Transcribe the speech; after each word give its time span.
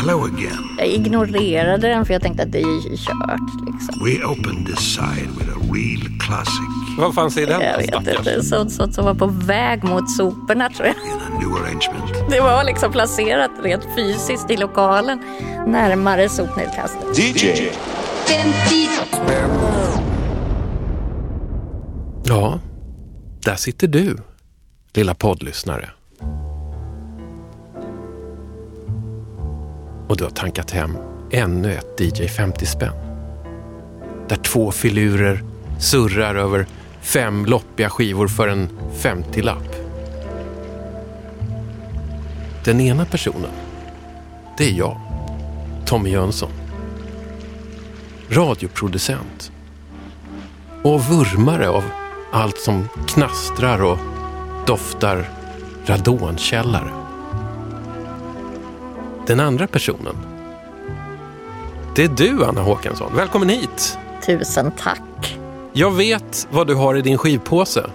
Hello 0.00 0.24
again. 0.24 0.76
Jag 0.78 0.86
ignorerade 0.86 1.88
den 1.88 2.04
för 2.04 2.12
jag 2.12 2.22
tänkte 2.22 2.42
att 2.42 2.52
det 2.52 2.60
är 2.60 2.96
kört. 2.96 3.72
Liksom. 3.72 4.04
We 4.04 4.24
opened 4.24 4.66
this 4.66 4.94
side 4.94 5.28
with 5.38 5.50
a 5.50 5.60
real 5.72 6.18
classic 6.20 6.98
Vad 6.98 7.14
fanns 7.14 7.36
i 7.36 7.46
den? 7.46 7.60
Jag 7.60 7.78
vet 7.78 7.94
inte, 7.94 8.44
sånt, 8.44 8.72
sånt 8.72 8.94
som 8.94 9.04
var 9.04 9.14
på 9.14 9.26
väg 9.26 9.84
mot 9.84 10.10
soporna 10.10 10.70
tror 10.70 10.86
jag. 10.86 10.96
in 10.96 11.12
a 11.12 11.38
new 11.38 11.52
arrangement. 11.52 12.30
Det 12.30 12.40
var 12.40 12.64
liksom 12.64 12.92
placerat 12.92 13.50
rent 13.62 13.84
fysiskt 13.96 14.50
i 14.50 14.56
lokalen 14.56 15.18
närmare 15.66 16.28
sopnedkastet. 16.28 17.18
DJ. 17.18 17.70
Ja, 22.24 22.60
där 23.44 23.56
sitter 23.56 23.88
du, 23.88 24.16
lilla 24.94 25.14
poddlyssnare. 25.14 25.90
Och 30.10 30.16
du 30.16 30.24
har 30.24 30.30
tankat 30.30 30.70
hem 30.70 30.96
ännu 31.30 31.72
ett 31.74 32.00
DJ 32.00 32.28
50 32.28 32.66
spänn. 32.66 32.94
Där 34.28 34.36
två 34.36 34.70
filurer 34.72 35.44
surrar 35.78 36.34
över 36.34 36.66
fem 37.00 37.44
loppiga 37.46 37.90
skivor 37.90 38.28
för 38.28 38.48
en 38.48 38.68
50-lapp. 39.00 39.76
Den 42.64 42.80
ena 42.80 43.04
personen, 43.04 43.50
det 44.58 44.64
är 44.64 44.72
jag, 44.72 45.00
Tommy 45.86 46.10
Jönsson. 46.10 46.52
Radioproducent 48.28 49.52
och 50.82 51.04
vurmare 51.04 51.68
av 51.68 51.84
allt 52.32 52.58
som 52.58 52.88
knastrar 53.08 53.82
och 53.82 53.98
doftar 54.66 55.28
radonkällare. 55.86 56.99
Den 59.30 59.40
andra 59.40 59.66
personen, 59.66 60.16
det 61.94 62.04
är 62.04 62.08
du 62.08 62.44
Anna 62.44 62.60
Håkansson. 62.60 63.12
Välkommen 63.16 63.48
hit! 63.48 63.98
Tusen 64.26 64.72
tack. 64.78 65.38
Jag 65.72 65.90
vet 65.90 66.48
vad 66.50 66.66
du 66.66 66.74
har 66.74 66.94
i 66.94 67.00
din 67.00 67.18
skivpåse. 67.18 67.90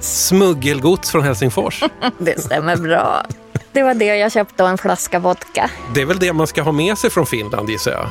Smuggelgods 0.00 1.10
från 1.10 1.22
Helsingfors. 1.22 1.84
Det 2.18 2.40
stämmer 2.40 2.76
bra. 2.76 3.26
Det 3.72 3.82
var 3.82 3.94
det 3.94 4.16
jag 4.16 4.32
köpte 4.32 4.62
och 4.62 4.68
en 4.68 4.78
flaska 4.78 5.18
vodka. 5.18 5.70
Det 5.94 6.00
är 6.00 6.06
väl 6.06 6.18
det 6.18 6.32
man 6.32 6.46
ska 6.46 6.62
ha 6.62 6.72
med 6.72 6.98
sig 6.98 7.10
från 7.10 7.26
Finland 7.26 7.70
gissar 7.70 7.90
jag. 7.90 8.08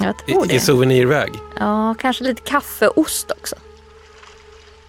Jag 0.00 0.18
tror 0.26 0.44
I, 0.44 0.48
det. 0.48 0.54
I 0.54 0.60
souvenirväg. 0.60 1.32
Ja, 1.58 1.94
kanske 1.98 2.24
lite 2.24 2.42
kaffeost 2.42 3.30
också. 3.30 3.56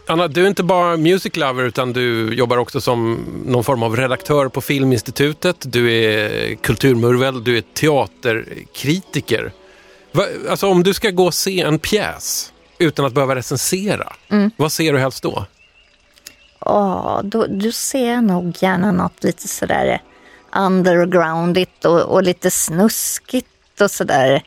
Anna, 0.07 0.27
du 0.27 0.43
är 0.43 0.47
inte 0.47 0.63
bara 0.63 0.97
music 0.97 1.35
lover 1.35 1.63
utan 1.63 1.93
du 1.93 2.33
jobbar 2.33 2.57
också 2.57 2.81
som 2.81 3.25
någon 3.45 3.63
form 3.63 3.83
av 3.83 3.95
redaktör 3.95 4.49
på 4.49 4.61
Filminstitutet. 4.61 5.55
Du 5.59 5.93
är 5.93 6.55
kulturmurvel, 6.55 7.43
du 7.43 7.57
är 7.57 7.61
teaterkritiker. 7.61 9.51
Va, 10.11 10.25
alltså 10.49 10.67
om 10.67 10.83
du 10.83 10.93
ska 10.93 11.09
gå 11.09 11.25
och 11.25 11.33
se 11.33 11.61
en 11.61 11.79
pjäs 11.79 12.53
utan 12.77 13.05
att 13.05 13.13
behöva 13.13 13.35
recensera, 13.35 14.13
vad 14.57 14.71
ser 14.71 14.93
du 14.93 14.99
helst 14.99 15.23
då? 15.23 15.45
Ja, 16.59 17.21
då, 17.23 17.45
du 17.45 17.71
ser 17.71 18.21
nog 18.21 18.55
gärna 18.59 18.91
något 18.91 19.23
lite 19.23 19.47
sådär 19.47 20.01
undergroundigt 20.55 21.85
och, 21.85 22.01
och 22.01 22.23
lite 22.23 22.51
snuskigt 22.51 23.81
och 23.81 23.91
sådär. 23.91 24.43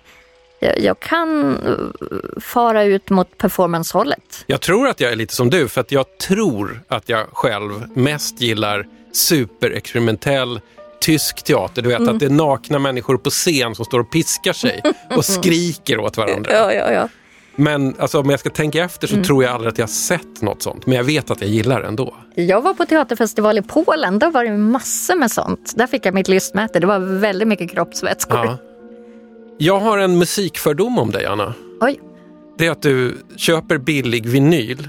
Jag, 0.61 0.79
jag 0.81 1.01
kan 1.01 1.57
eh, 1.67 2.41
fara 2.41 2.85
ut 2.85 3.11
mot 3.11 3.39
performancehållet. 3.39 4.45
Jag 4.47 4.61
tror 4.61 4.89
att 4.89 5.01
jag 5.01 5.13
är 5.13 5.17
lite 5.17 5.35
som 5.35 5.51
du, 5.51 5.69
för 5.69 5.81
att 5.81 5.93
jag 5.93 6.19
tror 6.19 6.83
att 6.89 7.09
jag 7.09 7.27
själv 7.33 7.71
mest 7.95 8.41
gillar 8.41 8.87
superexperimentell 9.13 10.61
tysk 11.01 11.43
teater. 11.45 11.83
Du 11.83 11.89
vet 11.89 12.09
att 12.09 12.21
det 12.21 12.27
är 12.27 12.31
nakna 12.31 12.79
människor 12.79 13.17
på 13.17 13.31
scen 13.31 13.75
som 13.75 13.85
står 13.85 14.01
och 14.01 14.11
piskar 14.11 14.53
sig 14.53 14.83
och 15.17 15.25
skriker 15.25 15.99
åt 16.01 16.17
varandra. 16.17 16.53
Ja, 16.53 16.73
ja, 16.73 16.93
ja. 16.93 17.09
Men 17.57 17.95
alltså, 17.99 18.21
om 18.21 18.31
jag 18.31 18.41
ska 18.41 18.51
tänka 18.51 18.85
efter 18.85 19.07
så 19.07 19.23
tror 19.23 19.45
jag 19.45 19.55
aldrig 19.55 19.73
att 19.73 19.79
jag 19.79 19.87
har 19.87 19.93
sett 19.93 20.43
något 20.43 20.63
sånt. 20.63 20.87
Men 20.87 20.97
jag 20.97 21.05
vet 21.05 21.31
att 21.31 21.41
jag 21.41 21.51
gillar 21.51 21.81
det 21.81 21.89
ändå. 21.89 22.15
Jag 22.35 22.61
var 22.61 22.75
på 22.75 22.87
teaterfestival 22.87 23.59
i 23.59 23.63
Polen. 23.63 24.19
Där 24.19 24.31
var 24.31 24.45
det 24.45 24.59
massor 24.59 25.15
med 25.15 25.31
sånt. 25.31 25.73
Där 25.77 25.87
fick 25.87 26.07
jag 26.07 26.15
mitt 26.15 26.29
lystmäte. 26.29 26.81
Det 26.81 26.87
var 26.87 26.99
väldigt 26.99 27.49
mycket 27.49 27.71
kroppsvätskor. 27.71 28.45
Ja. 28.45 28.59
Jag 29.59 29.81
har 29.81 29.99
en 29.99 30.19
musikfördom 30.19 30.99
om 30.99 31.11
dig, 31.11 31.27
Anna. 31.27 31.55
Oj, 31.81 32.01
Det 32.59 32.67
är 32.67 32.71
att 32.71 32.83
du 32.83 33.19
köper 33.37 33.79
billig 33.79 34.27
vinyl 34.27 34.89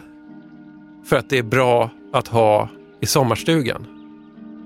för 1.05 1.15
att 1.17 1.29
det 1.29 1.37
är 1.37 1.43
bra 1.43 1.89
att 2.13 2.27
ha 2.27 2.69
i 3.01 3.05
sommarstugan. 3.05 3.85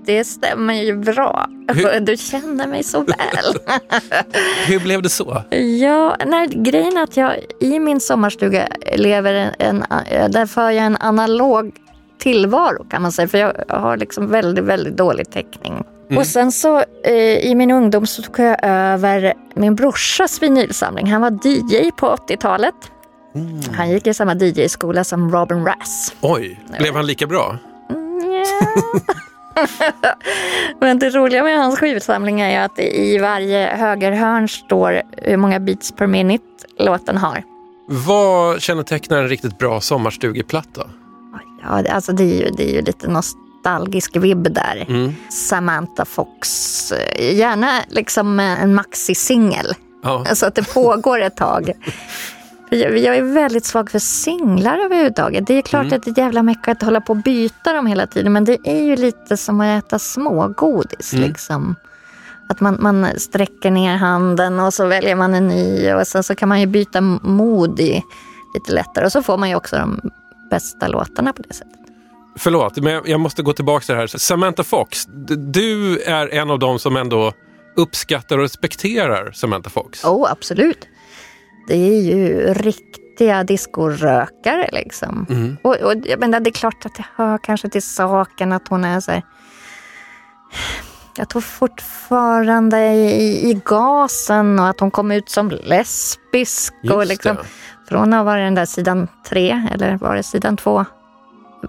det 0.06 0.24
stämmer 0.24 0.74
ju 0.74 0.96
bra. 0.96 1.48
Hur- 1.68 2.00
Du 2.00 2.16
känner 2.16 2.66
mig 2.66 2.82
så 2.82 3.00
väl. 3.00 3.54
Hur 4.66 4.80
blev 4.80 5.02
det 5.02 5.08
så? 5.08 5.42
Ja, 5.80 6.16
nej, 6.26 6.48
grejen 6.54 6.96
är 6.96 7.02
att 7.02 7.16
jag 7.16 7.36
i 7.60 7.78
min 7.78 8.00
sommarstuga 8.00 8.68
lever 8.96 9.34
en, 9.58 9.84
en, 10.08 10.30
där 10.32 10.46
för 10.46 10.70
jag 10.70 10.84
en 10.86 10.96
analog 11.00 11.72
tillvaro 12.18 12.84
kan 12.90 13.02
man 13.02 13.12
säga. 13.12 13.28
För 13.28 13.38
jag 13.38 13.52
har 13.68 13.96
liksom 13.96 14.26
väldigt, 14.30 14.64
väldigt 14.64 14.96
dålig 14.96 15.30
täckning. 15.30 15.84
Och 16.10 16.26
sen 16.26 16.52
så 16.52 16.84
eh, 17.04 17.38
i 17.38 17.54
min 17.54 17.70
ungdom 17.70 18.06
så 18.06 18.22
tog 18.22 18.38
jag 18.38 18.56
över 18.62 19.34
min 19.54 19.74
brorsas 19.74 20.42
vinylsamling. 20.42 21.12
Han 21.12 21.20
var 21.20 21.30
DJ 21.46 21.90
på 21.90 22.16
80-talet. 22.28 22.74
Han 23.76 23.90
gick 23.90 24.06
i 24.06 24.14
samma 24.14 24.34
DJ-skola 24.34 25.04
som 25.04 25.30
Robin 25.30 25.64
Rass. 25.64 26.14
Oj, 26.20 26.60
blev 26.78 26.94
han 26.94 27.06
lika 27.06 27.26
bra? 27.26 27.58
Men 30.80 30.98
det 30.98 31.10
roliga 31.10 31.42
med 31.42 31.58
hans 31.58 31.78
skivsamling 31.78 32.40
är 32.40 32.50
ju 32.50 32.56
att 32.56 32.78
i 32.78 33.18
varje 33.18 33.66
högerhörn 33.66 34.48
står 34.48 35.02
hur 35.16 35.36
många 35.36 35.60
beats 35.60 35.92
per 35.92 36.06
minute 36.06 36.44
låten 36.78 37.16
har. 37.16 37.42
Vad 37.88 38.60
kännetecknar 38.62 39.18
en 39.18 39.28
riktigt 39.28 39.58
bra 39.58 39.80
sommarstugeplatta? 39.80 40.90
Ja, 41.62 41.84
alltså 41.90 42.12
det 42.12 42.24
är 42.24 42.44
ju, 42.44 42.50
det 42.56 42.70
är 42.70 42.74
ju 42.74 42.82
lite 42.82 43.10
nostalgisk 43.64 44.16
vibb 44.16 44.54
där. 44.54 44.86
Samantha 45.30 46.04
Fox, 46.04 46.92
eh, 46.92 47.34
gärna 47.34 47.80
liksom 47.88 48.40
en 48.40 48.74
maxi-singel. 48.74 49.74
Ja. 50.02 50.24
Så 50.34 50.46
att 50.46 50.54
det 50.54 50.74
pågår 50.74 51.20
ett 51.20 51.36
tag. 51.36 51.72
Jag, 52.70 52.98
jag 52.98 53.16
är 53.16 53.22
väldigt 53.22 53.64
svag 53.64 53.90
för 53.90 53.98
singlar 53.98 54.78
överhuvudtaget. 54.78 55.46
Det 55.46 55.54
är 55.54 55.62
klart 55.62 55.92
att 55.92 56.02
det 56.02 56.10
är 56.10 56.22
jävla 56.22 56.42
mycket 56.42 56.68
att 56.68 56.82
hålla 56.82 57.00
på 57.00 57.12
och 57.12 57.22
byta 57.22 57.72
dem 57.72 57.86
hela 57.86 58.06
tiden. 58.06 58.32
Men 58.32 58.44
det 58.44 58.58
är 58.64 58.82
ju 58.82 58.96
lite 58.96 59.36
som 59.36 59.60
att 59.60 59.84
äta 59.84 59.98
smågodis. 59.98 61.12
Liksom. 61.12 61.76
Att 62.48 62.60
man, 62.60 62.76
man 62.80 63.06
sträcker 63.16 63.70
ner 63.70 63.96
handen 63.96 64.60
och 64.60 64.74
så 64.74 64.86
väljer 64.86 65.16
man 65.16 65.34
en 65.34 65.48
ny. 65.48 65.92
Och 65.92 66.06
sen 66.06 66.22
så 66.22 66.34
kan 66.34 66.48
man 66.48 66.60
ju 66.60 66.66
byta 66.66 67.00
mod 67.00 67.80
i 67.80 68.02
lite 68.54 68.72
lättare. 68.72 69.04
Och 69.04 69.12
så 69.12 69.22
får 69.22 69.38
man 69.38 69.48
ju 69.48 69.54
också 69.56 69.76
de 69.76 70.00
bästa 70.50 70.88
låtarna 70.88 71.32
på 71.32 71.42
det 71.42 71.54
sättet. 71.54 71.73
Förlåt, 72.36 72.76
men 72.76 73.02
jag 73.04 73.20
måste 73.20 73.42
gå 73.42 73.52
tillbaka 73.52 73.84
till 73.84 73.94
det 73.94 74.00
här. 74.00 74.06
Samantha 74.06 74.64
Fox, 74.64 75.06
du 75.52 76.00
är 76.02 76.34
en 76.34 76.50
av 76.50 76.58
dem 76.58 76.78
som 76.78 76.96
ändå 76.96 77.32
uppskattar 77.76 78.36
och 78.36 78.42
respekterar 78.42 79.32
Samantha 79.32 79.70
Fox. 79.70 80.04
Oh, 80.04 80.30
absolut. 80.30 80.88
Det 81.68 81.74
är 81.74 82.00
ju 82.00 82.54
riktiga 82.54 83.44
discorökare 83.44 84.68
liksom. 84.72 85.26
Och, 85.62 85.76
och 85.76 85.94
jag 86.04 86.20
menar, 86.20 86.40
det 86.40 86.50
är 86.50 86.52
klart 86.52 86.86
att 86.86 86.94
det 86.94 87.04
hör 87.16 87.38
kanske 87.38 87.68
till 87.68 87.82
saken 87.82 88.52
att 88.52 88.68
hon 88.68 88.84
är 88.84 89.00
så 89.00 89.10
här... 89.10 89.22
Jag 91.16 91.28
tror 91.28 91.42
fortfarande 91.42 92.86
i, 92.86 93.50
i 93.50 93.60
gasen 93.64 94.58
och 94.58 94.68
att 94.68 94.80
hon 94.80 94.90
kom 94.90 95.12
ut 95.12 95.28
som 95.28 95.50
lesbisk. 95.50 96.74
Just 96.82 96.94
och 96.94 97.06
liksom, 97.06 97.36
det. 97.36 97.42
Från 97.88 98.12
att 98.12 98.24
vara 98.24 98.40
den 98.40 98.54
där 98.54 98.66
sidan 98.66 99.08
tre, 99.28 99.68
eller 99.72 99.96
var 99.96 100.14
det 100.14 100.22
sidan 100.22 100.56
två? 100.56 100.84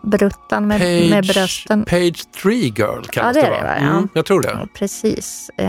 Bruttan 0.04 0.68
med, 0.68 1.10
med 1.10 1.28
brösten. 1.28 1.86
Page 1.86 2.32
3 2.42 2.54
Girl 2.56 3.02
kallas 3.04 3.36
Ja, 3.36 3.42
det 3.42 3.42
det, 3.42 3.50
va? 3.50 3.58
det, 3.58 3.64
va? 3.64 3.76
Mm, 3.76 3.94
Ja. 3.94 4.08
jag 4.14 4.26
tror 4.26 4.42
det. 4.42 4.50
Ja, 4.50 4.68
precis. 4.78 5.50
Eh, 5.58 5.68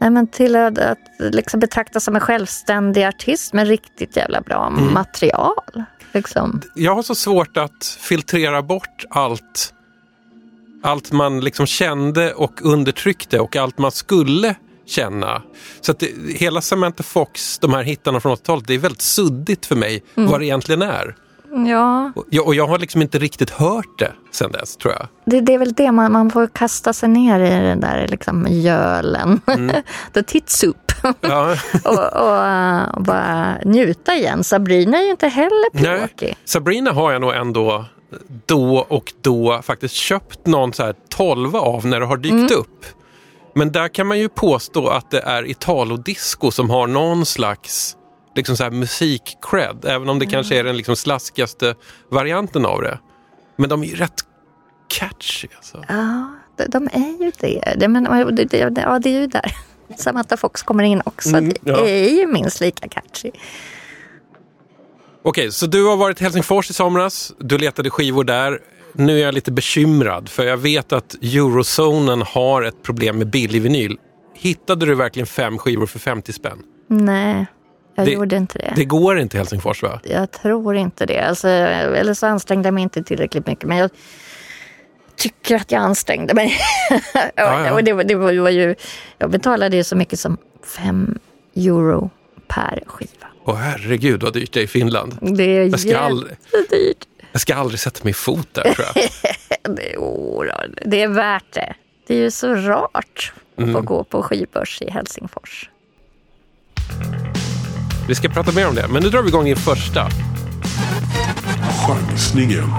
nej, 0.00 0.10
men 0.10 0.26
till 0.26 0.56
att, 0.56 0.78
att 0.78 0.98
liksom 1.18 1.60
betraktas 1.60 2.04
som 2.04 2.14
en 2.14 2.20
självständig 2.20 3.04
artist 3.04 3.52
med 3.52 3.68
riktigt 3.68 4.16
jävla 4.16 4.40
bra 4.40 4.66
Mm. 4.66 4.92
material. 4.94 5.54
Liksom. 6.12 6.60
Jag 6.74 6.94
har 6.94 7.02
så 7.02 7.14
svårt 7.14 7.56
att 7.56 7.84
filtrera 8.00 8.62
bort 8.62 9.04
allt, 9.10 9.74
allt 10.82 11.12
man 11.12 11.40
liksom 11.40 11.66
kände 11.66 12.32
och 12.34 12.62
undertryckte 12.62 13.40
och 13.40 13.56
allt 13.56 13.78
man 13.78 13.92
skulle 13.92 14.54
känna. 14.86 15.42
Så 15.80 15.92
att 15.92 15.98
det, 15.98 16.10
hela 16.38 16.60
Samantha 16.60 17.02
Fox, 17.02 17.58
de 17.58 17.74
här 17.74 17.82
hittarna 17.82 18.20
från 18.20 18.32
80-talet, 18.36 18.66
det 18.66 18.74
är 18.74 18.78
väldigt 18.78 19.02
suddigt 19.02 19.66
för 19.66 19.76
mig 19.76 20.02
Mm. 20.16 20.30
vad 20.30 20.40
det 20.40 20.46
egentligen 20.46 20.82
är. 20.82 21.14
Ja, 21.54 22.12
Och 22.16 22.24
jag, 22.30 22.46
och 22.46 22.54
jag 22.54 22.66
har 22.66 22.78
liksom 22.78 23.02
inte 23.02 23.18
riktigt 23.18 23.50
hört 23.50 23.98
det 23.98 24.12
sen 24.30 24.52
dess, 24.52 24.76
tror 24.76 24.94
jag. 24.94 25.08
det, 25.24 25.40
det 25.40 25.54
är 25.54 25.58
väl 25.58 25.72
det 25.72 25.92
man, 25.92 26.12
man 26.12 26.30
får 26.30 26.46
kasta 26.46 26.92
sig 26.92 27.08
ner 27.08 27.40
i 27.40 27.50
den 27.50 27.80
där 27.80 28.08
liksom, 28.08 28.46
gölen. 28.50 29.40
Mm. 29.46 29.76
The 30.14 30.22
tit 30.22 30.50
soup. 30.50 30.92
Ja. 31.20 31.56
och, 31.84 32.12
och, 32.22 32.96
och 32.96 33.02
bara 33.02 33.56
njuta 33.64 34.14
igen. 34.14 34.44
Sabrina 34.44 34.98
är 34.98 35.02
ju 35.04 35.10
inte 35.10 35.28
heller 35.28 35.68
Nej. 35.72 35.98
pjåkig. 35.98 36.36
Sabrina 36.44 36.92
har 36.92 37.12
jag 37.12 37.20
nog 37.20 37.34
ändå 37.34 37.84
då 38.46 38.86
och 38.88 39.12
då 39.20 39.60
faktiskt 39.62 39.94
köpt 39.94 40.46
någon 40.46 40.72
så 40.72 40.82
här 40.82 40.94
tolva 41.08 41.60
av 41.60 41.86
när 41.86 42.00
det 42.00 42.06
har 42.06 42.16
dykt 42.16 42.52
upp. 42.52 42.84
Men 43.54 43.72
där 43.72 43.88
kan 43.88 44.06
man 44.06 44.18
ju 44.18 44.28
påstå 44.28 44.88
att 44.88 45.10
det 45.10 45.20
är 45.20 45.50
Italo-disco 45.50 46.50
som 46.50 46.70
har 46.70 46.86
någon 46.86 47.26
slags 47.26 47.96
liksom 48.34 48.56
så 48.56 48.62
här 48.62 48.70
musik-cred, 48.70 49.86
även 49.86 50.08
om 50.08 50.18
det 50.18 50.24
Mm. 50.24 50.32
kanske 50.32 50.58
är 50.58 50.64
den 50.64 50.76
liksom 50.76 50.96
slaskigaste 50.96 51.74
varianten 52.08 52.66
av 52.66 52.82
det. 52.82 52.98
Men 53.56 53.68
de 53.68 53.82
är 53.82 53.86
ju 53.86 53.94
rätt 53.96 54.20
catchy 54.88 55.48
alltså. 55.56 55.84
Ja, 55.88 56.34
de, 56.56 56.64
de 56.64 56.86
är 56.92 57.24
ju 57.24 57.32
det. 57.40 57.74
det, 57.76 57.88
men, 57.88 58.04
det, 58.36 58.44
det 58.44 58.58
ja, 58.76 58.98
det 58.98 59.08
är 59.16 59.20
ju 59.20 59.26
där 59.26 59.56
Samantha 59.96 60.36
Fox 60.36 60.62
kommer 60.62 60.84
in 60.84 61.02
också. 61.04 61.28
Mm, 61.28 61.48
det 61.48 61.58
ja. 61.62 61.86
är 61.86 62.08
ju 62.10 62.26
minst 62.26 62.60
lika 62.60 62.88
catchy. 62.88 63.30
Okej, 65.24 65.52
så 65.52 65.66
du 65.66 65.84
har 65.84 65.96
varit 65.96 66.20
i 66.20 66.24
Helsingfors 66.24 66.70
i 66.70 66.72
somras, 66.72 67.32
du 67.38 67.58
letade 67.58 67.90
skivor 67.90 68.24
där. 68.24 68.58
Nu 68.94 69.18
är 69.20 69.24
jag 69.24 69.34
lite 69.34 69.52
bekymrad 69.52 70.28
för 70.28 70.44
jag 70.44 70.56
vet 70.56 70.92
att 70.92 71.14
Eurozonen 71.14 72.22
har 72.22 72.62
ett 72.62 72.82
problem 72.82 73.18
med 73.18 73.30
billig 73.30 73.62
vinyl. 73.62 73.98
Hittade 74.34 74.86
du 74.86 74.94
verkligen 74.94 75.26
fem 75.26 75.58
skivor 75.58 75.86
för 75.86 75.98
50 75.98 76.32
spänn? 76.32 76.58
Nej, 76.88 77.46
jag 77.94 78.06
Det- 78.06 78.12
gjorde 78.12 78.36
inte 78.36 78.58
det. 78.58 78.72
Det 78.76 78.84
går 78.84 79.18
inte 79.18 79.36
i 79.36 79.38
Helsingfors 79.38 79.82
va? 79.82 80.00
Jag 80.04 80.30
tror 80.30 80.76
inte 80.76 81.06
det. 81.06 81.20
Alltså, 81.20 81.48
eller 81.48 82.14
så 82.14 82.26
ansträngde 82.26 82.66
jag 82.66 82.74
mig 82.74 82.82
inte 82.82 83.02
tillräckligt 83.02 83.46
mycket. 83.46 83.68
Men 83.68 83.76
jag 83.78 83.90
tycker 85.16 85.56
att 85.56 85.72
jag 85.72 85.82
ansträngde 85.82 86.34
mig. 86.34 86.56
Ja, 87.14 87.30
ja. 87.36 87.72
Och 87.72 87.84
det, 87.84 87.92
var- 87.92 88.04
det 88.04 88.14
var, 88.14 88.50
ju, 88.50 88.74
jag 89.18 89.30
betalade 89.30 89.76
ju 89.76 89.84
så 89.84 89.96
mycket 89.96 90.20
som 90.20 90.36
fem 90.76 91.18
euro 91.56 92.10
per 92.48 92.82
skiva. 92.86 93.26
Åh 93.44 93.54
herregud 93.56 94.22
vad 94.22 94.32
dyrt 94.32 94.52
det 94.52 94.60
är 94.60 94.64
i 94.64 94.66
Finland. 94.66 95.18
Det 95.20 95.42
är 95.42 95.64
Jag 95.68 95.80
ska, 95.80 95.98
aldrig, 95.98 96.36
jag 97.32 97.40
ska 97.40 97.54
aldrig 97.54 97.80
sätta 97.80 98.00
min 98.04 98.14
fot 98.14 98.48
där 98.52 98.62
tror 98.62 98.86
jag. 98.94 99.04
Det, 99.76 99.96
oh, 99.96 100.44
det 100.86 101.02
är 101.02 101.08
värt 101.08 101.52
det. 101.52 101.74
Det 102.06 102.14
är 102.14 102.18
ju 102.18 102.30
så 102.30 102.54
rart 102.54 103.32
Mm. 103.58 103.76
att 103.76 103.84
gå 103.84 104.04
på 104.04 104.22
skivbörs 104.22 104.82
i 104.82 104.90
Helsingfors. 104.90 105.70
Vi 108.08 108.14
ska 108.14 108.28
prata 108.28 108.52
mer 108.52 108.68
om 108.68 108.74
det, 108.74 108.88
men 108.88 109.02
nu 109.02 109.08
drar 109.08 109.22
vi 109.22 109.28
igång 109.28 109.48
i 109.48 109.56
första. 109.56 110.08
Chansningen. 111.86 112.70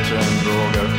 Bättre 0.00 0.16
än 0.18 0.44
droger 0.44 0.89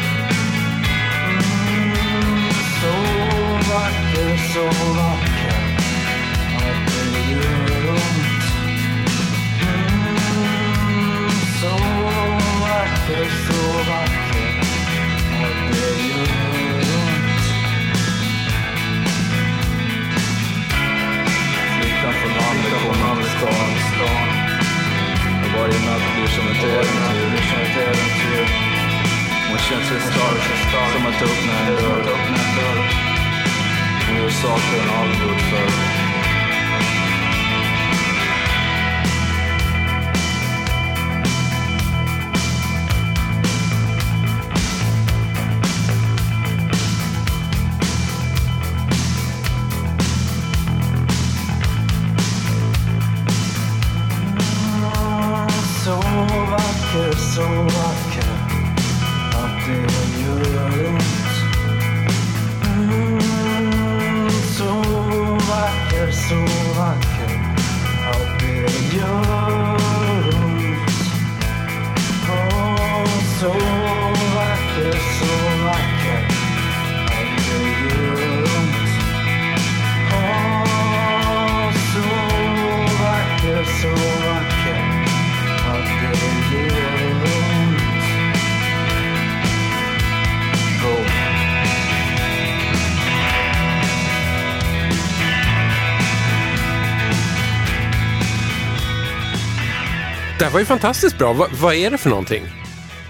här 100.52 100.54
var 100.54 100.60
ju 100.60 100.66
fantastiskt 100.66 101.18
bra. 101.18 101.34
Va, 101.34 101.48
vad 101.62 101.74
är 101.76 101.92
det 101.92 101.98
för 101.98 102.10
någonting? 102.10 102.44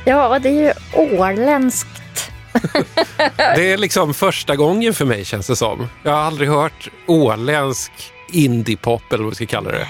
Ja, 0.06 0.40
det 0.40 0.50
är 0.50 0.54
ju 0.54 0.74
åländskt. 0.94 1.88
Det 3.38 3.72
är 3.72 3.78
liksom 3.78 4.14
första 4.14 4.56
gången 4.56 4.94
för 4.94 5.06
mig 5.06 5.26
känns 5.26 5.48
det 5.48 5.56
som. 5.56 5.88
Jag 6.04 6.12
har 6.12 6.20
aldrig 6.20 6.50
hört 6.50 6.90
åländsk 7.08 7.92
indiepop 8.32 9.14
eller 9.14 9.24
vad 9.24 9.32
vi 9.32 9.36
ska 9.36 9.46
kalla 9.46 9.72
det. 9.72 9.88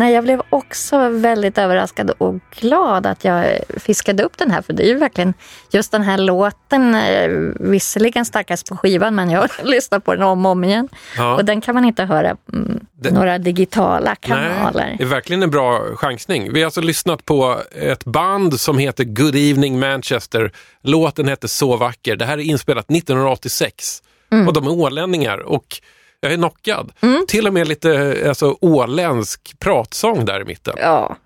Nej, 0.00 0.12
jag 0.14 0.24
blev 0.24 0.42
också 0.50 1.08
väldigt 1.08 1.58
överraskad 1.58 2.10
och 2.18 2.34
glad 2.60 3.06
att 3.06 3.24
jag 3.24 3.58
fiskade 3.76 4.22
upp 4.22 4.38
den 4.38 4.50
här. 4.50 4.62
För 4.62 4.72
det 4.72 4.82
är 4.82 4.86
ju 4.88 4.98
verkligen 4.98 5.34
just 5.70 5.92
den 5.92 6.02
här 6.02 6.18
låten, 6.18 6.94
eh, 6.94 7.28
visserligen 7.60 8.24
starkast 8.24 8.68
på 8.68 8.76
skivan, 8.76 9.14
men 9.14 9.30
jag 9.30 9.40
har 9.58 9.64
lyssnat 9.64 10.04
på 10.04 10.14
den 10.14 10.22
om 10.22 10.46
och 10.46 10.52
om 10.52 10.64
igen. 10.64 10.88
Ja. 11.16 11.34
Och 11.34 11.44
den 11.44 11.60
kan 11.60 11.74
man 11.74 11.84
inte 11.84 12.04
höra 12.04 12.36
mm, 12.52 12.80
Det- 13.00 13.10
några 13.10 13.38
digitala 13.38 14.14
kanaler. 14.14 14.72
Nej, 14.86 14.94
det 14.98 15.04
är 15.04 15.08
verkligen 15.08 15.42
en 15.42 15.50
bra 15.50 15.82
chansning. 15.96 16.52
Vi 16.52 16.60
har 16.60 16.64
alltså 16.66 16.80
lyssnat 16.80 17.24
på 17.24 17.60
ett 17.72 18.04
band 18.04 18.60
som 18.60 18.78
heter 18.78 19.04
Good 19.04 19.36
Evening 19.36 19.78
Manchester. 19.80 20.52
Låten 20.82 21.28
heter 21.28 21.48
Så 21.48 21.76
vacker. 21.76 22.16
Det 22.16 22.24
här 22.24 22.38
är 22.38 22.42
inspelat 22.42 22.90
1986 22.90 24.02
Mm. 24.32 24.46
och 24.48 24.52
de 24.54 24.66
är 24.66 24.70
ålänningar 24.70 25.38
och 25.38 25.80
jag 26.20 26.32
är 26.32 26.36
knockad. 26.36 26.92
Till 27.28 27.46
och 27.46 27.52
med 27.52 27.68
lite 27.68 28.24
alltså, 28.28 28.56
åländsk 28.60 29.58
pratsång 29.58 30.24
där 30.24 30.40
i 30.40 30.44
mitten. 30.44 30.74
Ja, 30.80 31.16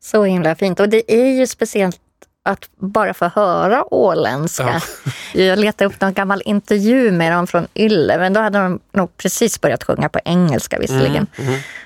så 0.00 0.24
himla 0.24 0.54
fint. 0.54 0.80
Och 0.80 0.88
det 0.88 1.12
är 1.12 1.26
ju 1.38 1.46
speciellt 1.46 2.00
att 2.44 2.68
bara 2.76 3.14
få 3.14 3.24
höra 3.34 3.94
åländska. 3.94 4.82
Jag 5.34 5.58
letade 5.58 5.88
upp 5.90 6.00
någon 6.00 6.12
gammal 6.12 6.42
intervju 6.44 7.12
med 7.12 7.32
dem 7.32 7.46
från 7.46 7.66
Yle, 7.74 8.18
men 8.18 8.32
då 8.32 8.40
hade 8.40 8.58
de 8.58 8.80
nog 8.92 9.16
precis 9.16 9.60
börjat 9.60 9.84
sjunga 9.84 10.08
på 10.08 10.20
engelska 10.24 10.78
visserligen. 10.78 11.26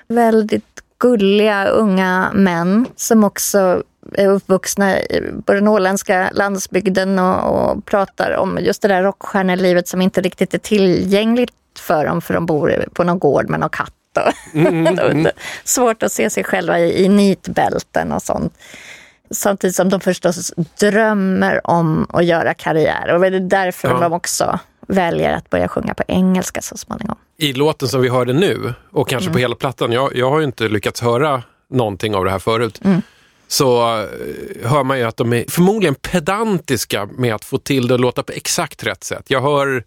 Väldigt 0.08 0.64
gulliga 0.98 1.66
unga 1.66 2.30
män 2.34 2.86
som 2.96 3.24
också 3.24 3.82
är 4.14 4.28
uppvuxna 4.28 5.00
i- 5.00 5.32
på 5.46 5.52
den 5.52 5.68
åländska 5.68 6.30
landsbygden 6.32 7.18
och, 7.18 7.70
och 7.72 7.84
pratar 7.86 8.36
om 8.36 8.58
just 8.60 8.82
det 8.82 8.88
där 8.88 9.02
rockstjärnelivet 9.02 9.88
som 9.88 10.02
inte 10.02 10.20
riktigt 10.20 10.54
är 10.54 10.58
tillgängligt 10.58 11.50
för 11.78 12.04
dem 12.04 12.20
för 12.22 12.34
de 12.34 12.46
bor 12.46 12.84
på 12.94 13.04
någon 13.04 13.18
gård 13.18 13.48
med 13.50 13.60
någon 13.60 13.70
katt. 13.70 13.92
Och 14.16 14.32
Mm, 14.56 15.26
Svårt 15.64 16.02
att 16.02 16.12
se 16.12 16.30
sig 16.30 16.44
själva 16.44 16.78
i, 16.78 17.04
i 17.04 17.08
nitbälten 17.08 18.12
och 18.12 18.22
sånt. 18.22 18.54
Samtidigt 19.30 19.76
som 19.76 19.88
de 19.88 20.00
förstås 20.00 20.52
drömmer 20.80 21.60
om 21.66 22.06
att 22.08 22.24
göra 22.24 22.54
karriär 22.54 23.14
och 23.14 23.20
det 23.20 23.26
är 23.26 23.40
därför 23.40 23.88
Ja. 23.88 23.98
de 24.00 24.12
också 24.12 24.58
väljer 24.88 25.32
att 25.36 25.50
börja 25.50 25.68
sjunga 25.68 25.94
på 25.94 26.02
engelska 26.08 26.62
så 26.62 26.76
småningom. 26.76 27.16
I 27.36 27.52
låten 27.52 27.88
som 27.88 28.00
vi 28.00 28.08
hörde 28.08 28.32
nu 28.32 28.74
och 28.90 29.08
kanske 29.08 29.26
Mm. 29.26 29.32
på 29.32 29.38
hela 29.38 29.54
plattan, 29.54 29.92
jag, 29.92 30.16
jag 30.16 30.30
har 30.30 30.38
ju 30.38 30.44
inte 30.44 30.68
lyckats 30.68 31.00
höra 31.00 31.42
någonting 31.70 32.14
av 32.14 32.24
det 32.24 32.30
här 32.30 32.38
förut. 32.38 32.80
Mm. 32.84 33.02
Så 33.48 33.98
eh, 34.00 34.06
hör 34.70 34.84
man 34.84 34.98
ju 34.98 35.04
att 35.04 35.16
de 35.16 35.32
är 35.32 35.44
förmodligen 35.50 35.94
pedantiska 35.94 37.06
med 37.06 37.34
att 37.34 37.44
få 37.44 37.58
till 37.58 37.88
det 37.88 37.94
att 37.94 38.00
låta 38.00 38.22
på 38.22 38.32
exakt 38.32 38.84
rätt 38.84 39.04
sätt. 39.04 39.24
Jag 39.26 39.40
hör 39.42 39.84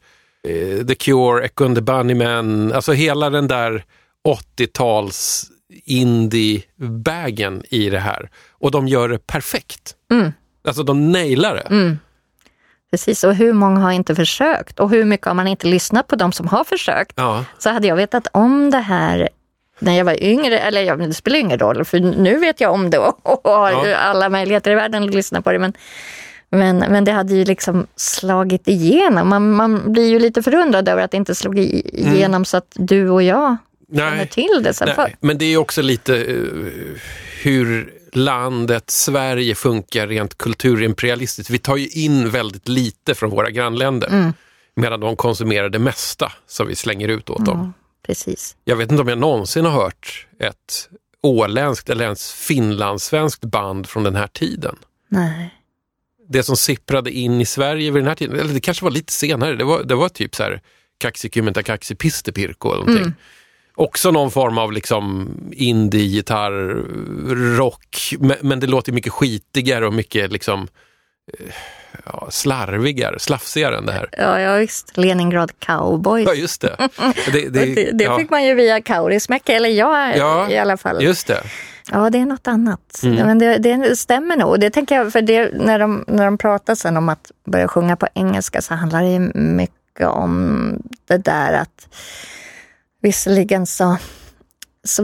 The 0.88 0.96
Cure, 0.96 1.46
Echo 1.46 1.66
and 1.66 1.76
the 1.76 1.82
Bunnymen, 1.82 2.72
alltså 2.74 2.92
hela 2.92 3.30
den 3.30 3.48
där 3.48 3.84
80-tals 4.58 5.44
indie-bagen 5.86 7.64
i 7.70 7.90
det 7.90 8.00
här. 8.00 8.30
Och 8.52 8.72
de 8.72 8.88
gör 8.88 9.10
det 9.10 9.28
perfekt. 9.28 9.96
Mm. 10.12 10.32
Alltså 10.68 10.84
de 10.84 11.12
nailar 11.12 11.56
det. 11.56 11.98
Precis, 12.92 13.24
och 13.24 13.36
hur 13.36 13.54
många 13.54 13.80
har 13.80 13.92
inte 13.92 14.16
försökt? 14.16 14.80
Och 14.80 14.90
hur 14.90 15.06
mycket 15.06 15.28
har 15.28 15.34
man 15.34 15.48
inte 15.48 15.68
lyssnat 15.68 16.08
på 16.08 16.16
de 16.16 16.32
som 16.32 16.48
har 16.48 16.64
försökt? 16.64 17.14
Ja. 17.16 17.46
Så 17.58 17.70
hade 17.70 17.88
jag 17.88 17.96
vetat 17.96 18.28
om 18.32 18.70
det 18.72 18.78
här 18.80 19.30
när 19.80 19.98
jag 19.98 20.06
var 20.06 20.24
yngre, 20.24 20.60
eller 20.60 20.82
ja, 20.82 20.96
det 20.96 21.14
spelar 21.14 21.40
ingen 21.40 21.60
roll 21.60 21.86
för 21.86 22.00
nu 22.00 22.38
vet 22.38 22.62
jag 22.62 22.74
om 22.74 22.90
det 22.90 22.98
och 23.24 23.42
har 23.44 23.72
Ja. 23.72 23.96
alla 23.96 24.30
möjligheter 24.30 24.72
i 24.72 24.76
världen 24.76 25.04
att 25.04 25.14
lyssna 25.16 25.42
på 25.42 25.52
det. 25.52 25.60
Men, 25.60 25.74
men, 26.56 26.78
men 26.78 27.06
det 27.06 27.12
hade 27.12 27.36
ju 27.36 27.46
liksom 27.46 27.88
slagit 27.96 28.68
igenom. 28.68 29.30
Man, 29.30 29.52
man 29.52 29.94
blir 29.94 30.10
ju 30.10 30.20
lite 30.20 30.44
förundrad 30.44 30.90
över 30.90 31.04
att 31.04 31.12
det 31.12 31.18
inte 31.18 31.36
slog 31.36 31.60
i, 31.60 32.00
igenom 32.00 32.46
så 32.46 32.58
att 32.58 32.72
du 32.76 33.10
och 33.10 33.24
jag 33.24 33.58
känner 33.96 34.16
Nej. 34.16 34.28
till 34.28 34.64
det 34.64 34.74
sen 34.74 34.90
Nej, 34.98 35.16
men 35.20 35.38
det 35.38 35.46
är 35.46 35.58
också 35.58 35.82
lite 35.82 36.16
eh, 36.16 36.36
hur 37.44 37.94
landet 38.14 38.90
Sverige 38.90 39.56
funkar 39.56 40.08
rent 40.08 40.38
kulturimperialistiskt. 40.38 41.50
Vi 41.50 41.58
tar 41.58 41.78
ju 41.78 41.88
in 41.88 42.30
väldigt 42.30 42.68
lite 42.68 43.16
från 43.16 43.30
våra 43.30 43.50
grannländer. 43.50 44.08
Mm. 44.08 44.34
Medan 44.76 45.00
de 45.00 45.16
konsumerar 45.16 45.70
det 45.70 45.80
mesta 45.80 46.32
som 46.48 46.68
vi 46.68 46.76
slänger 46.76 47.08
ut 47.08 47.30
åt 47.30 47.46
dem. 47.46 47.74
Precis. 48.06 48.56
Jag 48.64 48.76
vet 48.76 48.92
inte 48.92 49.02
om 49.02 49.08
jag 49.08 49.18
någonsin 49.18 49.66
har 49.66 49.72
hört 49.72 50.28
ett 50.40 50.90
åländskt 51.22 51.90
eller 51.90 52.04
ens 52.04 52.32
finlandssvenskt 52.34 53.46
band 53.46 53.90
från 53.90 54.04
den 54.04 54.16
här 54.16 54.28
tiden. 54.28 54.76
Nej. 55.10 55.54
Det 56.30 56.44
som 56.44 56.58
sipprade 56.58 57.12
in 57.12 57.42
i 57.42 57.46
Sverige 57.46 57.92
vid 57.92 58.04
den 58.04 58.08
här 58.08 58.16
tiden, 58.16 58.40
eller 58.40 58.54
det 58.54 58.60
kanske 58.60 58.84
var 58.84 58.92
lite 58.92 59.14
senare, 59.14 59.56
det 59.56 59.64
var, 59.64 59.84
det 59.84 59.96
var 59.96 60.10
typ 60.10 60.36
så 60.36 60.44
här 60.44 60.62
Kaksikymmentä 60.98 61.64
kaksipistepirko 61.64 62.74
eller 62.74 62.86
någonting. 62.86 63.14
Också 63.76 64.12
någon 64.12 64.32
form 64.32 64.58
av 64.58 64.72
liksom 64.72 65.30
indie, 65.52 66.04
gitarr, 66.04 66.52
rock, 67.58 68.14
men, 68.20 68.38
men 68.42 68.60
det 68.60 68.68
låter 68.68 68.92
mycket 68.92 69.14
skitigare 69.14 69.88
och 69.88 69.94
mycket 69.94 70.32
liksom 70.32 70.68
eh, 71.40 71.56
ja, 72.06 72.28
slarvigare, 72.32 73.20
slafsigare 73.20 73.78
än 73.78 73.86
det 73.86 73.92
här. 73.92 74.10
Ja, 74.12 74.40
ja 74.40 74.56
visst. 74.56 74.98
Leningrad 74.98 75.52
Cowboys. 75.60 76.28
Ja, 76.28 76.34
just 76.34 76.62
det. 76.62 76.76
Det, 77.32 77.50
det, 77.50 77.92
det, 77.92 78.04
ja, 78.04 78.18
fick 78.18 78.30
man 78.30 78.46
ju 78.46 78.54
via 78.54 78.82
Kaurismäki, 78.82 79.54
eller 79.54 79.70
jag 79.70 80.18
Ja, 80.18 80.50
i 80.50 80.58
alla 80.58 80.78
fall. 80.78 81.04
Just 81.04 81.28
det. 81.28 81.44
Ja, 81.92 82.10
det 82.10 82.18
är 82.18 82.26
något 82.26 82.48
annat. 82.48 83.00
Mm. 83.04 83.18
Ja, 83.18 83.26
Men 83.26 83.40
det, 83.40 83.58
det 83.58 83.96
stämmer 83.96 84.38
nog. 84.38 84.60
Det 84.60 84.70
tänker 84.70 84.96
jag, 84.96 85.12
för 85.12 85.22
det, 85.22 85.52
när, 85.54 85.80
de, 85.80 86.06
när 86.08 86.26
de 86.26 86.38
pratar 86.38 86.76
sen 86.76 86.98
om 86.98 87.10
att 87.10 87.32
börja 87.46 87.68
sjunga 87.68 87.96
på 87.96 88.08
engelska 88.14 88.62
så 88.62 88.74
handlar 88.74 89.04
det 89.04 89.20
mycket 89.40 90.08
om 90.08 90.78
det 91.08 91.18
där 91.18 91.54
att 91.54 91.88
visserligen 93.02 93.66
så, 93.66 93.98
så 94.84 95.04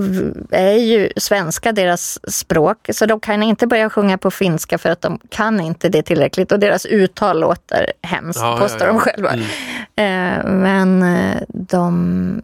är 0.52 0.74
ju 0.74 1.10
svenska 1.18 1.72
deras 1.72 2.20
språk, 2.34 2.90
så 2.94 3.06
de 3.06 3.20
kan 3.20 3.44
inte 3.44 3.68
börja 3.68 3.90
sjunga 3.90 4.18
på 4.18 4.32
finska 4.32 4.78
för 4.78 4.90
att 4.90 5.02
de 5.02 5.20
kan 5.30 5.60
inte 5.60 5.90
det 5.90 6.04
tillräckligt 6.04 6.52
och 6.52 6.60
deras 6.60 6.86
uttal 6.86 7.40
låter 7.40 7.94
hemskt, 8.02 8.40
Ja, 8.40 8.54
ja, 8.54 8.60
påstår 8.60 8.88
ja. 8.88 8.94
de 8.94 9.00
själva. 9.00 9.30
Mm. 9.30 9.46
Eh, 9.96 10.52
men 10.52 11.04
eh, 11.04 11.42
de 11.48 12.42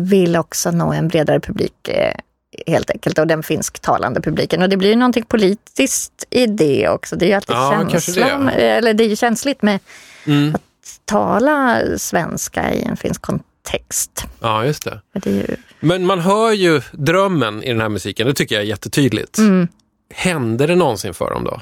vill 0.00 0.36
också 0.36 0.70
nå 0.70 0.92
en 0.92 1.08
bredare 1.08 1.40
publik 1.40 1.88
eh, 1.88 2.14
helt 2.66 2.90
enkelt 2.90 3.18
och 3.18 3.26
den 3.26 3.42
finsktalande 3.42 4.20
publiken. 4.20 4.62
Och 4.62 4.68
det 4.68 4.76
blir 4.76 4.88
ju 4.88 4.96
någonting 4.96 5.24
politiskt 5.24 6.24
i 6.30 6.46
det 6.46 6.88
också. 6.88 7.16
Det 7.16 7.24
är 7.24 7.28
ju 7.28 7.34
alltid 7.34 7.56
Ja, 7.56 7.88
känslan, 7.90 8.46
det. 8.46 8.52
eller 8.52 8.94
det 8.94 9.04
är 9.04 9.08
ju 9.08 9.16
känsligt 9.16 9.62
med 9.62 9.78
Mm. 10.24 10.54
att 10.54 10.62
tala 11.04 11.80
svenska 11.98 12.72
i 12.74 12.82
en 12.82 12.96
finsk 12.96 13.22
kontext. 13.22 14.24
Ja, 14.40 14.64
just 14.64 14.84
det. 14.84 15.00
Det 15.12 15.30
ju, 15.30 15.56
Men 15.80 16.06
man 16.06 16.18
hör 16.20 16.52
ju 16.52 16.80
drömmen 16.92 17.62
i 17.62 17.68
den 17.68 17.80
här 17.80 17.88
musiken, 17.88 18.26
det 18.26 18.34
tycker 18.34 18.54
jag 18.54 18.62
är 18.64 18.68
jättetydligt. 18.68 19.38
Mm. 19.38 19.68
Hände 20.14 20.66
det 20.66 20.74
någonsin 20.74 21.14
för 21.14 21.30
dem 21.30 21.44
då? 21.44 21.60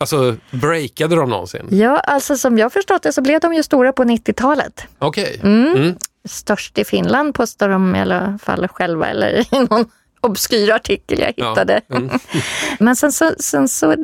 Alltså, 0.00 0.36
breakade 0.50 1.16
de 1.16 1.30
någonsin? 1.30 1.66
ja, 1.70 1.98
alltså 1.98 2.36
som 2.36 2.58
jag 2.58 2.72
förstått 2.72 3.02
det 3.02 3.12
så 3.12 3.20
blev 3.22 3.40
de 3.40 3.54
ju 3.54 3.62
stora 3.62 3.92
på 3.92 4.04
90-talet. 4.04 4.86
Okej. 4.98 5.40
Mm. 5.42 5.76
Mm. 5.76 5.94
Störst 6.28 6.78
i 6.78 6.84
Finland 6.84 7.34
påstår 7.34 7.68
de 7.68 7.96
i 7.96 8.00
alla 8.00 8.38
fall 8.42 8.68
själva 8.68 9.06
eller 9.06 9.54
i 9.54 9.58
någon 9.70 9.84
obskyr 10.22 10.70
artikel 10.72 11.18
jag 11.20 11.32
Ja. 11.36 11.48
hittade. 11.48 11.80
Mm. 11.90 12.10
Men 12.78 12.96
sen 12.96 13.12
så, 13.12 13.30
sen 13.38 13.68
så 13.68 13.94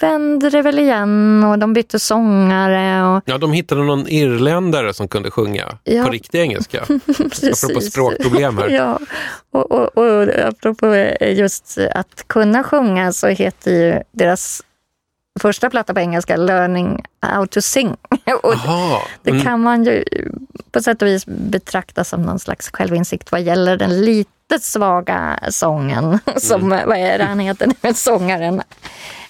vände 0.00 0.50
det 0.50 0.62
väl 0.62 0.78
igen 0.78 1.44
och 1.44 1.58
de 1.58 1.72
bytte 1.72 1.98
sångare. 1.98 3.16
Och, 3.16 3.22
Ja, 3.26 3.38
de 3.38 3.52
hittade 3.52 3.82
någon 3.84 4.08
irländare 4.08 4.94
som 4.94 5.08
kunde 5.08 5.30
sjunga 5.30 5.78
Ja. 5.84 6.04
på 6.04 6.10
riktig 6.10 6.40
engelska. 6.40 6.82
Apropå 7.52 7.80
språkproblem 7.80 8.58
här. 8.58 8.68
Ja, 8.68 8.98
och, 9.50 9.72
och, 9.72 9.98
och 9.98 10.28
apropå 10.48 10.94
just 11.20 11.78
att 11.94 12.24
kunna 12.28 12.64
sjunga 12.64 13.12
så 13.12 13.26
heter 13.26 13.70
ju 13.70 14.02
deras 14.12 14.62
första 15.40 15.70
platta 15.70 15.94
på 15.94 16.00
engelska 16.00 16.36
Learning 16.36 17.04
how 17.20 17.46
to 17.46 17.60
sing. 17.60 17.96
och 18.42 18.54
Jaha. 18.54 19.00
det 19.22 19.30
Mm. 19.30 19.42
kan 19.42 19.62
man 19.62 19.84
ju 19.84 20.04
på 20.70 20.82
sätt 20.82 21.02
och 21.02 21.08
vis 21.08 21.26
betrakta 21.26 22.04
som 22.04 22.22
någon 22.22 22.38
slags 22.38 22.70
självinsikt 22.72 23.32
vad 23.32 23.42
gäller 23.42 23.76
den 23.76 24.00
lite 24.00 24.30
svaga 24.62 25.38
sången. 25.50 26.18
Som, 26.36 26.72
Mm. 26.72 26.88
Vad 26.88 26.98
är 26.98 27.18
det 27.18 27.24
han 27.24 27.38
heter 27.38 27.72
nu, 27.82 27.94
sångaren? 27.94 28.62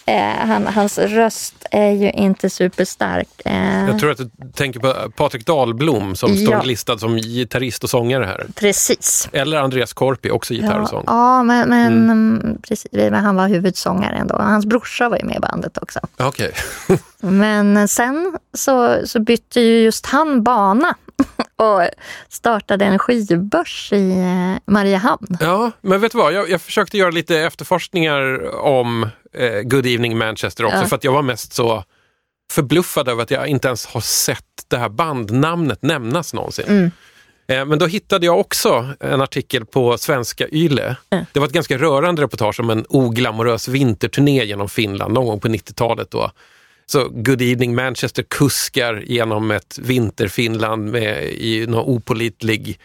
Eh, 0.08 0.46
han, 0.48 0.66
hans 0.66 0.98
röst 0.98 1.54
är 1.70 1.90
ju 1.90 2.10
inte 2.10 2.50
superstark. 2.50 3.28
Eh, 3.44 3.84
Jag 3.88 3.98
tror 3.98 4.10
att 4.10 4.18
du 4.18 4.30
tänker 4.54 4.80
på 4.80 4.94
Patrik 5.16 5.46
Dahlblom 5.46 6.16
som 6.16 6.34
Ja. 6.34 6.46
står 6.46 6.66
listad 6.66 6.98
som 6.98 7.16
gitarrist 7.16 7.84
och 7.84 7.90
sångare 7.90 8.24
här. 8.24 8.46
Precis. 8.54 9.28
Eller 9.32 9.56
Andreas 9.58 9.92
Korpi, 9.92 10.30
också 10.30 10.54
gitarr 10.54 10.74
och 10.78 10.82
Ja, 10.82 10.86
sång. 10.86 11.04
ja 11.06 11.42
men, 11.42 11.68
men, 11.68 12.10
mm, 12.10 12.58
precis, 12.68 12.86
men 12.92 13.14
han 13.14 13.36
var 13.36 13.48
huvudsångare 13.48 14.16
ändå. 14.16 14.34
Hans 14.38 14.66
brorsa 14.66 15.08
var 15.08 15.16
ju 15.18 15.24
med 15.24 15.36
i 15.36 15.40
bandet 15.40 15.78
också. 15.78 16.00
Okej. 16.16 16.52
Men 17.20 17.88
sen 17.88 18.38
så, 18.54 19.06
så 19.06 19.20
bytte 19.20 19.60
ju 19.60 19.78
just 19.82 20.06
han 20.06 20.42
bana 20.42 20.94
och 21.56 21.82
startade 22.28 22.84
en 22.84 22.98
skivbörs 22.98 23.92
i 23.92 24.10
eh, 24.10 24.72
Mariehamn. 24.72 25.36
Ja, 25.40 25.70
men 25.80 26.00
vet 26.00 26.12
du 26.12 26.18
vad? 26.18 26.32
Jag, 26.32 26.50
jag 26.50 26.60
försökte 26.60 26.98
göra 26.98 27.10
lite 27.10 27.38
efterforskningar 27.38 28.54
om 28.56 29.02
eh, 29.32 29.60
Good 29.62 29.86
Evening 29.86 30.18
Manchester 30.18 30.64
också, 30.64 30.76
Ja. 30.78 30.86
för 30.86 30.96
att 30.96 31.04
jag 31.04 31.12
var 31.12 31.22
mest 31.22 31.52
så 31.52 31.84
förbluffad 32.52 33.08
över 33.08 33.22
att 33.22 33.30
jag 33.30 33.46
inte 33.46 33.68
ens 33.68 33.86
har 33.86 34.00
sett 34.00 34.44
det 34.68 34.76
här 34.78 34.88
bandnamnet 34.88 35.82
nämnas 35.82 36.34
någonsin. 36.34 36.64
Mm. 36.68 36.90
Eh, 37.48 37.64
Men 37.64 37.78
då 37.78 37.86
hittade 37.86 38.26
jag 38.26 38.40
också 38.40 38.88
en 39.00 39.20
artikel 39.20 39.64
på 39.66 39.98
svenska 39.98 40.48
Yle. 40.48 40.96
Det 41.32 41.40
var 41.40 41.46
ett 41.46 41.52
ganska 41.52 41.78
rörande 41.78 42.22
reportage 42.22 42.60
om 42.60 42.70
en 42.70 42.84
oglamorös 42.88 43.68
vinterturné 43.68 44.44
genom 44.44 44.68
Finland 44.68 45.14
någon 45.14 45.26
gång 45.26 45.40
på 45.40 45.48
90-talet. 45.48 46.10
Då. 46.10 46.30
Så 46.86 47.08
Good 47.08 47.42
Evening 47.42 47.74
Manchester 47.74 48.22
kuskar 48.22 49.04
genom 49.06 49.50
ett 49.50 49.78
vinterfinland 49.82 50.90
med, 50.90 51.24
i 51.24 51.66
någon 51.66 51.84
opolitlig 51.84 52.78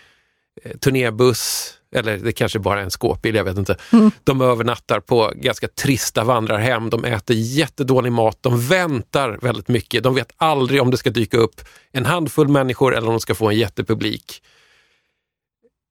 eh, 0.64 0.78
turnébuss. 0.78 1.78
Eller 1.96 2.18
det 2.18 2.32
kanske 2.32 2.60
bara 2.60 2.80
är 2.80 2.84
en 2.84 2.92
skåpbil, 2.92 3.36
jag 3.36 3.44
vet 3.44 3.58
inte. 3.58 3.78
De 4.24 4.42
övernattar 4.42 5.00
på 5.00 5.32
ganska 5.36 5.68
trista 5.68 6.24
vandrarhem. 6.24 6.90
De 6.90 7.06
äter 7.06 7.36
jättedålig 7.36 8.12
mat. 8.12 8.38
De 8.42 8.68
väntar 8.68 9.40
väldigt 9.42 9.68
mycket. 9.68 10.04
De 10.04 10.16
vet 10.16 10.32
aldrig 10.38 10.82
om 10.82 10.92
det 10.92 10.98
ska 10.98 11.10
dyka 11.10 11.38
upp 11.38 11.62
en 11.92 12.06
handfull 12.06 12.48
människor 12.48 12.96
eller 12.96 13.08
om 13.08 13.14
de 13.14 13.20
ska 13.20 13.36
få 13.36 13.50
en 13.50 13.58
jättepublik. 13.58 14.42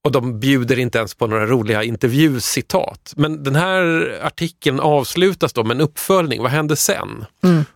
Och 0.03 0.11
de 0.11 0.39
bjuder 0.39 0.79
inte 0.79 0.97
ens 0.97 1.15
på 1.15 1.27
några 1.27 1.45
roliga 1.45 1.83
intervjucitat. 1.83 3.13
Men 3.17 3.43
den 3.43 3.55
här 3.55 4.11
artikeln 4.23 4.79
avslutas 4.79 5.53
då 5.53 5.63
med 5.63 5.75
en 5.75 5.81
uppföljning. 5.81 6.41
Vad 6.41 6.51
hände 6.51 6.75
sen? 6.75 7.25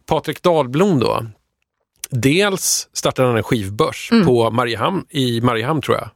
Patrik 0.05 0.41
Dahlblom 0.43 0.99
då. 0.99 1.25
Dels 2.09 2.89
startade 2.93 3.27
han 3.27 3.37
en 3.37 3.43
skivbörs 3.43 4.09
på 4.25 4.51
Mariehamn, 4.51 5.05
i 5.09 5.41
Mariehamn 5.41 5.81
tror 5.81 5.97
jag. 5.97 6.09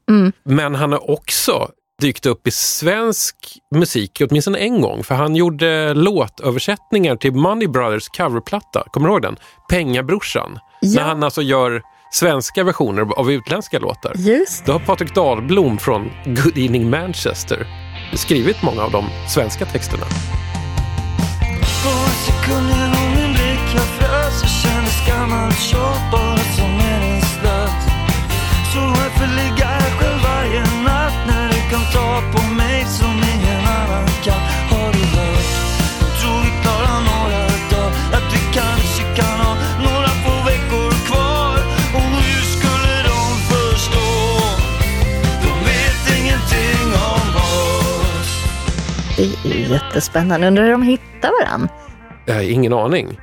Men 0.43 0.75
han 0.75 0.91
har 0.91 1.11
också 1.11 1.69
dykt 2.01 2.25
upp 2.25 2.47
i 2.47 2.51
svensk 2.51 3.35
musik 3.75 4.21
åtminstone 4.29 4.57
en 4.57 4.81
gång. 4.81 5.03
För 5.03 5.15
han 5.15 5.35
gjorde 5.35 5.93
låtöversättningar 5.93 7.15
till 7.15 7.33
Money 7.33 7.67
Brothers 7.67 8.09
coverplatta. 8.09 8.83
Kommer 8.91 9.07
du 9.07 9.13
ihåg 9.13 9.21
den? 9.21 9.37
Pengabrorsan. 9.69 10.59
Ja. 10.81 11.01
När 11.01 11.07
han 11.07 11.23
alltså 11.23 11.41
gör 11.41 11.81
svenska 12.11 12.63
versioner 12.63 13.19
av 13.19 13.31
utländska 13.31 13.79
låtar. 13.79 14.13
Just 14.15 14.65
Då 14.65 14.71
har 14.71 14.79
Patrik 14.79 15.15
Dahlblom 15.15 15.77
från 15.77 16.11
Good 16.25 16.57
Evening 16.57 16.89
Manchester 16.89 17.67
skrivit 18.13 18.63
många 18.63 18.81
av 18.83 18.91
de 18.91 19.05
svenska 19.27 19.65
texterna. 19.65 20.05
Så 28.73 28.79
varför 28.79 29.27
ligga 29.35 29.65
här 29.65 29.91
själv 29.99 30.23
varje 30.23 30.61
natt 30.61 31.27
När 31.27 31.47
du 31.47 31.69
kan 31.69 31.81
ta 31.93 32.21
på 32.31 32.53
mig 32.53 32.58
jättespännande. 49.89 50.47
Undrar 50.47 50.63
hur 50.63 50.71
de 50.71 50.81
hittar 50.81 51.45
varandra. 51.45 51.69
Jag 52.25 52.35
har 52.35 52.41
ingen 52.41 52.73
aning. 52.73 53.19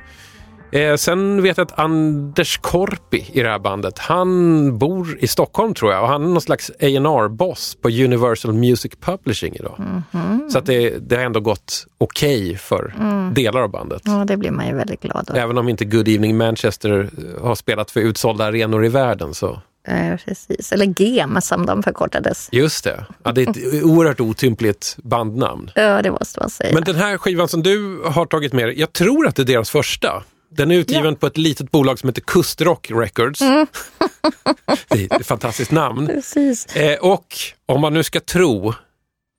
Eh, 0.71 0.95
sen 0.95 1.41
vet 1.41 1.57
jag 1.57 1.65
att 1.65 1.79
Anders 1.79 2.57
Korpi 2.57 3.25
i 3.33 3.41
det 3.43 3.49
här 3.49 3.59
bandet, 3.59 3.99
han 3.99 4.77
bor 4.77 5.17
i 5.19 5.27
Stockholm 5.27 5.73
tror 5.73 5.91
jag 5.91 6.01
och 6.01 6.07
han 6.07 6.23
är 6.23 6.27
någon 6.27 6.41
slags 6.41 6.69
A&R-boss 6.69 7.77
på 7.81 7.89
Universal 7.89 8.53
Music 8.53 8.91
Publishing 9.01 9.55
idag. 9.55 10.03
Så 10.49 10.57
att 10.57 10.65
det, 10.65 11.09
det 11.09 11.15
har 11.15 11.23
ändå 11.23 11.39
gått 11.39 11.87
okej 11.97 12.55
för 12.55 12.93
delar 13.33 13.61
av 13.61 13.69
bandet. 13.69 14.01
Ja, 14.05 14.25
det 14.27 14.37
blir 14.37 14.51
man 14.51 14.67
ju 14.67 14.75
väldigt 14.75 15.01
glad 15.01 15.29
av. 15.29 15.37
Även 15.37 15.57
om 15.57 15.69
inte 15.69 15.85
Good 15.85 16.07
Evening 16.07 16.37
Manchester 16.37 17.09
har 17.41 17.55
spelat 17.55 17.91
för 17.91 17.99
utsålda 17.99 18.45
arenor 18.45 18.85
i 18.85 18.89
världen 18.89 19.33
så 19.33 19.61
Eh, 19.87 20.17
precis. 20.25 20.71
Eller 20.71 21.01
GEM 21.01 21.41
som 21.41 21.65
de 21.65 21.83
förkortades. 21.83 22.49
just 22.51 22.83
det. 22.83 23.05
Ja, 23.23 23.31
det 23.31 23.41
är 23.41 23.49
ett 23.49 23.83
oerhört 23.83 24.19
otympligt 24.19 24.97
bandnamn. 25.03 25.71
Ja, 25.75 26.01
det 26.01 26.11
måste 26.11 26.39
man 26.39 26.49
säga. 26.49 26.73
Men 26.73 26.83
den 26.83 26.95
här 26.95 27.17
skivan 27.17 27.47
som 27.47 27.63
du 27.63 28.01
har 28.05 28.25
tagit 28.25 28.53
med 28.53 28.67
dig, 28.67 28.79
jag 28.79 28.93
tror 28.93 29.27
att 29.27 29.35
det 29.35 29.41
är 29.41 29.45
deras 29.45 29.69
första. 29.69 30.23
Den 30.49 30.71
är 30.71 30.75
utgiven 30.75 31.15
på 31.15 31.27
ett 31.27 31.37
litet 31.37 31.71
bolag 31.71 31.99
som 31.99 32.09
heter 32.09 32.21
Kustrock 32.21 32.91
Records. 32.91 33.39
det 34.89 35.11
är 35.11 35.19
ett 35.19 35.27
fantastiskt 35.27 35.71
namn. 35.71 36.07
Precis. 36.07 36.65
Eh, 36.75 36.99
och 36.99 37.35
om 37.65 37.81
man 37.81 37.93
nu 37.93 38.03
ska 38.03 38.19
tro 38.19 38.73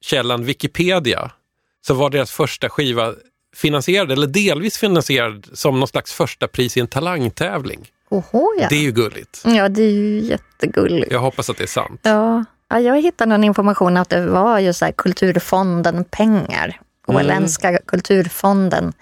källan 0.01 0.45
Wikipedia 0.45 1.31
så 1.87 1.95
var 1.95 2.11
deras 2.11 2.31
första 2.31 2.69
skiva 2.69 3.15
finansierad, 3.57 4.13
eller 4.13 4.27
delvis 4.27 4.79
finansierad, 4.79 5.47
som 5.53 5.79
någon 5.79 5.89
slags 5.89 6.13
första 6.13 6.49
pris 6.49 6.77
i 6.77 6.81
en 6.81 6.87
talangtävling. 6.87 7.89
Oho, 8.11 8.55
ja. 8.59 8.67
Det 8.71 8.77
är 8.77 8.83
ju 8.83 8.93
gulligt. 8.93 9.43
Ja, 9.45 9.69
det 9.69 9.83
är 9.83 9.91
ju 9.91 10.21
jättegulligt. 10.21 11.13
Jag 11.13 11.21
hoppas 11.21 11.51
att 11.51 11.57
det 11.57 11.65
är 11.65 11.69
sant. 11.69 12.01
Ja. 12.03 12.45
ja, 12.69 12.81
jag 12.81 13.01
hittade 13.03 13.29
någon 13.29 13.45
information 13.45 13.97
att 13.97 14.09
det 14.09 14.27
var 14.27 14.59
ju 14.59 14.73
så 14.73 14.85
här 14.85 14.93
Kulturfonden 14.93 16.05
pengar. 16.05 16.81
Åländska 17.07 17.79
kulturfonden. 17.87 18.93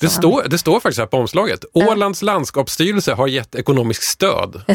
Det 0.00 0.08
står, 0.08 0.42
det 0.48 0.58
står 0.58 0.80
faktiskt 0.80 0.98
här 0.98 1.06
på 1.06 1.16
omslaget. 1.16 1.64
Ålands 1.72 2.22
landskapsstyrelse 2.22 3.12
har 3.12 3.28
gett 3.28 3.54
ekonomiskt 3.54 4.02
stöd. 4.02 4.62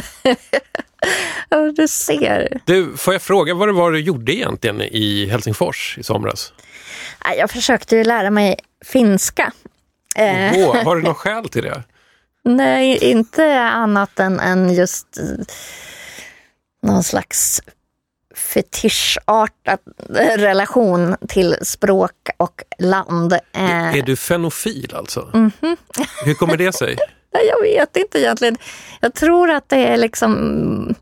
Ja, 1.50 1.72
du 1.76 1.88
ser. 1.88 2.62
Du, 2.66 2.98
får 2.98 3.14
jag 3.14 3.22
fråga 3.22 3.54
vad 3.54 3.68
det 3.68 3.72
var 3.72 3.92
du 3.92 4.00
gjorde 4.00 4.34
egentligen 4.36 4.82
i 4.82 5.26
Helsingfors 5.26 5.98
i 5.98 6.04
somras? 6.04 6.54
Jag 7.38 7.52
försökte 7.52 7.96
ju 7.96 8.04
lära 8.04 8.30
mig 8.30 8.56
finska. 8.86 9.52
Eh, 10.16 10.54
Åh, 10.56 10.84
har 10.84 10.96
du 10.96 11.02
något 11.02 11.18
skäl 11.18 11.50
till 11.50 11.64
det? 11.64 11.84
Nej, 12.46 12.98
inte 12.98 13.60
annat 13.60 14.20
än, 14.20 14.40
än 14.40 14.74
just 14.74 15.18
eh, 15.18 15.24
någon 16.84 17.04
slags 17.04 17.62
fetischartad 18.36 19.80
relation 20.36 21.16
till 21.28 21.56
språk 21.62 22.30
och 22.38 22.64
land. 22.80 23.34
Eh, 23.34 23.96
Är 23.98 24.02
du 24.02 24.16
fenofil 24.16 24.94
alltså? 24.96 25.30
Mhm. 25.34 25.78
Hur 26.26 26.34
kommer 26.34 26.58
det 26.58 26.74
sig? 26.76 26.98
Jag 27.50 27.62
vet 27.62 27.98
inte 27.98 28.20
egentligen. 28.20 28.58
Jag 29.02 29.14
tror 29.14 29.50
att 29.52 29.70
det 29.70 29.88
är 29.88 29.98
liksom... 29.98 30.96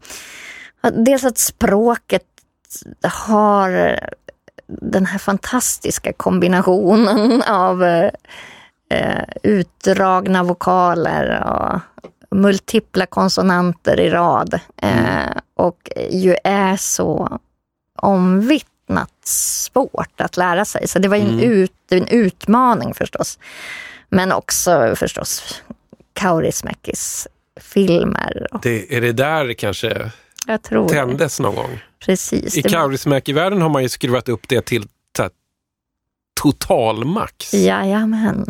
Dels 1.06 1.24
att 1.24 1.38
språket 1.38 2.24
har 3.04 4.00
den 4.68 5.06
här 5.06 5.20
fantastiska 5.20 6.14
kombinationen 6.14 7.42
av 7.48 7.84
eh, 8.90 9.24
utdragna 9.44 10.44
vokaler 10.44 11.44
och 11.46 11.80
multipla 12.38 13.06
konsonanter 13.06 14.00
i 14.00 14.10
rad. 14.10 14.60
Eh, 14.82 15.32
och 15.56 15.92
ju 16.10 16.36
är 16.44 16.76
så 16.78 17.40
omvittnat 18.02 19.12
svårt 19.24 20.22
att 20.22 20.38
lära 20.38 20.66
sig. 20.66 20.88
Så 20.88 21.00
det 21.00 21.08
var 21.08 21.18
ju 21.18 21.24
en, 21.24 21.40
ut, 21.40 21.72
en 21.92 22.08
utmaning 22.08 22.94
förstås. 22.94 23.40
Men 24.10 24.32
också 24.32 24.94
förstås 24.96 25.62
Kaurismäkis 26.14 27.28
filmer. 27.62 28.48
Det, 28.62 28.96
är 28.96 29.02
det 29.02 29.12
där 29.14 29.46
det 29.46 29.54
kanske 29.56 30.12
jag 30.48 30.62
tror 30.62 30.88
det. 30.88 30.94
tändes 30.94 31.40
någon 31.40 31.56
gång? 31.56 31.80
Precis. 32.00 32.58
I 32.58 32.62
Det- 32.62 32.70
Kaurismäki-världen 32.70 33.62
har 33.62 33.70
man 33.70 33.84
ju 33.84 33.90
skruvat 33.90 34.30
upp 34.30 34.48
det 34.48 34.66
till 34.66 34.88
totalmax. 36.42 37.54
Jajamän. 37.54 38.46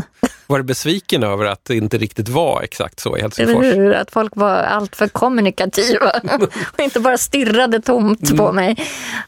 Var 0.50 0.58
du 0.58 0.64
besviken 0.64 1.24
över 1.24 1.46
att 1.46 1.66
det 1.66 1.76
inte 1.76 1.98
riktigt 1.98 2.30
var 2.30 2.62
exakt 2.62 3.00
så 3.00 3.10
i 3.10 3.20
Eller 3.20 3.22
Helsingfors? 3.22 3.66
hur? 3.66 3.94
Att 3.94 4.12
folk 4.12 4.32
var 4.36 4.54
alltför 4.56 5.08
kommunikativa 5.08 6.12
och 6.74 6.80
inte 6.80 7.00
bara 7.00 7.18
stirrade 7.18 7.82
tomt 7.82 8.24
Mm. 8.30 8.38
på 8.38 8.52
mig. 8.52 8.78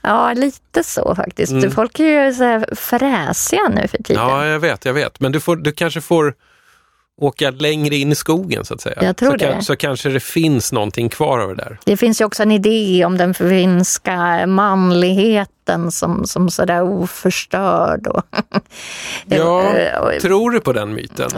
Ja, 0.02 0.34
lite 0.34 0.84
så 0.84 1.16
faktiskt. 1.16 1.74
Folk 1.76 2.00
är 2.00 2.26
ju 2.26 2.34
så 2.34 2.44
här 2.44 2.66
fräsiga 2.76 3.68
nu 3.76 3.88
för 3.88 4.04
tiden. 4.04 4.24
Ja, 4.24 4.46
jag 4.48 4.60
vet, 4.60 4.86
jag 4.86 4.94
vet. 4.94 5.20
Men 5.20 5.32
du, 5.32 5.40
får, 5.40 5.56
du 5.56 5.72
kanske 5.72 6.02
får 6.02 6.34
åka 7.22 7.52
längre 7.52 7.96
in 7.96 8.12
i 8.12 8.16
skogen 8.16 8.66
så 8.66 8.74
att 8.74 8.82
säga. 8.82 8.98
Jag 9.02 9.18
tror 9.18 9.32
så, 9.32 9.38
det. 9.38 9.62
så 9.62 9.76
kanske 9.76 10.10
det 10.10 10.20
finns 10.20 10.72
någonting 10.72 11.10
kvar 11.10 11.40
av 11.40 11.50
det 11.50 11.56
där. 11.56 11.78
Det 11.86 11.98
finns 11.98 12.22
ju 12.22 12.26
också 12.26 12.44
en 12.44 12.52
idé 12.52 13.06
om 13.06 13.18
den 13.18 13.34
finska 13.34 14.48
manligheten 14.48 15.92
som, 15.92 16.26
som 16.26 16.50
sådär 16.50 16.82
oförstörd. 16.84 18.08
Och 18.08 18.24
Ja, 19.26 19.64
och- 20.00 20.22
tror 20.22 20.52
du 20.52 20.60
på 20.60 20.74
den 20.74 20.94
myten? 20.94 21.30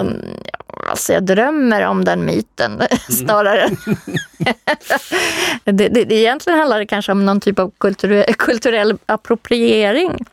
Alltså 0.90 1.14
jag 1.14 1.24
drömmer 1.24 1.86
om 1.86 2.06
den 2.06 2.26
myten 2.26 2.72
Mm. 2.82 2.88
snarare. 3.28 3.70
det, 5.64 5.72
det, 5.72 6.04
det, 6.04 6.16
egentligen 6.16 6.60
handlar 6.60 6.80
det 6.80 6.86
kanske 6.86 7.12
om 7.12 7.26
någon 7.26 7.40
typ 7.42 7.60
av 7.60 7.72
kulturell, 7.78 8.34
kulturell 8.34 8.98
appropriering. 9.06 10.26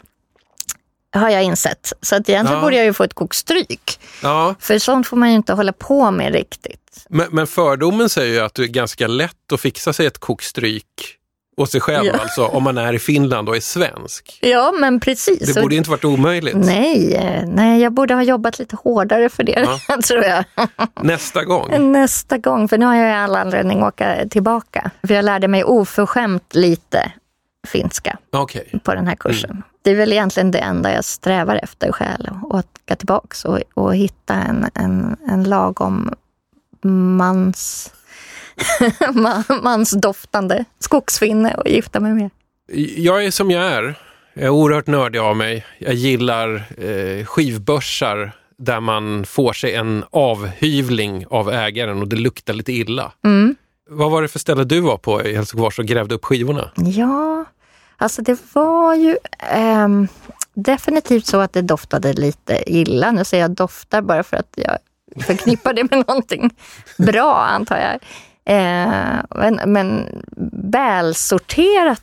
Har 1.12 1.31
jag 1.31 1.42
insett. 1.42 1.92
Så 2.03 2.16
att 2.16 2.29
egentligen 2.29 2.59
Ja. 2.59 2.64
borde 2.64 2.77
jag 2.77 2.85
ju 2.85 2.92
få 2.92 3.05
ett 3.05 3.14
kokstryk. 3.14 4.01
Ja, 4.23 4.55
För 4.61 4.79
sånt 4.79 5.07
får 5.07 5.16
man 5.16 5.29
ju 5.31 5.37
inte 5.37 5.53
hålla 5.53 5.73
på 5.73 6.11
med 6.11 6.33
riktigt. 6.33 7.07
men, 7.09 7.27
men 7.31 7.46
fördomen 7.46 8.09
säger 8.09 8.33
ju 8.35 8.40
att 8.40 8.55
det 8.55 8.62
är 8.62 8.66
ganska 8.66 9.07
lätt 9.07 9.53
att 9.53 9.61
fixa 9.61 9.92
sig 9.92 10.07
ett 10.07 10.18
kokstryk 10.18 10.85
åt 11.57 11.70
sig 11.70 11.81
själv, 11.81 12.07
Ja. 12.07 12.12
alltså 12.18 12.46
om 12.46 12.62
man 12.62 12.79
är 12.79 12.92
i 12.92 12.99
Finland 12.99 13.49
och 13.49 13.57
är 13.57 13.61
svensk. 13.61 14.38
Ja, 14.42 14.73
men 14.79 15.01
precis. 15.01 15.55
Det 15.55 15.62
borde 15.62 15.75
ju 15.75 15.79
inte 15.79 15.90
varit 15.90 16.05
omöjligt. 16.05 16.57
Nej, 16.57 17.14
eh, 17.14 17.42
nej, 17.49 17.81
jag 17.83 17.92
borde 17.92 18.14
ha 18.14 18.23
jobbat 18.23 18.59
lite 18.59 18.77
hårdare 18.77 19.29
för 19.29 19.42
det, 19.42 19.68
tror 20.07 20.25
jag. 20.25 20.44
Nästa 21.03 21.44
gång. 21.44 21.92
Nästa 21.92 22.38
gång, 22.38 22.68
för 22.68 22.79
nu 22.79 22.87
har 22.87 22.94
jag 22.94 23.16
all 23.16 23.37
anledning 23.37 23.83
att 23.83 23.88
åka 23.88 24.16
tillbaka. 24.31 24.90
För 25.07 25.14
jag 25.14 25.25
lärde 25.25 25.49
mig 25.49 25.64
oförskämt 25.64 26.55
lite 26.55 27.12
finska 27.68 28.18
Okej. 28.33 28.81
på 28.85 28.94
den 28.94 29.07
här 29.07 29.14
kursen. 29.16 29.62
Det 29.83 29.90
är 29.90 29.95
väl 29.95 30.12
egentligen 30.12 30.51
det 30.51 30.59
enda 30.59 30.93
jag 30.95 31.05
strävar 31.05 31.61
efter 31.62 31.93
själv. 31.93 32.31
Att 32.51 32.66
åka 32.85 32.97
tillbaks 32.97 33.45
och, 33.45 33.59
och 33.75 33.97
hitta 33.97 34.35
en, 34.35 34.66
en, 34.75 35.16
en 35.29 35.45
lagom 35.45 36.14
mans, 37.16 37.93
man- 39.14 39.45
mansdoftande 39.62 40.64
skogsfinne 40.79 41.55
och 41.55 41.69
gifta 41.69 42.01
mig 42.01 42.12
med. 42.12 42.31
Jag 42.97 43.25
är 43.25 43.31
som 43.31 43.51
jag 43.51 43.64
är. 43.64 43.95
Jag 44.35 44.45
är 44.45 44.49
oerhört 44.49 44.87
nördig 44.87 45.19
av 45.19 45.37
mig. 45.37 45.66
Jag 45.79 45.95
gillar 45.95 46.55
eh, 46.79 47.25
skivbörsar 47.25 48.33
där 48.59 48.81
man 48.81 49.25
får 49.25 49.53
sig 49.53 49.75
en 49.75 50.05
avhyvling 50.11 51.27
av 51.31 51.51
ägaren 51.51 51.99
och 52.03 52.09
det 52.09 52.16
luktar 52.16 52.55
lite 52.55 52.73
illa. 52.73 53.12
Mm. 53.25 53.57
Vad 53.90 54.11
var 54.11 54.23
det 54.23 54.29
för 54.29 54.38
ställe 54.38 54.64
du 54.64 54.81
var 54.81 54.97
på 54.97 55.23
i 55.25 55.35
Helsingfors 55.37 55.79
och 55.79 55.85
grävde 55.85 56.14
upp 56.14 56.25
skivorna? 56.25 56.71
Ja, 56.77 57.45
alltså 58.01 58.23
det 58.23 58.39
var 58.53 58.95
ju 58.95 59.17
ehm, 59.39 60.09
definitivt 60.55 61.27
så 61.27 61.41
att 61.41 61.53
det 61.53 61.63
doftade 61.63 62.13
lite 62.13 62.63
illa. 62.73 63.11
Nu 63.11 63.25
säger 63.25 63.45
jag 63.45 63.51
doftar 63.51 64.03
bara 64.03 64.23
för 64.23 64.37
att 64.37 64.55
jag 64.57 64.79
förknippar 65.25 65.75
det 65.75 65.91
med 65.91 66.05
någonting 66.09 66.51
bra, 66.99 67.35
antar 67.37 67.77
jag. 67.79 67.95
Eh, 68.45 69.21
men, 69.31 69.61
men 69.67 70.07
välsorterat 70.73 72.03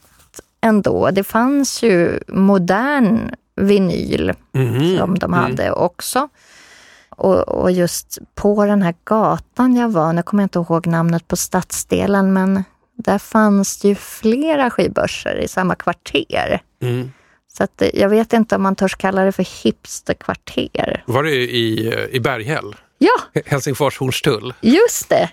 ändå. 0.62 1.10
Det 1.12 1.24
fanns 1.24 1.84
ju 1.84 2.20
modern 2.28 3.32
vinyl 3.56 4.34
Mhm. 4.54 4.98
som 4.98 5.20
de 5.20 5.34
hade 5.34 5.72
också. 5.72 6.30
Och, 7.10 7.36
och 7.50 7.72
just 7.72 8.18
på 8.36 8.66
den 8.66 8.82
här 8.82 8.96
gatan 9.04 9.76
jag 9.76 9.90
var, 9.90 10.14
nu 10.14 10.24
kommer 10.24 10.44
jag 10.44 10.46
inte 10.46 10.60
ihåg 10.60 10.88
namnet 10.88 11.28
på 11.28 11.36
stadsdelen, 11.36 12.34
men 12.34 12.64
där 12.98 13.18
fanns 13.18 13.78
det 13.78 13.88
ju 13.88 13.96
flera 13.96 14.70
skivbörser 14.70 15.36
i 15.36 15.48
samma 15.48 15.76
kvarter. 15.76 16.62
Mm. 16.82 17.12
Så 17.58 17.64
att, 17.64 17.82
eh, 17.82 17.90
jag 17.94 18.10
vet 18.10 18.34
inte 18.34 18.56
om 18.56 18.62
man 18.62 18.76
törs 18.76 18.96
kalla 18.96 19.24
det 19.24 19.32
för 19.32 19.64
hipsterkvarter. 19.64 21.04
Var 21.06 21.24
det 21.24 21.36
i, 21.36 21.94
i 22.12 22.20
Berghäll? 22.20 22.76
Ja, 23.00 23.42
Helsingfors 23.46 23.98
Hornstull. 23.98 24.54
just 24.62 25.10
det! 25.10 25.30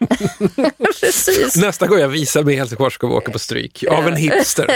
Precis. 1.00 1.56
Nästa 1.56 1.86
gång 1.86 1.98
jag 1.98 2.08
visar 2.08 2.42
mig 2.42 2.54
i 2.54 2.56
Helsingfors 2.58 2.94
ska 2.94 3.06
vi 3.06 3.14
åka 3.14 3.32
på 3.32 3.38
stryk. 3.38 3.84
Av 3.90 4.08
en 4.08 4.16
hipster. 4.16 4.70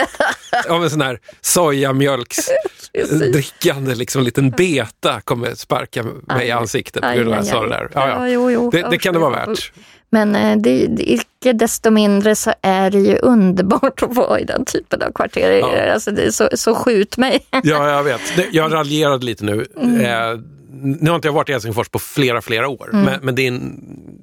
Av 0.69 0.85
en 0.85 0.91
sån 0.91 1.01
här 1.01 1.21
sojamjölks 1.41 2.49
Precis. 2.93 3.33
drickande 3.33 3.95
liksom 3.95 4.23
liten 4.23 4.51
beta 4.51 5.21
kommer 5.21 5.55
sparka 5.55 6.03
mig 6.03 6.47
i 6.47 6.51
ansiktet 6.51 7.03
på 7.03 7.09
grund 7.09 7.29
av 7.29 7.39
att 7.39 7.47
jag 7.47 7.57
sa 7.57 7.63
det 7.63 7.69
där. 7.69 7.91
Ja, 7.95 8.09
ja. 8.09 8.29
jo, 8.29 8.51
jo. 8.51 8.71
Det, 8.71 8.87
det 8.91 8.99
kan 8.99 9.15
det 9.15 9.21
vara 9.21 9.47
värt. 9.47 9.73
Men 10.11 10.37
eh, 10.37 10.57
det, 10.57 10.87
det, 10.87 11.13
icke 11.13 11.53
desto 11.53 11.91
mindre 11.91 12.37
så 12.37 12.53
är 12.63 12.91
det 12.91 12.99
ju 12.99 13.19
underbart 13.19 14.03
att 14.03 14.15
vara 14.15 14.41
i 14.41 14.45
den 14.45 14.65
typen 14.65 15.03
av 15.03 15.13
kvarter. 15.13 15.53
Ja. 15.53 15.93
Alltså, 15.93 16.11
det 16.11 16.23
är 16.23 16.31
så, 16.31 16.49
så 16.55 16.75
skjut 16.75 17.17
mig. 17.17 17.47
Ja, 17.63 17.91
jag 17.91 18.05
vet. 18.05 18.21
Jag 18.53 18.73
raljerade 18.73 19.27
lite 19.27 19.45
nu. 19.45 19.67
Mm. 19.77 20.01
Nu 20.71 21.09
har 21.11 21.17
inte 21.17 21.29
jag 21.29 21.33
varit 21.33 21.49
i 21.49 21.53
Helsingfors 21.53 21.89
på 21.89 21.99
flera, 21.99 22.41
flera 22.43 22.69
år. 22.69 22.91
Mm. 22.93 23.05
Men, 23.05 23.21
men 23.23 23.35
det, 23.35 23.43
är 23.43 23.49
en, 23.49 23.81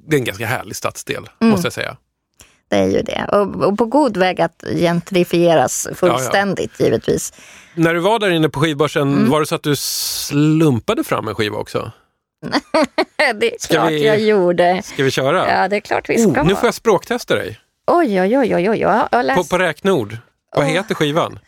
det 0.08 0.16
är 0.16 0.18
en 0.18 0.24
ganska 0.24 0.46
härlig 0.46 0.76
stadsdel, 0.76 1.28
måste 1.40 1.66
jag 1.66 1.72
säga. 1.72 1.96
Det 2.68 2.76
är 2.76 2.86
ju 2.86 3.02
det. 3.02 3.28
Och, 3.32 3.64
och 3.64 3.78
på 3.78 3.84
god 3.86 4.16
väg 4.16 4.40
att 4.40 4.64
gentrifieras 4.76 5.88
fullständigt 5.94 6.80
givetvis. 6.80 7.32
När 7.74 7.94
du 7.94 8.00
var 8.00 8.18
där 8.18 8.30
inne 8.30 8.48
på 8.48 8.60
skivbörsen, 8.60 9.02
Mm. 9.12 9.30
var 9.30 9.40
det 9.40 9.46
så 9.46 9.54
att 9.54 9.62
du 9.62 9.76
slumpade 9.76 11.04
fram 11.04 11.28
en 11.28 11.34
skiva 11.34 11.56
också? 11.56 11.92
Det 13.40 13.54
är 13.54 13.58
Ska 13.58 13.74
klart 13.74 13.90
vi- 13.90 14.06
jag 14.06 14.20
gjorde. 14.20 14.82
Ska 14.84 15.04
vi 15.04 15.10
köra? 15.10 15.52
Ja, 15.62 15.68
det 15.68 15.76
är 15.76 15.80
klart 15.80 16.08
vi 16.10 16.18
ska. 16.18 16.40
oh, 16.40 16.46
nu 16.46 16.54
får 16.54 16.64
jag 16.66 16.74
språktesta 16.74 17.34
dig. 17.34 17.60
Oj, 17.86 18.20
oj, 18.20 18.38
oj, 18.38 18.54
oj, 18.56 18.70
oj. 18.70 18.78
Jag 18.78 19.24
läst... 19.26 19.50
På, 19.50 19.56
på 19.56 19.58
räkneord. 19.62 20.16
Vad 20.56 20.64
Åh. 20.64 20.70
heter 20.70 20.94
skivan? 20.94 21.38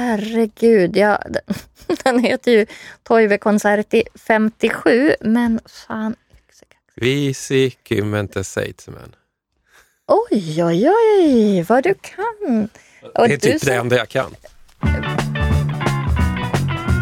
Herregud, 0.00 0.96
ja, 0.96 1.22
den- 2.04 2.18
heter 2.24 2.52
ju 2.52 2.66
Toivekonserti 3.02 4.02
57, 4.14 5.14
men 5.20 5.60
fan. 5.88 6.14
Visi 6.96 7.70
kymmente 7.88 8.44
seitsemän. 8.44 9.14
Oj, 10.06 10.64
oj, 10.64 10.90
oj, 10.90 11.62
vad 11.68 11.82
du 11.84 11.94
kan. 11.94 12.68
Och 13.14 13.28
Det 13.28 13.34
är 13.34 13.38
typ 13.38 13.62
det 13.64 13.74
enda 13.74 13.96
jag 13.96 14.08
kan. 14.08 14.34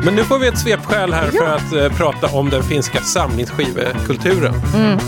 Men 0.04 0.14
nu 0.14 0.24
får 0.24 0.38
vi 0.38 0.46
ett 0.48 0.58
svepskäl 0.58 1.12
här 1.12 1.30
för 1.30 1.44
att 1.56 1.72
eh, 1.72 1.96
prata 1.96 2.26
om 2.37 2.50
den 2.50 2.62
finska 2.62 3.00
samlingsskivekulturen. 3.00 4.54
Tahdon 4.54 4.98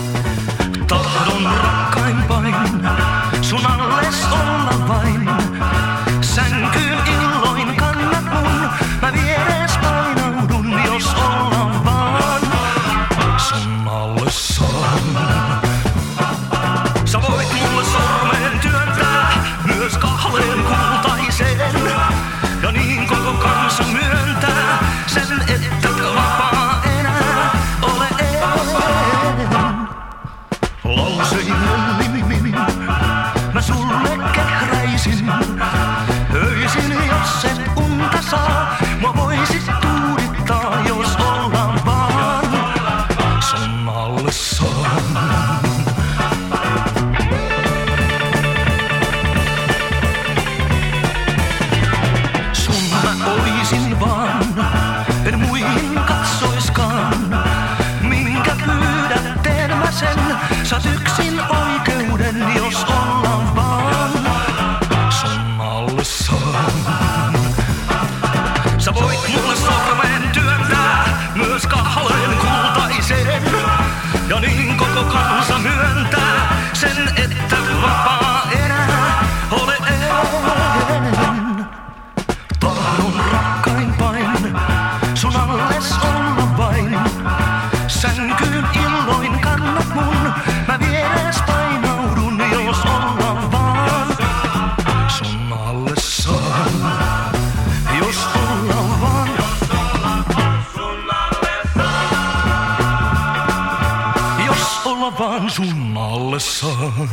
vaan 105.21 105.49
sun 105.49 105.97
alle 105.97 106.39
saan. 106.39 107.09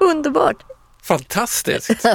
Underbart. 0.00 0.56
Fantastiskt! 1.02 2.06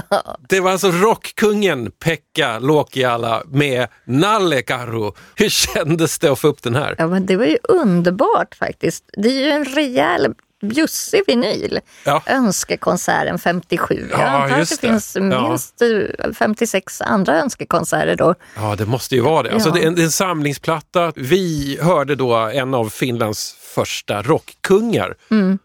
Det 0.49 0.59
var 0.59 0.71
alltså 0.71 0.91
rockkungen 0.91 1.91
Pekka 1.91 2.59
Lokiala 2.59 3.43
med 3.47 3.87
Nalle 4.05 4.61
Karhu. 4.61 5.11
Hur 5.35 5.49
kändes 5.49 6.19
det 6.19 6.31
att 6.31 6.39
få 6.39 6.47
upp 6.47 6.63
den 6.63 6.75
här? 6.75 6.95
Ja, 6.97 7.07
men 7.07 7.25
det 7.25 7.37
var 7.37 7.45
ju 7.45 7.57
underbart 7.63 8.55
faktiskt. 8.55 9.03
Det 9.17 9.29
är 9.29 9.45
ju 9.45 9.49
en 9.49 9.65
rejäl 9.65 10.33
bjussig 10.61 11.21
vinyl. 11.27 11.79
Ja. 12.05 12.23
Önskekonserten 12.25 13.39
57. 13.39 14.07
Jag 14.11 14.19
Ja, 14.19 14.25
antar 14.25 14.59
att 14.59 14.69
det, 14.69 14.75
det. 14.75 14.87
finns 14.87 15.15
minst 15.15 15.81
eh, 15.81 16.33
56 16.33 17.01
andra 17.01 17.41
önskekonserter 17.41 18.15
då. 18.15 18.35
Ja, 18.55 18.75
det 18.75 18.85
måste 18.85 19.15
ju 19.15 19.21
vara 19.21 19.43
det. 19.43 19.53
Alltså, 19.53 19.69
det, 19.71 19.83
är 19.83 19.87
en, 19.87 19.95
det 19.95 20.01
är 20.01 20.05
en 20.05 20.11
samlingsplatta. 20.11 21.13
Vi 21.15 21.79
hörde 21.81 22.15
då 22.15 22.35
en 22.35 22.73
av 22.73 22.89
Finlands 22.89 23.53
första 23.53 24.21
rockkungar. 24.21 25.15
Mm. 25.31 25.59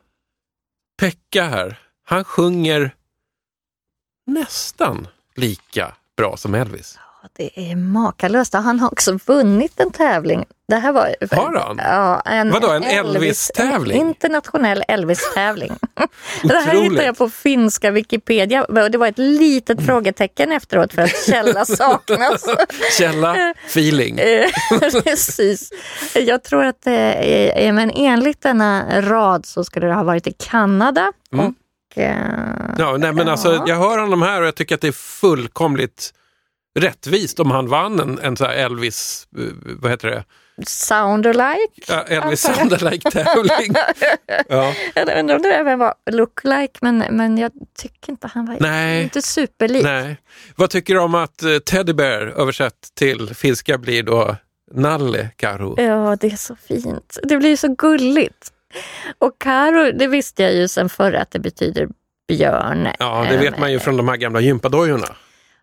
Pekka 1.00 1.44
här, 1.44 1.80
han 2.04 2.24
sjunger 2.24 2.94
nästan 4.26 5.08
lika 5.34 5.94
bra 6.16 6.36
som 6.36 6.54
Elvis. 6.54 6.98
Det 7.32 7.70
är 7.70 7.76
makalöst. 7.76 8.54
Han 8.54 8.80
har 8.80 8.92
också 8.92 9.18
vunnit 9.26 9.80
en 9.80 9.90
tävling. 9.90 10.44
Det 10.68 10.76
här 10.76 10.92
var, 10.92 11.14
Har 11.36 11.56
han? 11.66 11.78
Ja, 11.78 12.20
en, 12.20 12.50
Vadå, 12.50 12.70
en 12.70 12.82
Elvis-tävling? 12.82 14.00
En 14.00 14.08
internationell 14.08 14.84
Elvis-tävling. 14.88 15.72
det 16.42 16.54
här 16.54 16.82
hittade 16.82 17.04
jag 17.04 17.18
på 17.18 17.28
finska 17.28 17.90
Wikipedia. 17.90 18.64
Och 18.64 18.90
Det 18.90 18.98
var 18.98 19.06
ett 19.06 19.18
litet 19.18 19.86
frågetecken 19.86 20.52
efteråt 20.52 20.92
för 20.92 21.02
att 21.02 21.26
källa 21.26 21.64
saknas. 21.64 22.44
Källa, 22.98 23.54
feeling. 23.66 24.18
Eh, 24.18 24.46
Precis. 25.04 25.70
Jag 26.14 26.42
tror 26.42 26.64
att 26.64 26.82
det 26.82 26.98
är, 27.66 27.72
men 27.72 27.90
enligt 27.90 28.42
denna 28.42 29.00
rad 29.00 29.46
så 29.46 29.64
skulle 29.64 29.86
det 29.86 29.94
ha 29.94 30.04
varit 30.04 30.26
i 30.26 30.32
Kanada. 30.32 31.12
Mm. 31.32 31.46
Och, 31.46 31.98
eh, 31.98 32.16
Ja, 32.78 32.96
nej, 32.96 33.12
men 33.12 33.28
alltså, 33.28 33.64
jag 33.66 33.76
hör 33.76 33.98
honom 33.98 34.22
här 34.22 34.40
och 34.40 34.46
jag 34.46 34.54
tycker 34.54 34.74
att 34.74 34.80
det 34.80 34.88
är 34.88 34.92
fullkomligt 34.92 36.12
rättvist 36.74 37.40
om 37.40 37.50
han 37.50 37.68
vann 37.68 38.00
en, 38.00 38.18
en 38.18 38.36
här 38.40 38.54
Elvis, 38.54 39.28
eh, 39.38 39.44
vad 39.80 39.90
heter 39.90 40.08
det? 40.10 40.24
Sounderlike. 40.66 41.82
Ja, 41.88 42.02
Elvis. 42.02 42.40
Soundalike-tävling. 42.40 43.74
Ja. 44.48 44.74
Jag 44.94 45.18
undrar 45.18 45.36
om 45.36 45.42
det 45.42 45.54
även 45.54 45.78
var 45.78 45.94
lookalike, 46.10 46.78
men, 46.80 47.04
men 47.10 47.38
jag 47.38 47.52
tycker 47.78 48.12
inte 48.12 48.26
han 48.34 48.46
var 48.46 48.56
Nej. 48.60 49.02
inte 49.02 49.22
superlik. 49.22 49.84
Nej. 49.84 50.16
Vad 50.56 50.70
tycker 50.70 50.94
du 50.94 51.00
om 51.00 51.14
att 51.14 51.42
eh, 51.42 51.58
Teddy 51.58 51.92
Bear 51.92 52.20
översatt 52.26 52.90
till 52.94 53.34
finska 53.34 53.78
blir 53.78 54.02
då 54.02 54.36
Nalle 54.72 55.28
Karo? 55.36 55.74
Ja, 55.80 56.16
det 56.20 56.26
är 56.26 56.36
så 56.36 56.56
fint. 56.56 57.18
Det 57.22 57.36
blir 57.36 57.56
så 57.56 57.74
gulligt. 57.74 58.52
Och 59.18 59.38
Karo, 59.38 59.92
det 59.98 60.06
visste 60.06 60.42
jag 60.42 60.54
ju 60.54 60.68
sen 60.68 60.88
förr 60.88 61.12
att 61.12 61.30
det 61.30 61.38
betyder 61.38 61.88
björn. 62.28 62.88
Ja, 62.98 63.26
det 63.30 63.36
vet 63.36 63.58
man 63.58 63.72
ju 63.72 63.78
från 63.78 63.96
de 63.96 64.08
här 64.08 64.16
gamla 64.16 64.40
gympadojorna. 64.40 65.08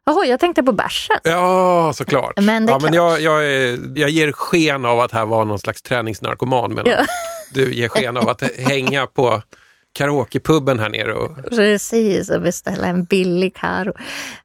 Jaha, 0.05 0.25
jag 0.25 0.39
tänkte 0.39 0.63
på 0.63 0.71
bärsen. 0.71 1.17
Ja, 1.23 1.91
såklart. 1.95 2.33
Men 2.41 2.67
ja, 2.67 2.79
men 2.81 2.93
jag, 2.93 3.21
jag, 3.21 3.45
är, 3.45 3.79
jag 3.99 4.09
ger 4.09 4.31
sken 4.31 4.85
av 4.85 4.99
att 4.99 5.11
här 5.11 5.25
var 5.25 5.45
någon 5.45 5.59
slags 5.59 5.81
träningsnarkoman 5.81 6.73
medan 6.73 6.93
Ja. 6.97 7.05
du 7.53 7.73
ger 7.73 7.87
sken 7.89 8.17
av 8.17 8.29
att 8.29 8.41
hänga 8.57 9.07
på 9.07 9.41
karaokepuben 9.93 10.79
här 10.79 10.89
nere. 10.89 11.13
Och, 11.13 11.49
Precis, 11.49 12.29
och 12.29 12.41
beställa 12.41 12.87
en 12.87 13.03
billig 13.03 13.55
Karo. 13.55 13.93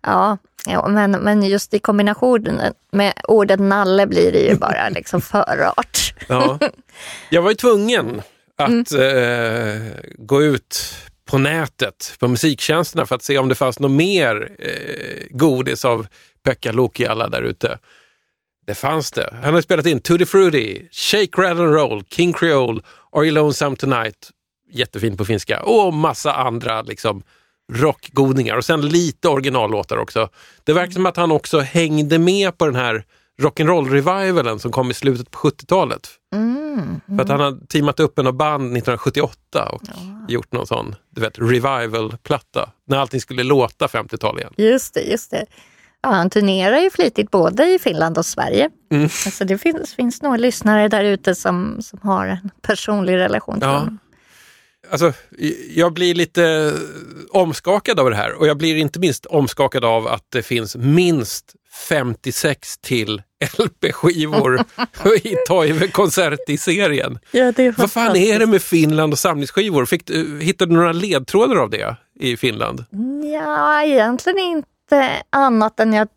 Ja, 0.02 0.38
ja 0.66 0.88
men, 0.88 1.10
men 1.10 1.42
just 1.42 1.74
i 1.74 1.78
kombinationen 1.78 2.72
med 2.92 3.12
ordet 3.28 3.60
nalle 3.60 4.06
blir 4.06 4.32
det 4.32 4.38
ju 4.40 4.54
bara 4.56 4.88
liksom 4.94 5.20
förart. 5.20 6.14
ja. 6.28 6.58
Jag 7.30 7.42
var 7.42 7.50
ju 7.50 7.56
tvungen 7.56 8.22
att 8.58 8.92
eh, 8.92 10.00
gå 10.18 10.42
ut 10.42 10.84
på 11.26 11.38
nätet, 11.38 12.16
på 12.18 12.28
musiktjänsterna 12.28 13.06
för 13.06 13.14
att 13.14 13.22
se 13.22 13.38
om 13.38 13.48
det 13.48 13.54
fanns 13.54 13.78
något 13.78 13.90
mer 13.90 14.56
eh, 14.58 15.26
godis 15.30 15.84
av 15.84 16.06
Pekka 16.44 16.72
Lukiala 16.72 17.28
där 17.28 17.42
ute. 17.42 17.78
Det 18.66 18.74
fanns 18.74 19.12
det. 19.12 19.34
Han 19.42 19.54
har 19.54 19.60
spelat 19.60 19.86
in 19.86 20.00
Tutti 20.00 20.26
Frutti, 20.26 20.88
Shake, 20.92 21.42
Rattle 21.42 21.64
and 21.64 21.74
Roll, 21.74 22.04
King 22.10 22.32
Creole, 22.32 22.80
Are 23.12 23.24
You 23.24 23.34
Lonesome 23.34 23.76
Tonight, 23.76 24.30
jättefint 24.70 25.18
på 25.18 25.24
finska, 25.24 25.62
och 25.62 25.94
massa 25.94 26.32
andra 26.32 26.82
liksom, 26.82 27.22
rockgodingar. 27.72 28.56
Och 28.56 28.64
sen 28.64 28.88
lite 28.88 29.28
originallåtar 29.28 29.96
också. 29.96 30.28
Det 30.64 30.72
verkar 30.72 30.92
som 30.92 31.06
att 31.06 31.16
han 31.16 31.32
också 31.32 31.60
hängde 31.60 32.18
med 32.18 32.58
på 32.58 32.66
den 32.66 32.74
här 32.74 33.04
rock'n'roll-revivalen 33.42 34.58
som 34.58 34.72
kom 34.72 34.90
i 34.90 34.94
slutet 34.94 35.30
på 35.30 35.38
70-talet. 35.38 36.10
Mm. 36.36 37.00
För 37.16 37.22
att 37.22 37.28
han 37.28 37.40
har 37.40 37.66
teamat 37.66 38.00
upp 38.00 38.16
med 38.16 38.34
band 38.36 38.62
1978 38.62 39.68
och 39.68 39.82
gjort 40.28 40.52
någon 40.52 40.66
sån 40.66 40.94
du 41.10 41.20
vet, 41.20 41.38
revival-platta. 41.38 42.70
När 42.86 42.98
allting 42.98 43.20
skulle 43.20 43.42
låta 43.42 43.86
50-tal 43.86 44.38
igen. 44.38 44.52
Just 44.56 44.94
det, 44.94 45.00
just 45.00 45.30
det. 45.30 45.46
Ja, 46.02 46.08
han 46.10 46.30
turnerar 46.30 46.78
ju 46.78 46.90
flitigt 46.90 47.30
både 47.30 47.66
i 47.74 47.78
Finland 47.78 48.18
och 48.18 48.26
Sverige. 48.26 48.70
Mm. 48.92 49.02
Alltså 49.04 49.44
det 49.44 49.58
finns, 49.58 49.94
finns 49.94 50.22
några 50.22 50.36
lyssnare 50.36 50.88
där 50.88 51.04
ute 51.04 51.34
som, 51.34 51.76
som 51.82 51.98
har 52.02 52.26
en 52.26 52.50
personlig 52.62 53.16
relation 53.16 53.54
till 53.54 53.68
Ja. 53.68 53.78
honom. 53.78 53.98
Alltså, 54.90 55.12
jag 55.74 55.92
blir 55.92 56.14
lite 56.14 56.72
omskakad 57.30 58.00
av 58.00 58.10
det 58.10 58.16
här 58.16 58.32
och 58.32 58.46
jag 58.46 58.56
blir 58.58 58.76
inte 58.76 58.98
minst 58.98 59.26
omskakad 59.26 59.84
av 59.84 60.06
att 60.06 60.24
det 60.28 60.42
finns 60.42 60.76
minst 60.76 61.54
56 61.88 62.78
till 62.78 63.22
LP-skivor 63.58 64.60
i 65.22 65.36
Toive 65.48 65.88
konsert 65.88 66.48
i 66.48 66.58
serien. 66.58 67.18
Ja, 67.30 67.52
Vad 67.76 67.92
fan 67.92 68.16
är 68.16 68.38
det 68.38 68.46
med 68.46 68.62
Finland 68.62 69.12
och 69.12 69.18
samlingsskivor? 69.18 69.86
Fick, 69.86 70.10
hittade 70.40 70.72
du 70.72 70.76
några 70.76 70.92
ledtrådar 70.92 71.56
av 71.56 71.70
det 71.70 71.96
i 72.20 72.36
Finland? 72.36 72.84
Ja, 73.34 73.82
egentligen 73.82 74.38
inte 74.38 75.10
annat 75.30 75.80
än 75.80 75.94
att 75.94 76.08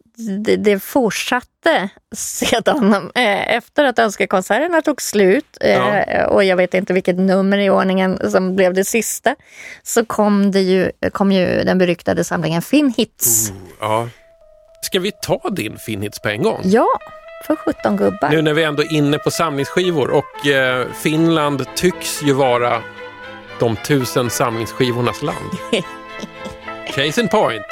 det, 0.45 0.55
det 0.55 0.79
fortsatte 0.79 1.89
sedan 2.15 2.93
eh, 3.15 3.55
efter 3.55 3.85
att 3.85 3.99
Önskekonserterna 3.99 4.81
tog 4.81 5.01
slut 5.01 5.57
eh, 5.61 6.23
och 6.23 6.43
jag 6.43 6.57
vet 6.57 6.73
inte 6.73 6.93
vilket 6.93 7.17
nummer 7.17 7.57
i 7.57 7.69
ordningen 7.69 8.31
som 8.31 8.55
blev 8.55 8.73
det 8.73 8.83
sista 8.83 9.35
så 9.83 10.05
kom, 10.05 10.51
det 10.51 10.61
ju, 10.61 10.91
kom 11.11 11.31
ju 11.31 11.63
den 11.63 11.77
beryktade 11.77 12.23
samlingen 12.23 12.61
Finn 12.61 12.93
Hits. 12.97 13.51
Ja. 13.79 14.09
Ska 14.81 14.99
vi 14.99 15.11
ta 15.11 15.49
din 15.49 15.77
Finhits 15.77 16.19
på 16.19 16.29
en 16.29 16.43
gång? 16.43 16.61
Ja, 16.63 16.87
för 17.47 17.55
17 17.55 17.97
gubbar. 17.97 18.29
Nu 18.29 18.41
när 18.41 18.53
vi 18.53 18.63
ändå 18.63 18.83
är 18.83 18.93
inne 18.93 19.17
på 19.17 19.31
samlingsskivor 19.31 20.09
och 20.09 20.47
eh, 20.47 20.87
Finland 20.93 21.65
tycks 21.75 22.23
ju 22.23 22.33
vara 22.33 22.81
de 23.59 23.75
tusen 23.75 24.29
samlingsskivornas 24.29 25.21
land. 25.21 25.51
Case 26.87 27.21
in 27.21 27.27
point, 27.27 27.65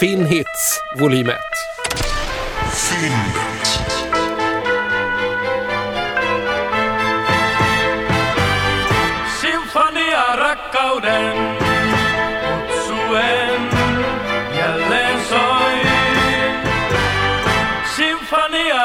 Finn 0.00 0.26
Hits 0.26 0.80
volym 0.98 1.28
1. 1.28 1.36
Sinfonia 9.40 10.36
rakkauden 10.36 11.41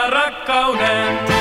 rakkauden 0.10 1.37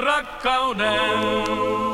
rakkauden 0.00 1.87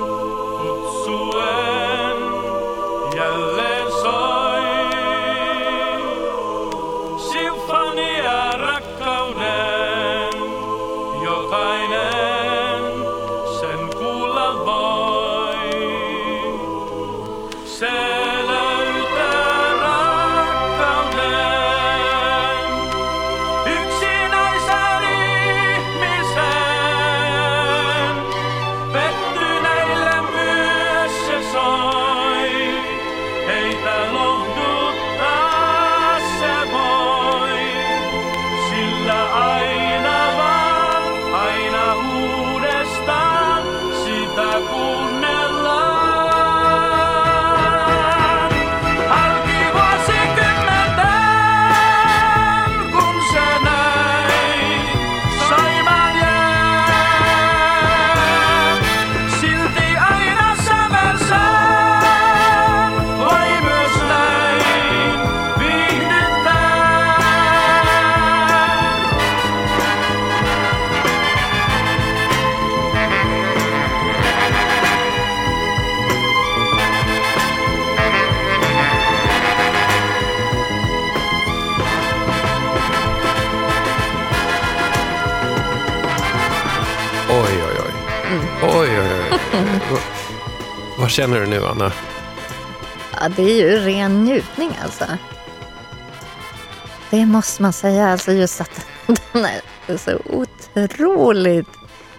känner 91.14 91.40
du 91.40 91.46
nu, 91.46 91.66
Anna? 91.66 91.92
Ja, 93.12 93.28
det 93.36 93.42
är 93.42 93.56
ju 93.56 93.78
ren 93.78 94.24
njutning 94.24 94.70
alltså. 94.82 95.04
Det 97.10 97.26
måste 97.26 97.62
man 97.62 97.72
säga. 97.72 98.08
Alltså 98.08 98.32
just 98.32 98.60
att 98.60 98.86
den 99.32 99.44
är 99.44 99.96
så 99.96 100.20
otroligt 100.74 101.68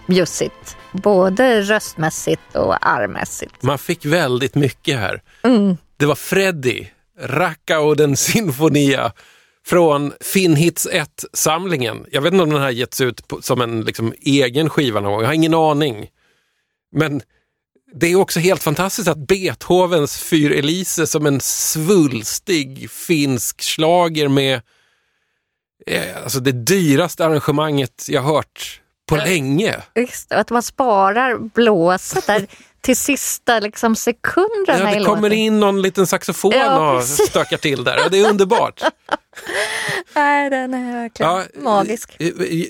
bjussigt. 0.06 0.76
Både 0.92 1.62
röstmässigt 1.62 2.56
och 2.56 2.86
armmässigt. 2.86 3.62
Man 3.62 3.78
fick 3.78 4.04
väldigt 4.04 4.54
mycket 4.54 4.98
här. 4.98 5.22
Det 5.96 6.06
var 6.06 6.14
Freddy, 6.14 6.86
Rakkauden 7.20 8.16
Sinfonia 8.16 9.12
från 9.66 10.12
Finnhits 10.20 10.88
1-samlingen. 10.88 12.06
Jag 12.12 12.22
vet 12.22 12.32
inte 12.32 12.42
om 12.42 12.50
den 12.50 12.62
här 12.62 12.70
getts 12.70 13.00
ut 13.00 13.22
som 13.40 13.60
en 13.60 13.80
liksom, 13.80 14.14
egen 14.20 14.70
skiva 14.70 15.00
någon 15.00 15.12
gång. 15.12 15.20
Jag 15.20 15.28
har 15.28 15.34
ingen 15.34 15.54
aning. 15.54 16.08
Men 16.92 17.22
det 18.00 18.06
är 18.06 18.16
också 18.16 18.40
helt 18.40 18.62
fantastiskt 18.62 19.08
att 19.08 19.18
Beethovens 19.18 20.18
Fyr 20.18 20.52
Elise 20.52 21.06
som 21.06 21.26
en 21.26 21.40
svulstig 21.40 22.90
finsk 22.90 23.62
slager 23.62 24.28
med 24.28 24.60
eh, 25.86 26.22
alltså 26.22 26.40
det 26.40 26.52
dyraste 26.52 27.26
arrangemanget 27.26 28.06
jag 28.08 28.22
hört 28.22 28.80
på 29.08 29.16
länge. 29.16 29.76
Just 29.94 30.32
att 30.32 30.50
man 30.50 30.62
sparar 30.62 31.38
blåset 31.38 32.26
där 32.26 32.46
till 32.80 32.96
sista 32.96 33.60
liksom, 33.60 33.96
sekunderna 33.96 34.92
Ja, 34.92 34.98
det 34.98 35.04
kommer 35.04 35.32
in 35.32 35.60
någon 35.60 35.82
liten 35.82 36.06
saxofon 36.06 36.52
Ja, 36.52 36.96
och 36.96 37.04
stökar 37.04 37.56
till 37.56 37.84
där. 37.84 38.10
Det 38.10 38.20
är 38.20 38.30
underbart. 38.30 38.80
Nej, 40.14 40.50
den 40.50 40.74
är 40.74 40.92
verkligen 40.92 41.30
Ja, 41.32 41.42
magisk. 41.54 42.16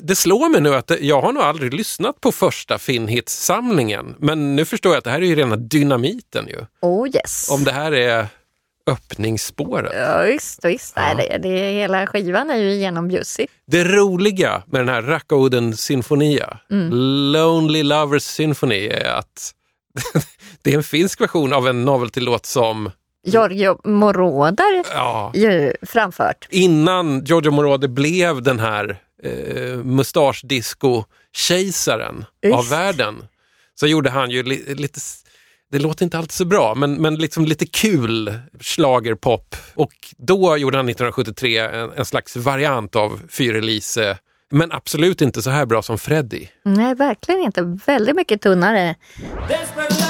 Det 0.02 0.16
slår 0.16 0.48
mig 0.48 0.60
nu 0.60 0.74
att 0.74 0.90
jag 1.00 1.20
har 1.22 1.32
nog 1.32 1.42
aldrig 1.42 1.74
lyssnat 1.74 2.20
på 2.20 2.32
första 2.32 2.78
Finnhits-samlingen. 2.78 4.14
Men 4.18 4.56
nu 4.56 4.64
förstår 4.64 4.92
jag 4.92 4.98
att 4.98 5.04
det 5.04 5.10
här 5.10 5.22
är 5.22 5.26
ju 5.26 5.34
rena 5.34 5.56
dynamiten 5.56 6.46
ju. 6.48 6.64
Oh 6.82 7.08
yes. 7.08 7.50
Om 7.50 7.64
det 7.64 7.72
här 7.72 7.92
är 7.92 8.26
öppningsspåret. 8.90 9.92
Ja, 9.94 10.22
visst, 10.22 10.64
visst. 10.64 10.96
Nej, 10.96 11.14
det, 11.16 11.38
det, 11.38 11.72
hela 11.72 12.06
skivan 12.06 12.50
är 12.50 12.56
ju 12.56 12.74
genombjussig. 12.74 13.48
Det 13.66 13.84
roliga 13.84 14.62
med 14.66 14.80
den 14.80 14.88
här 14.88 15.02
Rakkauden 15.02 15.76
Sinfonia, 15.76 16.58
Mm. 16.70 16.90
Lonely 17.32 17.82
Lovers 17.82 18.22
Symphony, 18.22 18.86
är 18.86 19.04
att 19.18 19.52
det 20.62 20.72
är 20.72 20.76
en 20.76 20.82
finsk 20.82 21.20
version 21.20 21.52
av 21.52 21.68
en 21.68 21.84
novelty-låt 21.84 22.46
som 22.46 22.90
Giorgio 23.26 23.78
Moroder 23.84 24.84
ja, 24.94 25.30
ju 25.34 25.72
framfört. 25.82 26.46
innan 26.50 27.24
Giorgio 27.24 27.50
Moroder 27.50 27.88
blev 27.88 28.42
den 28.42 28.58
här 28.58 28.96
eh, 29.22 29.76
mustaschdisco-kejsaren 29.84 32.24
av 32.54 32.68
världen 32.68 33.24
så 33.74 33.86
gjorde 33.86 34.10
han 34.10 34.30
ju 34.30 34.42
li, 34.42 34.74
lite, 34.74 35.00
det 35.72 35.78
låter 35.78 36.04
inte 36.04 36.18
alltid 36.18 36.32
så 36.32 36.44
bra, 36.44 36.74
men, 36.74 36.94
men 36.94 37.14
liksom 37.14 37.44
lite 37.44 37.66
kul 37.66 38.34
schlagerpop. 38.60 39.56
Och 39.74 39.92
då 40.16 40.56
gjorde 40.56 40.76
han 40.76 40.88
1973 40.88 41.58
en, 41.58 41.92
en 41.96 42.04
slags 42.04 42.36
variant 42.36 42.96
av 42.96 43.20
Fyr 43.28 43.56
Elise, 43.56 44.18
men 44.50 44.72
absolut 44.72 45.20
inte 45.20 45.42
så 45.42 45.50
här 45.50 45.66
bra 45.66 45.82
som 45.82 45.98
Freddy. 45.98 46.48
Nej, 46.62 46.94
verkligen 46.94 47.40
inte. 47.40 47.78
Väldigt 47.86 48.16
mycket 48.16 48.42
tunnare. 48.42 48.94
Desperate 49.48 50.05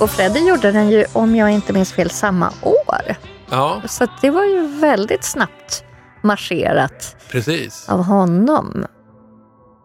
Och 0.00 0.10
Freddy 0.10 0.40
gjorde 0.48 0.72
den 0.72 0.90
ju, 0.90 1.04
om 1.12 1.36
jag 1.36 1.50
inte 1.50 1.72
minns 1.72 1.92
fel, 1.92 2.10
samma 2.10 2.52
år. 2.62 3.16
Ja, 3.50 3.82
Så 3.88 4.06
det 4.20 4.30
var 4.30 4.44
ju 4.44 4.66
väldigt 4.66 5.24
snabbt 5.24 5.84
marscherat 6.22 7.16
precis. 7.30 7.88
av 7.88 8.02
honom. 8.04 8.86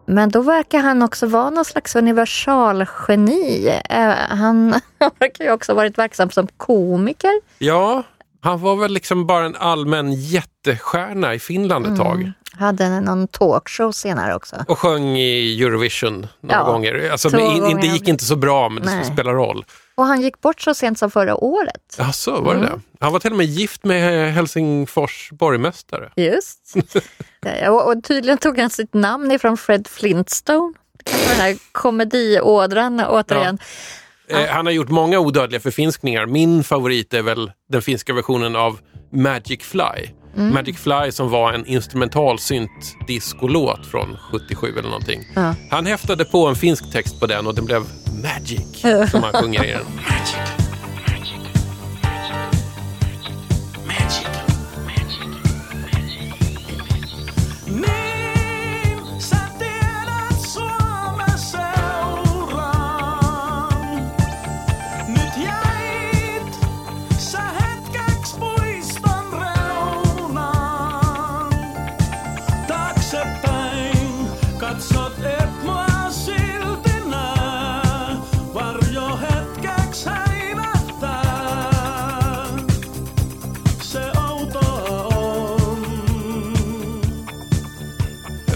Men 0.06 0.28
då 0.30 0.42
verkar 0.42 0.78
han 0.78 1.02
också 1.02 1.26
vara 1.26 1.50
någon 1.50 1.64
slags 1.64 1.96
universalgeni. 1.96 3.68
Eh, 3.90 4.12
Han 4.28 4.70
verkar 5.18 5.44
ju 5.44 5.52
också 5.52 5.72
ha 5.72 5.76
varit 5.76 5.98
verksam 5.98 6.30
som 6.30 6.46
komiker. 6.56 7.40
Ja, 7.58 8.02
han 8.42 8.60
var 8.60 8.76
väl 8.76 8.92
liksom 8.92 9.26
bara 9.26 9.44
en 9.44 9.56
allmän 9.56 10.12
jättestjärna 10.12 11.34
i 11.34 11.38
Finland 11.38 11.86
ett 11.86 11.96
tag. 11.96 12.32
Hade 12.58 13.00
någon 13.00 13.28
talkshow 13.28 13.92
senare 13.92 14.34
också. 14.34 14.56
Och 14.68 14.78
sjöng 14.78 15.16
i 15.16 15.62
Eurovision 15.62 16.26
några 16.40 16.56
Ja, 16.56 16.64
gånger. 16.72 17.08
Alltså, 17.12 17.38
in, 17.38 17.60
gånger. 17.60 17.80
det 17.80 17.86
gick 17.86 18.08
inte 18.08 18.24
så 18.24 18.36
bra, 18.36 18.68
men 18.68 18.82
det 18.82 18.94
Nej. 18.94 19.04
spelar 19.04 19.32
roll. 19.32 19.64
Och 20.00 20.06
han 20.06 20.20
gick 20.20 20.40
bort 20.40 20.60
så 20.60 20.74
sent 20.74 20.98
som 20.98 21.10
förra 21.10 21.36
året. 21.44 21.96
Jaså, 21.98 22.40
var 22.40 22.54
det 22.54 22.60
det? 22.60 22.80
Han 23.00 23.12
var 23.12 23.20
till 23.20 23.30
och 23.30 23.36
med 23.36 23.46
gift 23.46 23.84
med 23.84 24.32
Helsingfors 24.34 25.30
borgmästare. 25.32 26.12
Just. 26.16 26.74
Ja, 27.42 27.70
och, 27.70 27.92
och 27.92 28.04
tydligen 28.04 28.38
tog 28.38 28.58
han 28.58 28.70
sitt 28.70 28.94
namn 28.94 29.30
ifrån 29.30 29.56
Fred 29.56 29.86
Flintstone. 29.86 30.74
Den 31.04 31.36
här 31.36 31.56
komediådran 31.72 33.00
återigen. 33.00 33.58
Eh, 34.28 34.46
han 34.46 34.66
har 34.66 34.72
gjort 34.72 34.88
många 34.88 35.18
odödliga 35.18 35.60
förfinskningar. 35.60 36.26
Min 36.26 36.64
favorit 36.64 37.14
är 37.14 37.22
väl 37.22 37.52
den 37.68 37.82
finska 37.82 38.12
versionen 38.12 38.56
av 38.56 38.78
Magic 39.12 39.62
Fly. 39.62 40.08
Mm. 40.36 40.54
Magic 40.54 40.78
Fly 40.78 41.12
som 41.12 41.30
var 41.30 41.52
en 41.52 41.66
instrumental 41.66 42.38
synt 42.38 42.96
discolåt 43.06 43.86
från 43.86 44.16
77 44.32 44.66
eller 44.78 44.88
någonting. 44.88 45.20
Ja. 45.34 45.54
Han 45.70 45.86
häftade 45.86 46.24
på 46.24 46.46
en 46.46 46.56
finsk 46.56 46.92
text 46.92 47.20
på 47.20 47.26
den 47.26 47.46
och 47.46 47.54
den 47.54 47.64
blev 47.64 47.82
Magic, 48.22 48.80
som 49.10 49.22
han 49.22 49.32
sjunger 49.32 49.64
i 49.64 49.72
den. 49.72 49.86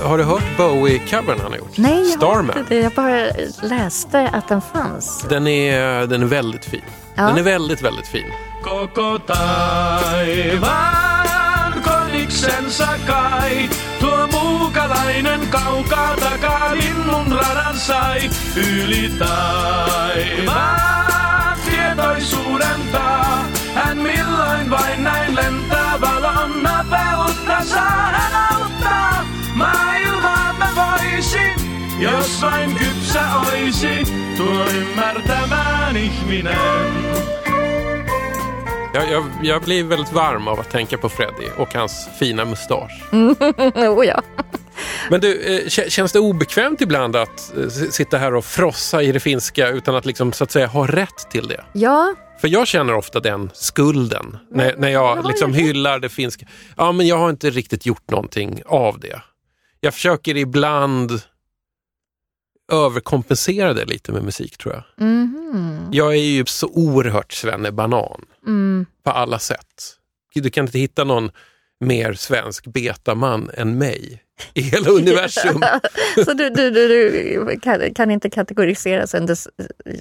Har 0.04 0.18
du 0.18 0.24
hört 0.24 0.56
Bowie-covern 0.56 1.38
han 1.42 1.50
har 1.52 1.58
gjort? 1.58 1.78
Nej, 1.78 1.92
jag 1.92 2.04
har 2.04 2.10
Starman. 2.16 2.58
inte 2.58 2.74
det. 2.74 2.80
Jag 2.80 2.92
bara 2.92 3.26
läste 3.62 4.28
att 4.32 4.48
den 4.48 4.60
fanns. 4.60 5.24
Den 5.28 5.46
är, 5.46 6.06
den 6.06 6.22
är 6.22 6.26
väldigt 6.26 6.64
fin. 6.64 6.82
Ja. 7.14 7.22
Den 7.22 7.38
är 7.38 7.42
väldigt, 7.42 7.82
väldigt 7.82 8.06
fin. 8.06 8.32
Koniksensa 11.84 12.88
kai. 13.06 13.68
Tuo 14.00 14.26
muukalainen 14.32 15.40
kaukaa 15.50 16.16
takaa 16.20 16.74
linnun 16.74 17.38
radan 17.38 17.76
sai. 17.76 18.30
Yli 18.56 19.10
taivaan 19.18 20.64
tietoisuuden 21.64 22.80
taa. 22.92 23.44
Hän 23.74 23.98
milloin 23.98 24.70
vain 24.70 25.04
näin 25.04 25.34
lentää 25.34 26.00
valon 26.00 26.62
nopeutta 26.62 27.64
saa 27.64 28.10
hän 28.12 28.34
auttaa. 28.56 29.24
Voisin, 29.58 29.93
jos 32.00 32.42
vain 32.42 32.78
kypsä 32.78 33.20
oisi. 33.52 34.04
Tuo 34.36 34.64
ymmärtämään 34.74 35.96
ihminen. 35.96 37.14
Jag, 38.94 39.10
jag, 39.10 39.24
jag 39.42 39.62
blir 39.62 39.84
väldigt 39.84 40.12
varm 40.12 40.48
av 40.48 40.60
att 40.60 40.70
tänka 40.70 40.98
på 40.98 41.08
Freddie 41.08 41.50
och 41.56 41.74
hans 41.74 42.08
fina 42.18 42.44
mustasch. 42.44 43.02
oh, 43.74 44.06
ja. 44.06 44.22
Men 45.10 45.20
du, 45.20 45.40
eh, 45.42 45.66
kä- 45.66 45.88
känns 45.88 46.12
det 46.12 46.18
obekvämt 46.18 46.80
ibland 46.80 47.16
att 47.16 47.52
eh, 47.56 47.68
sitta 47.68 48.18
här 48.18 48.34
och 48.34 48.44
frossa 48.44 49.02
i 49.02 49.12
det 49.12 49.20
finska 49.20 49.68
utan 49.68 49.94
att 49.96 50.06
liksom, 50.06 50.32
så 50.32 50.44
att 50.44 50.50
säga 50.50 50.66
ha 50.66 50.86
rätt 50.86 51.30
till 51.30 51.48
det? 51.48 51.64
ja, 51.72 52.14
För 52.40 52.48
jag 52.48 52.66
känner 52.68 52.94
ofta 52.94 53.20
den 53.20 53.50
skulden 53.54 54.36
när, 54.50 54.74
när 54.78 54.88
jag 54.88 55.16
har 55.16 55.22
liksom 55.22 55.54
hyllar 55.54 55.98
det 55.98 56.08
finska. 56.08 56.46
Ja, 56.76 56.92
men 56.92 57.06
jag 57.06 57.18
har 57.18 57.30
inte 57.30 57.50
riktigt 57.50 57.86
gjort 57.86 58.10
någonting 58.10 58.62
av 58.66 59.00
det. 59.00 59.20
Jag 59.80 59.94
försöker 59.94 60.36
ibland 60.36 61.10
överkompensera 62.72 63.74
det 63.74 63.84
lite 63.84 64.12
med 64.12 64.22
musik 64.22 64.58
tror 64.58 64.74
jag. 64.74 65.06
mhm. 65.06 65.88
Jag 65.92 66.12
är 66.12 66.18
ju 66.20 66.44
så 66.46 66.66
oerhört 66.68 67.32
svennebanan 67.32 68.24
Mm. 68.46 68.86
på 69.04 69.10
alla 69.10 69.38
sätt. 69.38 69.96
Du 70.34 70.50
kan 70.50 70.66
inte 70.66 70.78
hitta 70.78 71.04
någon 71.04 71.30
mer 71.80 72.12
svensk 72.14 72.66
betaman 72.66 73.50
än 73.56 73.78
mig 73.78 74.22
i 74.54 74.60
hela 74.62 74.90
universum. 74.90 75.62
Så 76.24 76.32
du, 76.32 76.50
du, 76.50 76.70
du, 76.70 76.88
du 76.88 77.60
kan, 77.60 77.94
kan 77.94 78.10
inte 78.10 78.30
kategoriseras 78.30 79.14
under 79.14 79.36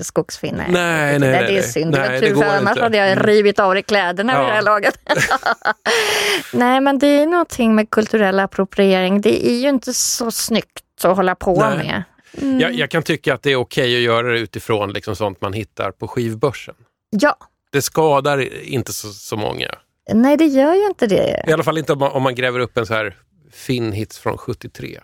skogsfinne? 0.04 0.66
Nej, 0.70 1.20
nej, 1.20 1.30
Det 1.30 1.36
nej, 1.42 1.44
är 1.50 1.54
nej. 1.54 1.64
synd. 1.64 1.92
Nej, 1.92 2.20
det 2.22 2.30
går 2.30 2.42
för 2.42 2.50
annars 2.50 2.72
inte. 2.72 2.84
hade 2.84 2.98
jag 2.98 3.28
rivit 3.28 3.60
av 3.60 3.74
dig 3.74 3.84
kläderna 3.84 4.34
vid 4.34 4.42
Ja. 4.44 4.48
det 4.48 4.54
här 4.54 4.62
laget. 4.62 5.00
nej, 6.54 6.82
men 6.82 7.00
det 7.00 7.08
är 7.08 7.26
någonting 7.28 7.76
med 7.76 7.90
kulturell 7.90 8.40
appropriering. 8.40 9.22
Det 9.22 9.48
är 9.50 9.56
ju 9.62 9.70
inte 9.70 9.94
så 9.94 10.32
snyggt 10.32 10.80
att 11.04 11.16
hålla 11.16 11.36
på 11.36 11.60
Nej. 11.60 11.78
med. 11.78 12.04
Jag, 12.42 12.74
jag 12.74 12.90
kan 12.90 13.04
tycka 13.04 13.34
att 13.34 13.44
det 13.44 13.52
är 13.52 13.56
okej 13.56 13.96
att 13.98 14.02
göra 14.02 14.32
det 14.32 14.40
utifrån 14.40 14.94
liksom 14.94 15.16
sånt 15.16 15.42
man 15.42 15.54
hittar 15.54 15.92
på 15.92 16.08
skivbörsen. 16.08 16.76
Ja, 17.10 17.38
Det 17.72 17.82
skadar 17.82 18.64
inte 18.64 18.94
så, 18.94 19.10
så 19.14 19.38
många. 19.38 19.68
nej 20.14 20.38
det 20.38 20.46
gör 20.46 20.74
ju 20.74 20.86
inte 20.88 21.08
det. 21.08 21.44
I 21.48 21.52
alla 21.52 21.64
fall 21.64 21.78
inte 21.78 21.94
om 21.94 22.00
man, 22.00 22.12
om 22.12 22.24
man 22.24 22.36
gräver 22.36 22.60
upp 22.60 22.78
en 22.78 22.86
så 22.86 22.94
här 22.94 23.18
Finn-hits 23.52 24.20
från 24.20 24.38
73. 24.38 25.00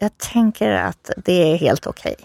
Jag 0.00 0.18
tänker 0.18 0.70
att 0.70 1.10
det 1.24 1.52
är 1.52 1.56
helt 1.56 1.86
okej. 1.86 2.16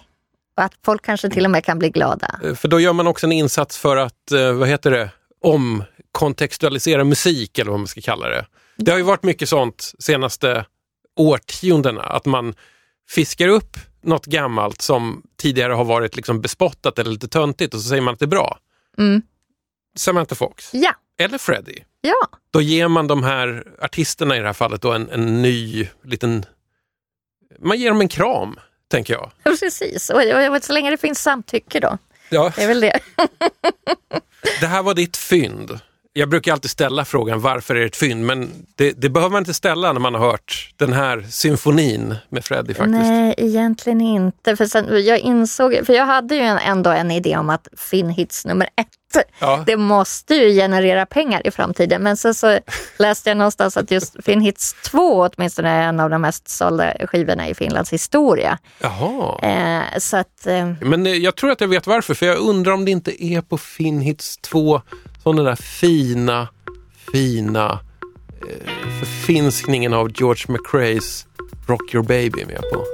Och 0.58 0.64
att 0.64 0.74
folk 0.86 1.06
kanske 1.06 1.30
till 1.30 1.46
och 1.46 1.52
med 1.52 1.66
kan 1.66 1.80
bli 1.80 1.90
glada. 1.90 2.40
Eh, 2.44 2.54
För 2.56 2.68
då 2.68 2.80
gör 2.80 2.94
man 2.94 3.08
också 3.08 3.26
en 3.28 3.32
insats 3.32 3.78
för 3.78 3.98
att, 3.98 4.32
eh, 4.32 4.54
vad 4.54 4.68
heter 4.68 4.92
det, 4.92 5.10
omkontextualisera 5.42 7.04
musik 7.04 7.60
eller 7.60 7.72
vad 7.72 7.80
man 7.80 7.88
ska 7.88 8.02
kalla 8.02 8.30
det. 8.30 8.46
Det 8.78 8.92
har 8.92 8.98
ju 8.98 9.04
varit 9.04 9.24
mycket 9.24 9.50
sånt 9.50 9.92
senaste 10.00 10.66
årtiondena, 11.16 12.02
att 12.04 12.26
man 12.26 12.54
fiskar 13.10 13.48
upp 13.48 13.78
något 14.06 14.26
gammalt 14.26 14.82
som 14.82 15.24
tidigare 15.38 15.74
har 15.74 15.84
varit 15.86 16.16
liksom 16.16 16.42
bespottat 16.42 17.00
eller 17.00 17.12
lite 17.12 17.28
töntigt 17.28 17.74
och 17.74 17.80
så 17.82 17.90
säger 17.90 18.02
man 18.02 18.14
att 18.14 18.20
det 18.20 18.26
är 18.26 18.28
bra. 18.28 18.60
Mm. 18.98 19.22
Samantha 19.98 20.36
Fox 20.36 20.70
Ja, 20.74 20.94
eller 21.18 21.38
Freddie. 21.38 21.84
ja. 22.02 22.28
Då 22.52 22.62
ger 22.62 22.88
man 22.88 23.08
de 23.08 23.24
här 23.24 23.64
artisterna 23.82 24.36
i 24.38 24.40
det 24.40 24.46
här 24.46 24.54
fallet 24.54 24.82
då 24.82 24.92
en, 24.94 25.10
en 25.10 25.42
ny 25.42 25.88
liten... 26.04 26.46
Man 27.60 27.80
ger 27.80 27.90
dem 27.90 28.02
en 28.02 28.08
kram, 28.08 28.60
tänker 28.88 29.14
jag. 29.14 29.32
Precis, 29.60 30.10
och, 30.10 30.22
och, 30.22 30.56
och 30.56 30.64
så 30.64 30.74
länge 30.74 30.92
det 30.92 30.98
finns 30.98 31.22
samtycke 31.22 31.80
då. 31.80 31.98
Ja, 32.30 32.52
Det 32.56 32.64
är 32.64 32.68
väl 32.68 32.80
det. 32.80 33.00
det 34.62 34.68
här 34.68 34.84
var 34.84 34.94
ditt 34.94 35.18
fynd. 35.18 35.80
Jag 36.18 36.30
brukar 36.30 36.52
alltid 36.54 36.72
ställa 36.72 37.06
frågan 37.06 37.42
varför 37.42 37.76
är 37.76 37.80
det 37.80 37.86
ett 37.86 37.96
fynd, 37.96 38.26
men 38.26 38.52
det, 38.76 38.92
det 38.92 39.10
behöver 39.10 39.32
man 39.32 39.40
inte 39.42 39.54
ställa 39.54 39.94
när 39.94 40.00
man 40.00 40.16
har 40.16 40.22
hört 40.32 40.74
den 40.78 40.94
här 40.94 41.26
symfonin 41.30 42.16
med 42.30 42.46
Freddie 42.46 42.74
faktiskt. 42.74 43.00
Nej, 43.00 43.34
egentligen 43.38 44.02
inte. 44.02 44.56
För 44.56 44.66
sen, 44.66 45.06
jag 45.06 45.20
insåg, 45.20 45.80
för 45.86 45.94
jag 45.94 46.06
hade 46.06 46.36
ju 46.36 46.42
en, 46.42 46.58
ändå 46.58 46.90
en 46.90 47.12
idé 47.12 47.38
om 47.38 47.50
att 47.50 47.68
Finn 47.78 48.10
Hits 48.10 48.46
nummer 48.46 48.70
ett, 48.76 48.88
Ja. 49.40 49.64
det 49.66 49.78
måste 49.78 50.36
ju 50.36 50.54
generera 50.54 51.06
pengar 51.06 51.48
i 51.48 51.52
framtiden. 51.52 52.04
Men 52.04 52.18
sen 52.18 52.34
så 52.34 52.60
läste 53.00 53.30
jag 53.30 53.38
någonstans 53.38 53.78
att 53.78 53.92
just 53.92 54.24
Finn 54.26 54.42
Hits 54.42 54.76
2 54.86 55.30
åtminstone 55.36 55.70
är 55.70 55.82
en 55.82 56.00
av 56.00 56.10
de 56.10 56.22
mest 56.22 56.48
sålda 56.50 56.94
skivorna 57.08 57.48
i 57.50 57.54
Finlands 57.56 57.94
historia. 57.94 58.58
Jaha. 58.82 59.40
Eh, 59.42 60.00
så 60.00 60.18
att, 60.18 60.48
eh, 60.48 60.72
Men 60.82 61.06
eh, 61.06 61.14
jag 61.14 61.36
tror 61.36 61.52
att 61.52 61.62
jag 61.62 61.68
vet 61.68 61.88
varför, 61.88 62.14
för 62.14 62.26
jag 62.26 62.38
undrar 62.38 62.72
om 62.74 62.86
det 62.86 62.92
inte 62.92 63.24
är 63.26 63.42
på 63.42 63.58
Finn 63.58 64.02
Hits 64.02 64.38
2 64.38 64.82
som 65.26 65.36
den 65.36 65.46
där 65.46 65.56
fina, 65.56 66.48
fina 67.12 67.80
eh, 68.50 68.70
förfinskningen 69.00 69.94
av 69.94 70.12
George 70.16 70.44
McRaes 70.48 71.26
Rock 71.68 71.94
Your 71.94 72.04
Baby 72.04 72.46
med 72.46 72.62
på. 72.74 72.86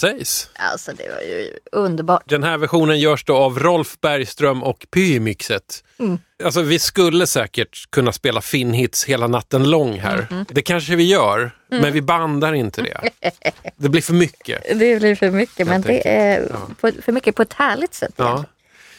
Sägs? 0.00 0.50
alltså 0.54 0.92
det 0.92 1.08
var 1.08 1.20
ju 1.20 1.50
underbart. 1.72 2.22
Den 2.26 2.42
här 2.42 2.58
versionen 2.58 3.00
görs 3.00 3.24
då 3.24 3.36
av 3.36 3.58
Rolf 3.58 4.00
Bergström 4.00 4.62
och 4.62 4.86
Pymixet. 4.90 5.84
Alltså 6.44 6.62
vi 6.62 6.78
skulle 6.78 7.26
säkert 7.26 7.90
kunna 7.90 8.12
spela 8.12 8.40
Finn-hits 8.40 9.06
hela 9.06 9.26
natten 9.26 9.70
lång 9.70 9.98
här. 9.98 10.26
Det 10.48 10.62
kanske 10.62 10.96
vi 10.96 11.04
gör, 11.04 11.50
men 11.68 11.92
vi 11.92 12.02
bandar 12.02 12.52
inte 12.52 12.82
det. 12.82 13.10
Det 13.76 13.88
blir 13.88 14.02
för 14.02 14.14
mycket. 14.14 14.62
Det 14.78 15.00
blir 15.00 15.14
för 15.14 15.30
mycket, 15.30 15.66
men 15.66 15.82
det 15.82 16.08
är 16.08 16.46
på, 16.80 16.90
för 17.02 17.12
mycket 17.12 17.34
på 17.34 17.42
ett 17.42 17.52
härligt 17.52 17.94
sätt. 17.94 18.14
Ja. 18.16 18.44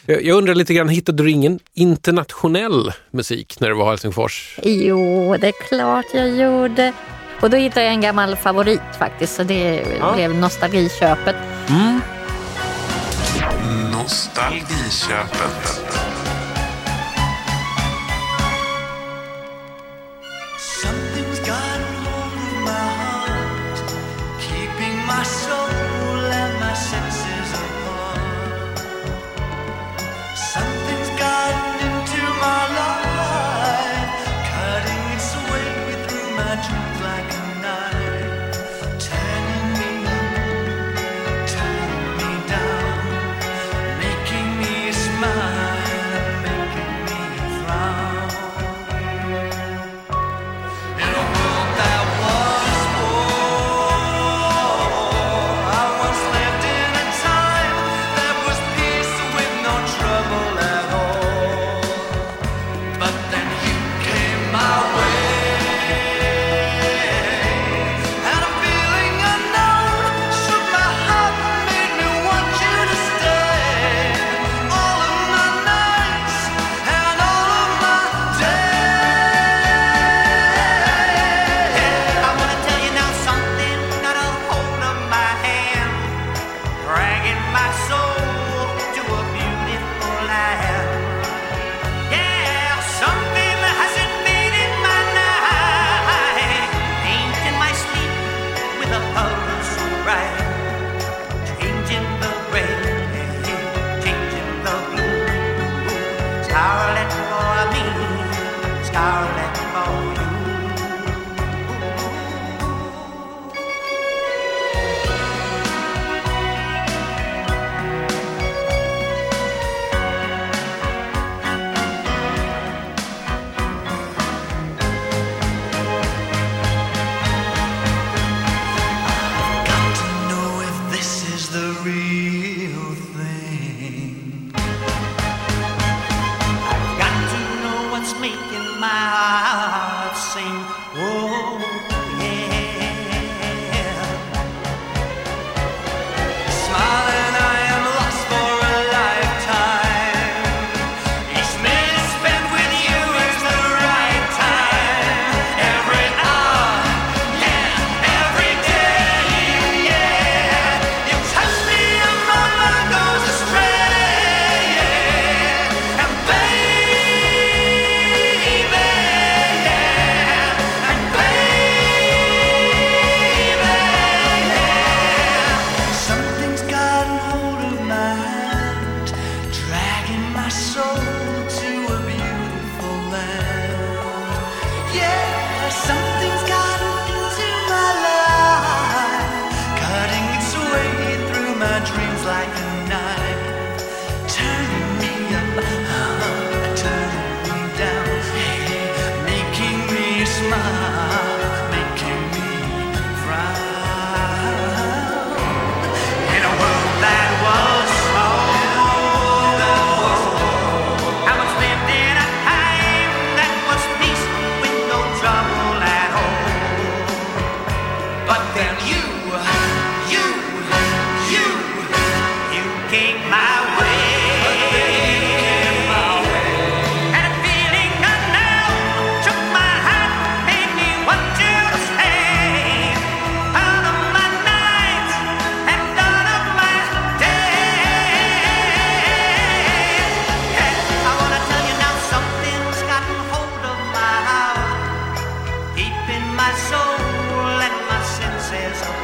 Jag 0.06 0.22
jag 0.24 0.36
undrar 0.36 0.54
lite 0.54 0.74
grann, 0.74 0.88
hittade 0.88 1.22
du 1.22 1.30
ingen 1.30 1.58
internationell 1.74 2.92
musik 3.10 3.60
när 3.60 3.68
du 3.68 3.74
var 3.74 3.86
i 3.86 3.88
Helsingfors? 3.88 4.58
Jo, 4.62 5.36
det 5.40 5.48
är 5.48 5.68
klart 5.68 6.06
jag 6.14 6.28
gjorde. 6.28 6.92
Och 7.42 7.50
då 7.50 7.56
hittade 7.56 7.86
jag 7.86 7.94
en 7.94 8.00
gammal 8.00 8.36
favorit 8.36 8.80
faktiskt, 8.98 9.34
så 9.34 9.42
det 9.42 9.84
ja. 9.98 10.14
blev 10.14 10.34
nostalgiköpet. 10.34 11.36
Mm. 11.68 12.00
Nostalgiköpet. 13.92 16.11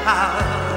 house. 0.08 0.67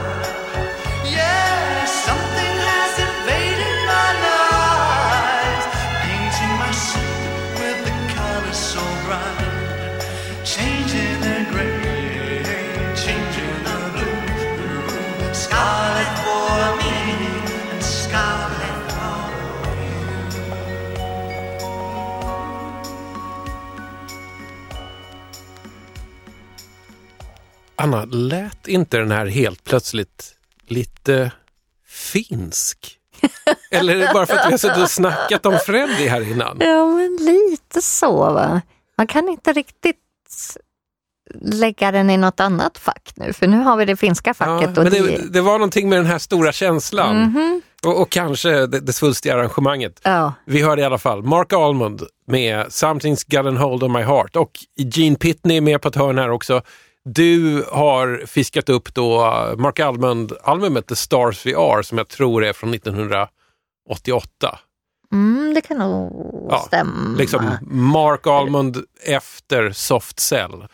Anna, 27.82 28.06
lät 28.06 28.68
inte 28.68 28.98
den 28.98 29.12
här 29.12 29.26
helt 29.26 29.64
plötsligt 29.64 30.36
lite 30.68 31.32
finsk? 31.88 32.98
Eller 33.72 33.96
är 33.96 34.00
det 34.00 34.10
bara 34.14 34.26
för 34.26 34.34
att 34.34 34.48
vi 34.48 34.52
har 34.52 34.58
suttit 34.58 34.84
och 34.84 34.92
snackat 34.92 35.46
om 35.46 35.60
Freddy 35.66 36.08
här 36.08 36.32
innan? 36.32 36.58
Ja, 36.60 36.86
men 36.86 37.18
lite 37.20 37.82
så. 37.82 38.34
Va? 38.34 38.62
Man 38.98 39.08
kan 39.08 39.30
inte 39.30 39.54
riktigt 39.54 39.98
lägga 41.42 41.92
den 41.92 42.10
i 42.10 42.18
något 42.18 42.40
annat 42.40 42.78
fack 42.78 43.12
nu, 43.16 43.34
för 43.34 43.48
nu 43.48 43.58
har 43.58 43.78
vi 43.78 43.86
det 43.86 43.96
finska 43.96 44.34
facket. 44.34 44.72
Ja, 44.76 44.84
men 44.84 44.92
det, 44.92 45.02
det... 45.02 45.30
det, 45.30 45.42
var 45.42 45.54
någonting 45.54 45.90
med 45.90 46.00
den 46.00 46.06
här 46.06 46.18
stora 46.20 46.52
känslan 46.52 47.16
mm 47.16 47.30
-hmm. 47.30 47.62
och, 47.88 48.02
och, 48.02 48.10
kanske 48.10 48.50
det, 48.50 48.80
det 48.80 48.94
svulstiga 48.94 49.34
arrangemanget. 49.34 50.02
Ja. 50.04 50.34
Vi 50.46 50.62
hörde 50.62 50.82
i 50.82 50.86
alla 50.86 50.98
fall 50.98 51.24
Mark 51.24 51.54
Almond 51.54 52.04
med 52.28 52.66
Something's 52.66 53.24
got 53.28 53.56
a 53.56 53.64
hold 53.64 53.84
on 53.84 53.92
my 53.92 54.02
heart 54.02 54.36
och 54.36 54.52
Gene 54.78 55.16
Pitney 55.16 55.58
är 55.58 55.62
med 55.62 55.82
på 55.82 55.88
ett 55.88 55.96
hörn 55.96 56.18
här 56.18 56.32
också. 56.32 56.62
Du 57.06 57.66
har 57.72 58.24
fiskat 58.26 58.70
upp 58.70 58.93
då 58.93 59.20
Mark 59.58 59.80
Almond-albumet 59.80 60.88
The 60.88 60.95
Stars 60.95 61.45
We 61.45 61.58
Are 61.58 61.84
som 61.84 61.97
jag 61.97 62.08
tror 62.08 62.43
är 62.43 62.54
från 62.54 62.74
1988. 62.74 64.60
Mm, 65.12 65.54
det 65.54 65.62
kan 65.62 65.78
nog 65.78 66.47
ja, 66.49 66.58
stämma. 66.60 67.18
Liksom 67.18 67.58
Mark 67.72 68.28
Almond 68.28 68.78
efter 69.06 69.72
Soft 69.72 70.20
Cell. 70.20 70.68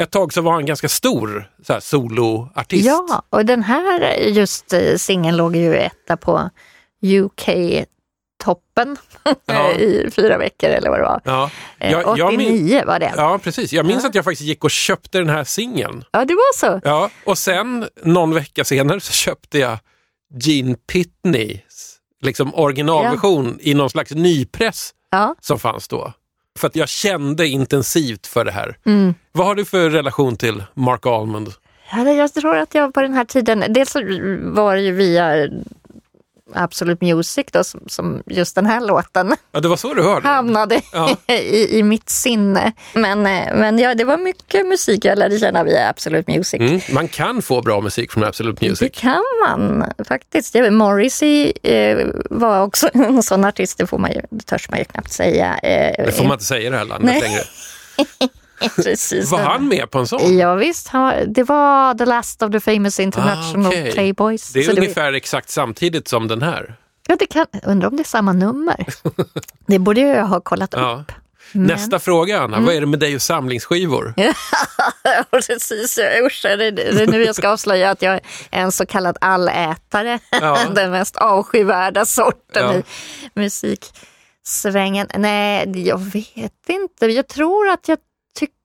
Ett 0.00 0.10
tag 0.10 0.32
så 0.32 0.40
var 0.40 0.52
han 0.52 0.66
ganska 0.66 0.88
stor 0.88 1.50
så 1.66 1.72
här, 1.72 1.80
soloartist. 1.80 2.86
Ja, 2.86 3.22
och 3.30 3.44
den 3.44 3.62
här 3.62 4.14
just 4.14 4.72
eh, 4.72 4.94
singeln 4.96 5.36
låg 5.36 5.56
ju 5.56 5.74
etta 5.74 6.16
på 6.16 6.50
UK 7.02 7.48
UK-toppen 8.44 8.96
Ja. 9.46 9.72
i 9.72 10.10
fyra 10.10 10.38
veckor 10.38 10.70
eller 10.70 10.90
vad 10.90 10.98
det 10.98 11.02
var. 11.04 11.20
Ja. 11.24 11.50
Eh, 11.78 11.92
Jag, 11.92 12.18
jag 12.18 12.28
89 12.28 12.38
min, 12.78 12.86
var 12.86 12.98
det. 12.98 13.12
Ja. 13.16 13.22
ja, 13.32 13.38
precis. 13.38 13.72
Jag 13.72 13.86
minns 13.86 14.02
Ja. 14.02 14.08
att 14.08 14.14
jag 14.14 14.24
faktiskt 14.24 14.48
gick 14.48 14.64
och 14.64 14.70
köpte 14.70 15.18
den 15.18 15.28
här 15.28 15.44
singeln. 15.44 16.04
det 16.12 16.34
var 16.34 16.56
så. 16.56 16.80
Ja, 16.84 17.10
och 17.24 17.38
sen 17.38 17.88
någon 18.02 18.34
vecka 18.34 18.64
senare 18.64 19.00
så 19.00 19.12
köpte 19.12 19.58
jag 19.58 19.78
Gene 20.42 20.76
Pitneys 20.92 21.96
liksom 22.22 22.54
originalversion 22.54 23.58
i 23.60 23.74
någon 23.74 23.90
slags 23.90 24.10
nypress 24.10 24.90
Ja. 25.10 25.34
som 25.40 25.58
fanns 25.58 25.88
då. 25.88 26.12
För 26.58 26.66
att 26.66 26.76
jag 26.76 26.88
kände 26.88 27.46
intensivt 27.48 28.26
för 28.26 28.44
det 28.44 28.50
här. 28.52 28.76
Mm. 28.86 29.14
Vad 29.32 29.46
har 29.46 29.54
du 29.54 29.64
för 29.64 29.90
relation 29.90 30.36
till 30.36 30.62
Mark 30.74 31.06
Almond? 31.06 31.52
Ja, 31.92 32.10
jag 32.12 32.34
tror 32.34 32.56
att 32.56 32.74
jag 32.74 32.94
på 32.94 33.00
den 33.02 33.12
här 33.14 33.24
tiden, 33.24 33.64
dels 33.68 33.94
var 34.54 34.74
det 34.76 34.82
ju 34.82 34.92
via 34.92 35.48
Absolute 36.54 37.04
Music 37.04 37.46
då, 37.52 37.64
som, 37.64 37.80
som 37.86 38.22
just 38.26 38.54
den 38.54 38.66
här 38.66 38.80
låten 38.80 39.36
Ja, 39.52 39.60
det 39.60 39.68
var 39.68 39.76
så 39.76 39.94
du 39.94 40.02
hörde? 40.02 40.28
hamnade 40.28 40.80
Ja. 40.92 41.16
i, 41.34 41.78
i 41.78 41.82
mitt 41.82 42.08
sinne. 42.10 42.72
Men, 42.92 43.26
eh, 43.26 43.54
men 43.56 43.78
ja, 43.78 43.94
det 43.94 44.04
var 44.04 44.18
mycket 44.18 44.66
musik 44.66 45.04
jag 45.04 45.18
lärde 45.18 45.38
känna 45.38 45.64
via 45.64 45.88
Absolute 45.88 46.32
Music. 46.32 46.60
Mm, 46.60 46.80
man 46.92 47.08
kan 47.08 47.42
få 47.42 47.62
bra 47.62 47.80
musik 47.80 48.12
från 48.12 48.24
Absolute 48.24 48.60
Det 48.60 48.68
Music. 48.68 48.90
kan 48.94 49.22
man 49.48 49.84
faktiskt. 50.08 50.54
Morrissey 50.70 51.52
eh, 51.62 52.06
var 52.30 52.62
också 52.62 52.88
en 52.94 53.22
sån 53.22 53.44
artist, 53.44 53.78
det, 53.78 53.86
får 53.86 53.98
man 53.98 54.12
ju, 54.12 54.20
det 54.30 54.44
törs 54.46 54.70
man 54.70 54.78
ju 54.78 54.84
knappt 54.84 55.12
säga. 55.12 55.58
Eh, 55.58 56.04
Det 56.06 56.12
får 56.12 56.24
man 56.24 56.32
inte 56.32 56.44
säga 56.44 56.66
i 56.66 56.70
det 56.70 56.76
här 56.78 56.84
landet 56.84 57.10
Nej. 57.10 57.20
längre. 57.20 57.40
Precis. 58.76 59.30
Var 59.32 59.38
han 59.38 59.68
med 59.68 59.90
på 59.90 59.98
en 59.98 60.06
sån? 60.06 60.38
Ja, 60.38 60.54
visst, 60.54 60.88
han 60.88 61.02
var, 61.02 61.24
det 61.26 61.42
var 61.42 61.94
The 61.94 62.04
Last 62.04 62.42
of 62.42 62.52
the 62.52 62.60
Famous 62.60 63.00
International 63.00 63.66
Ah, 63.66 63.68
okej. 63.68 63.92
Playboys. 63.92 64.52
Det 64.52 64.58
är 64.60 64.64
Så 64.64 64.70
var- 64.70 64.78
ungefär 64.78 65.12
exakt 65.12 65.50
samtidigt 65.50 66.08
som 66.08 66.28
den 66.28 66.42
här. 66.42 66.76
Ja, 67.08 67.16
det 67.18 67.26
kan, 67.26 67.46
undrar 67.62 67.88
om 67.88 67.96
det 67.96 68.02
är 68.02 68.04
samma 68.04 68.32
nummer. 68.32 68.86
det 69.66 69.78
borde 69.78 70.00
jag 70.00 70.26
ha 70.26 70.40
kollat 70.40 70.70
Ja. 70.76 70.98
upp. 71.00 71.12
Men- 71.12 71.20
Mm. 71.54 71.66
Nästa 71.66 71.98
fråga 71.98 72.40
Anna, 72.40 72.60
vad 72.60 72.74
är 72.74 72.80
det 72.80 72.86
med 72.86 72.98
dig 72.98 73.14
och 73.14 73.22
samlingsskivor? 73.22 74.14
Precis, 75.30 75.98
usch, 76.26 76.40
det, 76.42 76.70
det 76.70 76.82
är 77.02 77.06
nu 77.06 77.24
jag 77.24 77.34
ska 77.34 77.48
avslöja 77.48 77.90
att 77.90 78.02
jag 78.02 78.14
är 78.14 78.20
en 78.50 78.72
så 78.72 78.86
kallad 78.86 79.16
allätare. 79.20 80.18
Ja. 80.30 80.58
Den 80.74 80.90
mest 80.90 81.16
avskyvärda 81.16 82.04
sorten 82.04 82.64
Ja. 82.64 82.74
i 82.74 82.82
musiksvängen. 83.34 85.06
Nej, 85.16 85.86
jag 85.88 85.98
vet 85.98 86.68
inte. 86.68 87.06
Jag 87.06 87.28
tror 87.28 87.68
att 87.68 87.88
jag 87.88 87.98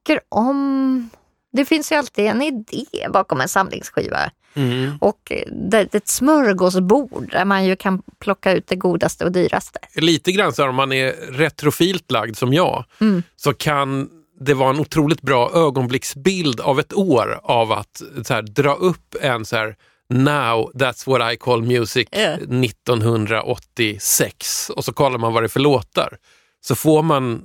tycker 0.06 0.22
om... 0.30 1.10
Det 1.54 1.66
finns 1.66 1.92
ju 1.92 1.96
alltid 1.96 2.26
en 2.26 2.42
idé 2.42 2.86
bakom 3.14 3.42
en 3.42 3.50
samlingsskiva. 3.50 4.32
Mm. 4.54 4.98
Och 5.02 5.20
det, 5.28 5.46
det 5.84 5.94
är 5.94 5.98
ett 5.98 6.08
smörgåsbord 6.08 7.30
där 7.32 7.46
man 7.46 7.66
ju 7.66 7.76
kan 7.76 8.02
plocka 8.20 8.52
ut 8.54 8.68
det 8.68 8.76
godaste 8.76 9.26
och 9.26 9.32
dyraste. 9.32 9.80
Lite 9.96 10.32
grann 10.32 10.54
så 10.54 10.62
här, 10.62 10.70
om 10.70 10.76
man 10.76 10.92
är 10.92 11.12
retrofilt 11.32 12.12
lagd 12.12 12.38
som 12.38 12.54
jag, 12.54 12.86
Mm. 13.02 13.24
så 13.36 13.54
kan 13.54 14.10
det 14.40 14.54
vara 14.54 14.70
en 14.70 14.80
otroligt 14.80 15.22
bra 15.22 15.52
ögonblicksbild 15.54 16.60
av 16.60 16.80
ett 16.80 16.94
år 16.94 17.40
av 17.44 17.72
att 17.72 18.02
så 18.28 18.34
här, 18.34 18.42
dra 18.42 18.74
upp 18.74 19.16
en 19.22 19.46
så 19.46 19.56
här 19.56 19.76
Now 20.10 20.72
that's 20.74 21.10
what 21.10 21.34
I 21.34 21.38
call 21.38 21.62
music 21.64 22.08
Ja. 22.12 22.38
1986 22.38 24.70
och 24.76 24.86
så 24.86 24.94
kollar 24.94 25.18
man 25.18 25.34
vad 25.34 25.44
det 25.44 25.48
är 25.48 25.50
för 25.50 25.60
låtar. 25.60 26.18
Så 26.62 26.76
får 26.76 27.04
man 27.04 27.42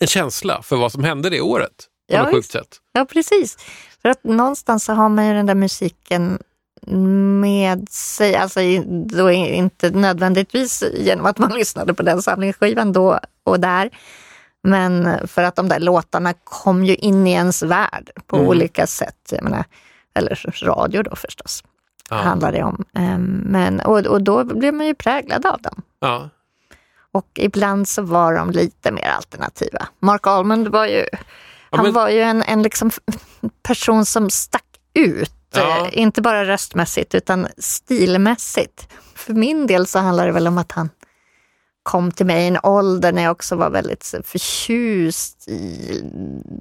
en 0.00 0.06
känsla 0.06 0.62
för 0.62 0.76
vad 0.76 0.92
som 0.92 1.04
hände 1.04 1.30
det 1.30 1.40
året. 1.40 1.70
På 2.10 2.16
Ja, 2.16 2.22
något 2.22 2.32
sjukt 2.32 2.50
sätt. 2.50 2.76
Ja, 2.92 3.04
precis. 3.04 3.56
För 4.02 4.08
att 4.08 4.24
någonstans 4.24 4.84
så 4.84 4.92
har 4.92 5.08
man 5.08 5.26
ju 5.26 5.34
den 5.34 5.46
där 5.46 5.54
musiken 5.54 6.38
med 7.40 7.88
sig, 7.90 8.36
alltså 8.36 8.60
då 9.06 9.30
inte 9.30 9.90
nödvändigtvis 9.90 10.84
genom 10.94 11.26
att 11.26 11.38
man 11.38 11.52
lyssnade 11.58 11.94
på 11.94 12.02
den 12.02 12.22
samlingsskivan 12.22 12.92
då 12.92 13.20
och 13.44 13.60
där. 13.60 13.90
Men 14.62 15.28
för 15.28 15.42
att 15.42 15.56
de 15.56 15.68
där 15.68 15.80
låtarna 15.80 16.34
kom 16.44 16.84
ju 16.84 16.94
in 16.94 17.26
i 17.26 17.32
ens 17.32 17.62
värld 17.62 18.10
på 18.26 18.36
Mm. 18.36 18.48
olika 18.48 18.86
sätt. 18.86 19.16
Jag 19.32 19.44
menar, 19.44 19.64
eller 20.14 20.64
radio 20.64 21.02
då 21.02 21.16
förstås, 21.16 21.64
Ja. 22.10 22.16
handlar 22.16 22.52
det 22.52 22.62
om. 22.62 22.84
Ehm, 22.94 23.42
Men, 23.46 23.80
och, 23.80 23.98
och 24.06 24.22
då 24.22 24.44
blev 24.44 24.74
man 24.74 24.86
ju 24.86 24.94
präglad 24.94 25.46
av 25.46 25.62
dem. 25.62 25.82
Ja. 26.00 26.28
Och 27.12 27.28
ibland 27.34 27.88
så 27.88 28.02
var 28.02 28.34
de 28.34 28.50
lite 28.50 28.92
mer 28.92 29.08
alternativa. 29.08 29.88
Mark 30.00 30.26
Almond 30.26 30.68
var 30.68 30.86
ju, 30.86 31.06
han 31.70 31.84
men- 31.84 31.92
var 31.92 32.08
ju 32.08 32.20
en, 32.20 32.42
en 32.42 32.62
liksom 32.62 32.90
person 33.62 34.06
som 34.06 34.30
stack 34.30 34.64
ut. 34.94 35.32
Ja. 35.54 35.86
Eh, 35.86 35.98
Inte 35.98 36.22
bara 36.22 36.44
röstmässigt 36.44 37.14
utan 37.14 37.46
stilmässigt. 37.58 38.88
För 39.14 39.32
min 39.34 39.66
del 39.66 39.86
så 39.86 39.98
handlar 39.98 40.26
det 40.26 40.32
väl 40.32 40.46
om 40.46 40.58
att 40.58 40.72
han 40.72 40.90
kom 41.82 42.10
till 42.12 42.26
mig 42.26 42.44
i 42.44 42.48
en 42.48 42.58
ålder 42.62 43.12
när 43.12 43.22
jag 43.22 43.32
också 43.32 43.56
var 43.56 43.70
väldigt 43.70 44.14
förtjust 44.24 45.48
i 45.48 46.00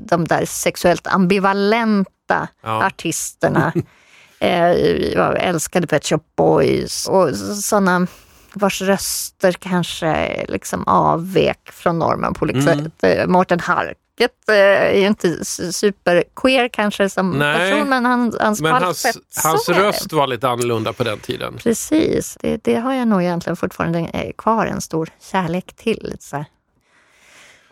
de 0.07 0.25
där 0.27 0.45
sexuellt 0.45 1.07
ambivalenta 1.07 2.47
Ja. 2.63 2.85
artisterna. 2.85 3.73
eh, 4.39 4.71
jag 5.13 5.43
älskade 5.43 5.87
Pet 5.87 6.05
Shop 6.05 6.19
Boys 6.37 7.07
och 7.07 7.35
sådana 7.63 8.07
vars 8.53 8.81
röster 8.81 9.51
kanske 9.51 10.45
liksom 10.47 10.83
avvek 10.87 11.59
från 11.71 11.99
normen 11.99 12.33
på 12.33 12.43
olika 12.43 12.59
Mm. 12.71 12.83
sätt. 12.83 13.03
Eh, 13.19 13.27
Mårten 13.27 13.59
Harket 13.59 14.49
eh, 14.49 14.55
är 14.55 14.93
ju 14.99 15.07
inte 15.07 15.45
superqueer 15.45 16.67
kanske 16.67 17.09
som 17.09 17.31
Nej. 17.31 17.71
person 17.71 17.89
men 17.89 18.05
han, 18.05 18.33
hans 18.39 18.61
Men 18.61 18.71
hans, 18.73 19.05
hans 19.43 19.69
röst 19.69 20.13
var 20.13 20.27
lite 20.27 20.49
annorlunda 20.49 20.93
på 20.93 21.03
den 21.03 21.19
tiden. 21.19 21.57
Precis, 21.57 22.37
det, 22.41 22.63
det 22.63 22.75
har 22.75 22.93
jag 22.93 23.07
nog 23.07 23.21
egentligen 23.21 23.55
fortfarande 23.57 23.99
eh, 23.99 24.31
kvar 24.37 24.65
en 24.65 24.81
stor 24.81 25.09
kärlek 25.31 25.73
till. 25.75 26.15
Så. 26.19 26.45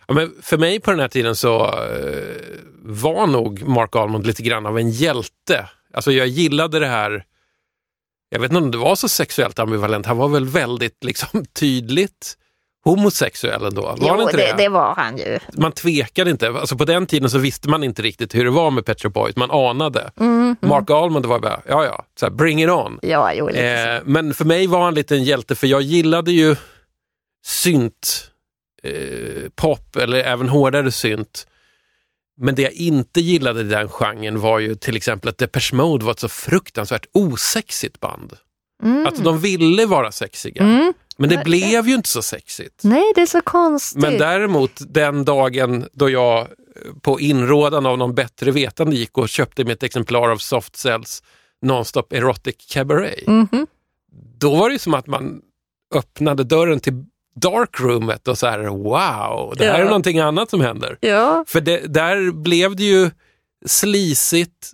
Ja, 0.07 0.13
men 0.13 0.33
för 0.41 0.57
mig 0.57 0.79
på 0.79 0.91
den 0.91 0.99
här 0.99 1.07
tiden 1.07 1.35
så 1.35 1.57
var 2.83 3.27
nog 3.27 3.67
Mark 3.67 3.95
Almond 3.95 4.27
lite 4.27 4.43
grann 4.43 4.65
av 4.65 4.77
en 4.79 4.89
hjälte. 4.89 5.69
Alltså 5.93 6.11
jag 6.11 6.27
gillade 6.27 6.79
det 6.79 6.87
här, 6.87 7.23
jag 8.29 8.39
vet 8.39 8.51
inte 8.51 8.63
om 8.63 8.71
det 8.71 8.77
var 8.77 8.95
så 8.95 9.09
sexuellt 9.09 9.59
ambivalent, 9.59 10.05
han 10.05 10.17
var 10.17 10.27
väl 10.27 10.45
väldigt 10.45 11.03
liksom 11.03 11.45
tydligt 11.59 12.37
homosexuell 12.83 13.65
ändå. 13.65 13.81
Var 13.81 13.97
Jo, 14.01 14.07
han 14.07 14.21
inte 14.21 14.37
det, 14.37 14.53
det? 14.57 14.63
det 14.63 14.69
var 14.69 14.95
han 14.95 15.17
ju. 15.17 15.39
Man 15.53 15.71
tvekade 15.71 16.31
inte. 16.31 16.49
Alltså 16.49 16.77
på 16.77 16.85
den 16.85 17.05
tiden 17.05 17.29
så 17.29 17.37
visste 17.37 17.69
man 17.69 17.83
inte 17.83 18.01
riktigt 18.01 18.35
hur 18.35 18.43
det 18.43 18.51
var 18.51 18.71
med 18.71 18.85
Pet 18.85 19.01
Shop 19.01 19.09
Boys, 19.09 19.35
man 19.35 19.51
anade. 19.51 20.11
Mm, 20.19 20.55
Mark 20.61 20.89
Almond 20.89 21.25
var 21.25 21.39
bara, 21.39 21.61
ja 21.67 21.85
ja, 21.85 22.05
så 22.19 22.25
här, 22.25 22.33
bring 22.33 22.63
it 22.63 22.69
on. 22.69 22.99
Ja, 23.01 23.33
jo. 23.33 23.49
Eh, 23.49 24.01
men 24.05 24.33
för 24.33 24.45
mig 24.45 24.67
var 24.67 24.83
han 24.83 24.93
lite 24.93 25.15
en 25.15 25.23
hjälte 25.23 25.55
för 25.55 25.67
jag 25.67 25.81
gillade 25.81 26.31
ju 26.31 26.55
synt, 27.45 28.31
eh, 28.83 29.49
pop 29.55 29.95
eller 29.95 30.17
även 30.19 30.49
hårdare 30.49 30.91
synt. 30.91 31.47
Men 32.37 32.55
det 32.55 32.61
jag 32.61 32.73
inte 32.73 33.21
gillade 33.21 33.61
i 33.61 33.63
den 33.63 33.89
genren 33.89 34.39
var 34.39 34.59
ju 34.59 34.75
till 34.75 34.95
exempel 34.95 35.29
att 35.29 35.37
Depeche 35.37 35.73
Mode 35.75 36.05
var 36.05 36.11
ett 36.11 36.19
så 36.19 36.29
fruktansvärt 36.29 37.05
osexigt 37.13 37.99
band. 37.99 38.33
Mm. 38.83 39.05
Alltså 39.07 39.23
de 39.23 39.39
ville 39.39 39.85
vara 39.85 40.11
sexiga, 40.11 40.63
Mm. 40.63 40.93
men 41.17 41.29
det 41.29 41.43
blev 41.43 41.87
ju 41.87 41.95
inte 41.95 42.09
så 42.09 42.21
sexigt. 42.21 42.83
Nej, 42.83 43.11
det 43.15 43.21
är 43.21 43.25
så 43.25 43.41
konstigt. 43.41 44.01
Men 44.01 44.17
däremot 44.17 44.71
den 44.79 45.25
dagen 45.25 45.87
då 45.93 46.09
jag 46.09 46.39
eh, 46.39 46.45
på 47.01 47.19
inrådan 47.19 47.85
av 47.85 47.97
någon 47.97 48.15
bättre 48.15 48.51
vetande 48.51 48.95
gick 48.95 49.17
och 49.17 49.29
köpte 49.29 49.63
mig 49.63 49.73
ett 49.73 49.83
exemplar 49.83 50.29
av 50.29 50.37
Soft 50.37 50.75
Cells 50.75 51.23
Nonstop 51.61 52.13
Erotic 52.13 52.55
Cabaret. 52.73 53.27
Mhm. 53.27 53.67
Då 54.37 54.55
var 54.55 54.69
det 54.69 54.79
som 54.79 54.93
att 54.93 55.07
man 55.07 55.41
öppnade 55.95 56.43
dörren 56.43 56.79
till 56.79 57.05
darkroomet 57.41 58.27
och 58.27 58.37
så 58.37 58.47
här 58.47 58.59
wow, 58.59 59.53
det 59.57 59.65
här 59.65 59.73
Ja. 59.73 59.77
är 59.79 59.85
någonting 59.85 60.19
annat 60.19 60.49
som 60.49 60.61
händer. 60.61 60.97
Ja, 61.01 61.45
För 61.47 61.61
det, 61.61 61.77
där 61.93 62.31
blev 62.31 62.75
det 62.75 62.83
ju 62.83 63.11
slisigt 63.65 64.71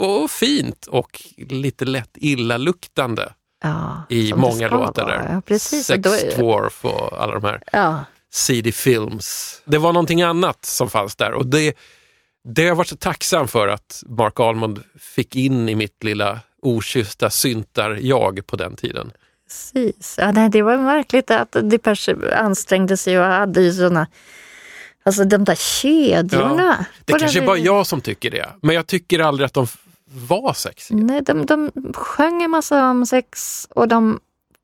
och 0.00 0.30
fint 0.30 0.86
och 0.86 1.22
lite 1.36 1.84
lätt 1.84 2.10
illaluktande 2.14 3.32
ja, 3.62 4.02
i 4.08 4.32
många 4.34 4.68
låtar 4.68 5.06
där. 5.06 5.42
Ja, 5.48 5.58
Sex 5.58 5.90
är- 5.92 6.36
Dwarf 6.38 6.84
och 6.84 7.22
alla 7.22 7.32
de 7.34 7.44
här. 7.44 7.62
Ja, 7.72 8.04
CD 8.32 8.72
Films. 8.72 9.60
Det 9.64 9.78
var 9.78 9.92
någonting 9.92 10.22
annat 10.22 10.64
som 10.64 10.90
fanns 10.90 11.16
där 11.16 11.32
och 11.32 11.46
det, 11.46 11.76
det 12.48 12.62
har 12.62 12.68
jag 12.68 12.74
varit 12.76 12.88
så 12.88 12.96
tacksam 12.96 13.48
för 13.48 13.68
att 13.68 14.02
Mark 14.06 14.40
Almond 14.40 14.82
fick 14.98 15.36
in 15.36 15.68
i 15.68 15.74
mitt 15.74 16.04
lilla 16.04 16.40
okyssta 16.62 17.30
syntar-jag 17.30 18.46
på 18.46 18.56
den 18.56 18.76
tiden. 18.76 19.12
Precis. 19.52 20.18
Ja, 20.18 20.32
nej, 20.32 20.48
det 20.48 20.62
var 20.62 20.76
märkligt 20.76 21.30
att 21.30 21.56
Depeche 21.62 22.16
ansträngde 22.36 22.96
sig 22.96 23.18
och 23.18 23.24
hade 23.24 23.60
ju 23.60 23.72
såna, 23.72 24.06
alltså 25.02 25.24
de 25.24 25.44
där 25.44 25.54
kedjorna. 25.54 26.86
Det 27.04 27.12
på 27.12 27.18
kanske 27.18 27.42
är 27.42 27.46
bara 27.46 27.58
jag 27.58 27.86
som 27.86 28.00
tycker 28.00 28.30
det, 28.30 28.48
men 28.62 28.74
jag 28.74 28.86
tycker 28.86 29.18
aldrig 29.18 29.46
att 29.46 29.54
de 29.54 29.66
var 30.06 30.52
sexiga. 30.52 30.98
Nej, 30.98 31.22
de, 31.22 31.46
de 31.46 31.70
sjöng 31.94 32.42
en 32.42 32.50
massa 32.50 32.90
om 32.90 33.06
sex 33.06 33.66
och 33.70 33.88
de 33.88 34.20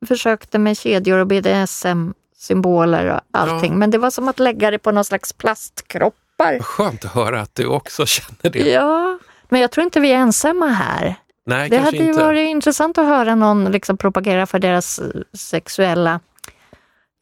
försökte 0.07 0.59
med 0.59 0.79
kedjor 0.79 1.19
och 1.19 1.27
BDSM-symboler 1.27 3.15
och 3.15 3.21
allting. 3.31 3.73
Ja. 3.73 3.79
Men 3.79 3.91
det 3.91 3.99
var 3.99 4.11
som 4.11 4.29
att 4.29 4.39
lägga 4.39 4.71
det 4.71 4.79
på 4.79 4.93
någon 4.93 5.05
slags 5.05 5.33
plastkroppar. 5.33 6.59
Skönt 6.61 7.05
att 7.05 7.13
höra 7.13 7.41
att 7.41 7.55
du 7.55 7.67
också 7.67 8.07
känner 8.17 8.51
det. 8.51 8.71
Ja, 8.71 9.19
men 9.49 9.61
jag 9.61 9.71
tror 9.71 9.85
inte 9.85 10.01
vi 10.01 10.13
är 10.13 10.17
ensamma 10.17 10.67
här. 10.67 11.17
Nej, 11.49 11.71
Det 11.71 11.79
hade 11.79 11.97
ju 11.97 12.05
inte. 12.09 12.25
varit 12.25 12.49
intressant 12.49 12.99
att 12.99 13.07
höra 13.07 13.35
någon 13.35 13.65
liksom 13.65 13.97
propagera 13.97 14.47
för 14.47 14.59
deras 14.59 14.99
eh, 14.99 15.07
sexuella 15.33 16.21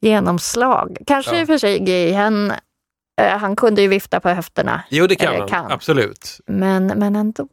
genomslag. 0.00 0.96
Kanske 1.06 1.34
Ja. 1.34 1.40
i 1.40 1.44
och 1.44 1.46
för 1.46 1.58
sig 1.58 1.78
gay, 1.78 2.12
han, 2.12 2.50
eh, 3.20 3.38
han 3.38 3.56
kunde 3.56 3.82
ju 3.82 3.88
vifta 3.88 4.20
på 4.20 4.28
höfterna. 4.28 4.82
Jo, 4.90 5.06
det 5.06 5.16
kan 5.16 5.36
han. 5.36 5.48
kan. 5.48 5.72
Absolut. 5.72 6.40
Men, 6.46 6.86
men 6.86 7.16
ändå, 7.16 7.48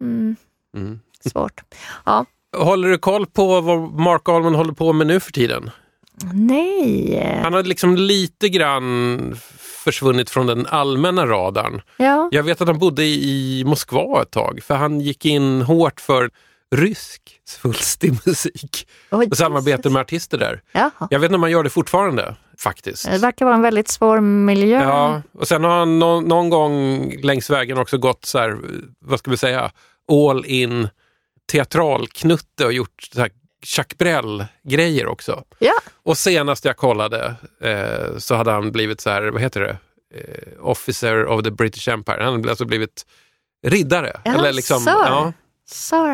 mm, 0.00 0.36
Mm. 0.76 1.00
svårt. 1.32 1.60
Ja, 2.04 2.24
Håller 2.56 2.88
du 2.88 2.98
koll 2.98 3.26
på 3.26 3.60
vad 3.60 3.78
Mark 3.92 4.28
Almond 4.28 4.56
håller 4.56 4.72
på 4.72 4.92
med 4.92 5.06
nu 5.06 5.20
för 5.20 5.32
tiden? 5.32 5.70
nej. 6.32 7.40
Han 7.42 7.52
har 7.52 7.62
liksom 7.62 7.96
lite 7.96 8.48
grann 8.48 9.36
försvunnit 9.86 10.30
från 10.30 10.46
den 10.46 10.66
allmänna 10.66 11.26
radarn. 11.26 11.82
Ja, 11.96 12.28
Jag 12.32 12.42
vet 12.42 12.60
att 12.60 12.68
han 12.68 12.78
bodde 12.78 13.04
i 13.04 13.62
Moskva 13.66 14.22
ett 14.22 14.30
tag, 14.30 14.60
för 14.62 14.74
han 14.74 15.00
gick 15.00 15.24
in 15.24 15.62
hårt 15.62 16.00
för 16.00 16.30
rysk 16.74 17.22
svulstig 17.44 18.12
musik 18.26 18.88
Oj, 19.10 19.28
och 19.30 19.36
samarbete 19.36 19.90
med 19.90 20.00
artister 20.00 20.38
där. 20.38 20.60
Jaha. 20.72 20.90
Jag 21.10 21.18
vet 21.20 21.28
inte 21.28 21.34
om 21.34 21.42
han 21.42 21.52
gör 21.52 21.62
det 21.62 21.70
fortfarande, 21.70 22.36
faktiskt. 22.58 23.10
Det 23.10 23.18
verkar 23.18 23.44
vara 23.44 23.54
en 23.54 23.62
väldigt 23.62 23.88
svår 23.88 24.20
miljö. 24.20 24.82
Ja, 24.82 25.22
och 25.32 25.48
sen 25.48 25.64
har 25.64 25.78
han 25.78 25.98
nå- 25.98 26.20
någon 26.20 26.50
gång 26.50 27.10
längs 27.22 27.50
vägen 27.50 27.78
också 27.78 27.98
gått 27.98 28.24
så 28.24 28.38
här, 28.38 28.56
vad 29.00 29.18
ska 29.18 29.30
vi 29.30 29.36
säga, 29.36 29.70
all 30.12 30.44
in 30.46 30.88
teatralknutte 31.52 32.64
och 32.64 32.72
gjort 32.72 33.08
så 33.14 33.20
här 33.20 33.30
Chuck 33.66 33.98
Brell-grejer 33.98 35.06
också. 35.06 35.44
Ja. 35.58 35.74
Och 36.02 36.18
senast 36.18 36.64
jag 36.64 36.76
kollade 36.76 37.34
eh, 37.60 38.18
så 38.18 38.34
hade 38.34 38.50
han 38.50 38.72
blivit 38.72 39.00
så 39.00 39.10
här, 39.10 39.22
vad 39.22 39.42
heter 39.42 39.60
det, 39.60 39.76
eh, 40.14 40.66
Officer 40.66 41.26
of 41.26 41.42
the 41.42 41.50
British 41.50 41.88
Empire. 41.88 42.24
Han 42.24 42.32
hade 42.32 42.50
alltså 42.50 42.64
blivit 42.64 43.06
riddare. 43.66 44.20
Ja, 44.24 44.34
eller 44.34 44.52
liksom, 44.52 44.80
sir. 44.80 44.90
ja, 44.90 45.32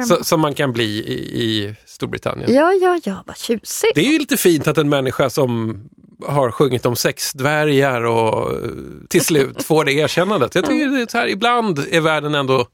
så, 0.08 0.24
som 0.24 0.40
man 0.40 0.54
kan 0.54 0.72
bli 0.72 0.84
i, 0.84 1.42
i 1.44 1.74
Storbritannien. 1.86 2.54
Ja, 2.54 2.72
ja, 2.72 3.00
ja, 3.04 3.24
vad 3.26 3.36
tjusigt. 3.36 3.94
Det 3.94 4.00
är 4.00 4.12
ju 4.12 4.18
lite 4.18 4.36
fint 4.36 4.66
att 4.66 4.78
en 4.78 4.88
människa 4.88 5.30
som 5.30 5.80
har 6.26 6.50
sjungit 6.50 6.86
om 6.86 6.96
sexdvärgar 6.96 8.02
och 8.02 8.52
eh, 8.52 8.70
till 9.08 9.24
slut 9.24 9.62
får 9.66 9.84
det 9.84 9.92
erkännandet. 9.92 10.54
Jag 10.54 10.64
tycker 10.64 10.88
det 10.88 11.12
här, 11.14 11.28
ibland 11.28 11.78
är 11.90 12.00
världen 12.00 12.34
ändå 12.34 12.66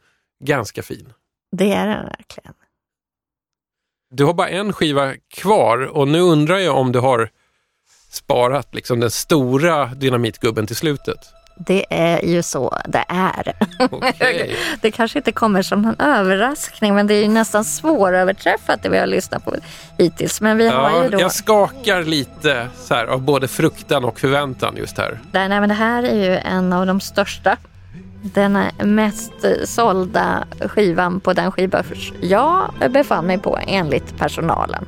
ganska 0.45 0.83
fin. 0.83 1.13
Det 1.57 1.73
är 1.73 1.87
den 1.87 2.07
verkligen. 2.07 2.55
Du 4.11 4.25
har 4.25 4.35
bara 4.35 4.49
en 4.49 4.73
skiva 4.73 5.15
kvar 5.35 5.79
och 5.87 6.09
nu 6.09 6.21
undrar 6.21 6.59
jag 6.59 6.77
om 6.77 6.93
du 6.93 6.99
har 6.99 7.29
sparat 8.11 8.75
liksom 8.75 9.01
den 9.01 9.11
stora 9.11 9.87
dynamitgubben 9.87 10.67
till 10.67 10.77
slutet. 10.77 11.19
Det 11.67 11.87
är 11.91 12.23
ju 12.25 12.43
så 12.43 12.79
det 12.87 13.05
är. 13.09 13.53
Okej. 13.91 14.57
Det 14.81 14.91
kanske 14.91 15.19
inte 15.19 15.33
kommer 15.33 15.63
som 15.63 15.83
någon 15.83 16.01
överraskning 16.01 16.95
men 16.95 17.07
det 17.07 17.15
är 17.15 17.23
ju 17.23 17.29
nästan 17.29 17.65
svåröverträffat 17.65 18.83
det 18.83 18.89
vi 18.89 18.99
har 18.99 19.07
lyssnat 19.07 19.45
på 19.45 19.55
hittills. 19.99 20.41
Men 20.41 20.57
vi 20.57 20.69
har 20.69 20.91
Ja, 20.91 21.05
ju 21.05 21.09
då... 21.11 21.21
jag 21.21 21.33
skakar 21.33 22.03
lite 22.03 22.69
så 22.77 22.95
här, 22.95 23.07
av 23.07 23.21
både 23.23 23.49
fruktan 23.49 24.05
och 24.05 24.21
förväntan 24.21 24.77
just 24.77 24.99
här. 24.99 25.21
Nej, 25.33 25.49
nej, 25.49 25.61
men 25.61 25.69
det 25.69 25.75
här 25.75 26.03
är 26.03 26.15
ju 26.31 26.37
en 26.37 26.73
av 26.73 26.87
de 26.87 27.01
största. 27.01 27.57
Den 28.23 28.59
mest 28.79 29.33
sålda 29.65 30.45
skivan 30.61 31.21
på 31.21 31.33
den 31.33 31.53
skivbörs 31.53 32.13
jag 32.21 32.73
befann 32.91 33.27
mig 33.27 33.39
på 33.39 33.59
enligt 33.67 34.19
personalen. 34.19 34.85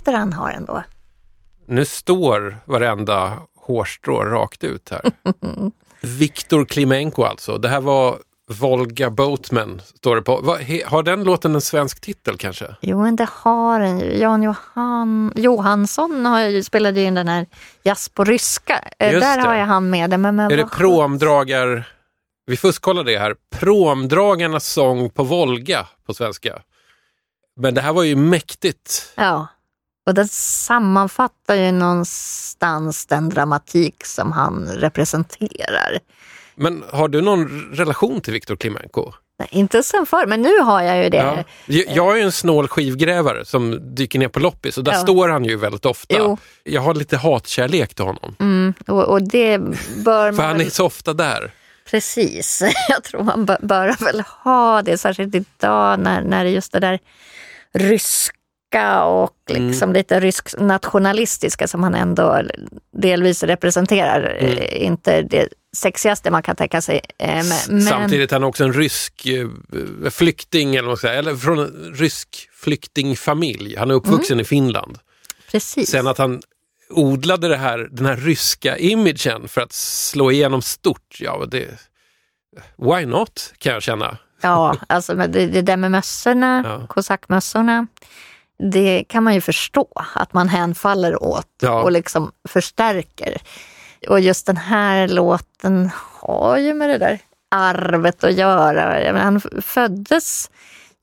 Register 0.00 0.12
han 0.18 0.32
har 0.32 0.50
ändå. 0.50 0.82
Nu 1.66 1.84
står 1.84 2.56
varenda 2.64 3.38
hårstrå 3.56 4.24
rakt 4.24 4.64
ut 4.64 4.90
här. 4.90 5.02
Viktor 6.18 6.64
Klimenko 6.64 7.22
alltså. 7.22 7.58
Det 7.58 7.68
här 7.68 7.80
var 7.80 8.18
Volga 8.60 9.10
Boatman, 9.10 9.80
står 9.94 10.16
det 10.16 10.22
på. 10.22 10.40
Vad- 10.42 10.60
he- 10.60 10.86
Har 10.86 11.02
den 11.02 11.24
låten 11.24 11.54
en 11.54 11.60
svensk 11.60 12.00
titel 12.00 12.36
kanske? 12.36 12.76
Jo, 12.80 13.02
men 13.02 13.16
det 13.16 13.28
har 13.32 13.80
den 13.80 13.98
ju. 14.00 14.18
Jan 14.18 14.42
Johan, 14.42 15.32
Johansson 15.36 16.26
har 16.26 16.40
ju, 16.42 16.62
spelade 16.62 17.00
ju 17.00 17.06
in 17.06 17.14
den 17.14 17.28
här 17.28 17.46
Jazz 17.82 18.08
på 18.08 18.24
ryska. 18.24 18.84
Eh, 18.98 19.12
Just 19.12 19.22
Där 19.26 19.36
det. 19.36 19.42
har 19.42 19.54
jag 19.54 19.66
han 19.66 19.90
med. 19.90 20.20
Men, 20.20 20.36
men 20.36 20.52
Är 20.52 20.56
det 20.56 20.66
promdragar... 20.68 21.88
Vi 22.46 22.56
fuskkollar 22.56 23.04
det 23.04 23.18
här. 23.18 23.34
Promdragarnas 23.58 24.66
sång 24.66 25.10
på 25.10 25.24
Volga 25.24 25.86
på 26.06 26.14
svenska. 26.14 26.58
Men 27.56 27.74
det 27.74 27.80
här 27.80 27.92
var 27.92 28.02
ju 28.02 28.16
mäktigt. 28.16 29.12
Ja. 29.16 29.46
Och 30.10 30.14
den 30.14 30.28
sammanfattar 30.28 31.54
ju 31.54 31.72
någonstans 31.72 33.06
den 33.06 33.28
dramatik 33.28 34.06
som 34.06 34.32
han 34.32 34.66
representerar. 34.66 35.98
Men 36.54 36.84
har 36.92 37.08
du 37.08 37.20
någon 37.20 37.70
relation 37.74 38.20
till 38.20 38.32
Viktor 38.32 38.56
Klimenko? 38.56 39.12
Nej, 39.38 39.48
inte 39.50 39.82
sen 39.82 40.06
förr, 40.06 40.26
men 40.26 40.42
nu 40.42 40.58
har 40.58 40.82
jag 40.82 41.04
ju 41.04 41.10
det. 41.10 41.44
Ja. 41.66 41.84
Jag 41.94 42.12
är 42.12 42.16
ju 42.16 42.22
en 42.22 42.32
snål 42.32 42.68
skivgrävare 42.68 43.44
som 43.44 43.94
dyker 43.94 44.18
ner 44.18 44.28
på 44.28 44.40
loppis 44.40 44.78
och 44.78 44.84
där 44.84 44.92
Ja. 44.92 44.98
står 44.98 45.28
han 45.28 45.44
ju 45.44 45.56
väldigt 45.56 45.86
ofta. 45.86 46.14
Jo. 46.18 46.38
Jag 46.64 46.80
har 46.80 46.94
lite 46.94 47.16
hatkärlek 47.16 47.94
till 47.94 48.04
honom. 48.04 48.36
Mm, 48.40 48.74
och, 48.86 49.04
och 49.04 49.22
det 49.22 49.58
bör 49.58 50.32
För 50.32 50.36
man 50.36 50.46
han 50.46 50.56
väl- 50.58 50.66
är 50.66 50.70
så 50.70 50.86
ofta 50.86 51.12
där. 51.14 51.50
Precis, 51.90 52.62
jag 52.88 53.04
tror 53.04 53.22
man 53.22 53.44
bör, 53.44 53.58
bör 53.62 54.04
väl 54.04 54.22
ha 54.44 54.82
det, 54.82 54.98
särskilt 54.98 55.34
idag 55.34 56.00
när, 56.00 56.22
när 56.22 56.44
det 56.44 56.50
är 56.50 56.54
just 56.54 56.72
det 56.72 56.80
där 56.80 56.98
ryska 57.74 58.36
och 59.04 59.34
liksom 59.46 59.92
lite 59.92 60.20
rysk 60.20 60.54
nationalistiska 60.58 61.68
som 61.68 61.82
han 61.82 61.94
ändå 61.94 62.42
delvis 62.96 63.42
representerar. 63.42 64.36
Eh, 64.40 64.82
Inte 64.86 65.22
det 65.22 65.48
sexigaste 65.76 66.30
man 66.30 66.42
kan 66.42 66.56
tänka 66.56 66.80
sig. 66.80 67.00
eh, 67.18 67.44
Men, 67.68 67.82
Samtidigt 67.82 68.32
är 68.32 68.36
han 68.36 68.44
också 68.44 68.64
en 68.64 68.72
rysk 68.72 69.26
eh, 69.26 70.10
flykting, 70.10 70.74
eller, 70.76 70.88
vad 70.88 70.98
säga, 70.98 71.14
eller 71.14 71.34
från 71.36 71.58
en 71.58 71.94
rysk 71.94 72.48
flyktingfamilj. 72.52 73.76
Han 73.76 73.90
är 73.90 73.94
uppvuxen 73.94 74.34
Mm. 74.34 74.40
i 74.40 74.44
Finland. 74.44 74.98
precis. 75.50 75.90
Sen 75.90 76.06
att 76.06 76.18
han 76.18 76.40
odlade 76.90 77.48
det 77.48 77.56
här, 77.56 77.88
den 77.92 78.06
här 78.06 78.16
ryska 78.16 78.78
imagen 78.78 79.48
för 79.48 79.60
att 79.60 79.72
slå 79.72 80.30
igenom 80.32 80.62
stort, 80.62 81.16
ja 81.20 81.44
det... 81.50 81.68
Why 82.76 83.06
not, 83.06 83.52
kan 83.58 83.72
jag 83.72 83.82
känna. 83.82 84.18
Ja, 84.42 84.76
alltså 84.86 85.14
det, 85.14 85.46
det 85.46 85.62
där 85.62 85.76
med 85.76 85.90
mössorna, 85.90 86.62
Ja. 86.80 86.86
kosackmössorna, 86.86 87.86
det 88.72 89.04
kan 89.08 89.24
man 89.24 89.34
ju 89.34 89.40
förstå 89.40 89.88
att 90.14 90.32
man 90.32 90.48
hänfaller 90.48 91.22
åt 91.22 91.46
Ja. 91.62 91.82
och 91.82 91.92
liksom 91.92 92.32
förstärker. 92.48 93.36
Och 94.08 94.20
just 94.20 94.46
den 94.46 94.56
här 94.56 95.08
låten 95.08 95.90
har 95.94 96.56
ju 96.58 96.74
med 96.74 96.90
det 96.90 96.98
där 96.98 97.18
arvet 97.50 98.24
att 98.24 98.34
göra. 98.34 99.12
Menar, 99.12 99.20
han 99.20 99.40
föddes 99.62 100.50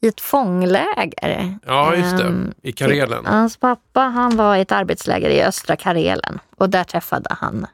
i 0.01 0.07
ett 0.07 0.21
fångläger. 0.21 1.57
Ja, 1.65 1.95
just 1.95 2.17
det. 2.17 2.23
Ehm, 2.23 2.53
I 2.61 2.71
Karelen. 2.71 3.25
Hans 3.25 3.57
pappa 3.57 3.99
han 4.01 4.37
var 4.37 4.55
i 4.55 4.61
ett 4.61 4.71
arbetsläger 4.71 5.29
i 5.29 5.43
östra 5.43 5.75
Karelen 5.75 6.39
och 6.57 6.69
där 6.69 6.83
träffade 6.83 7.35
han 7.39 7.65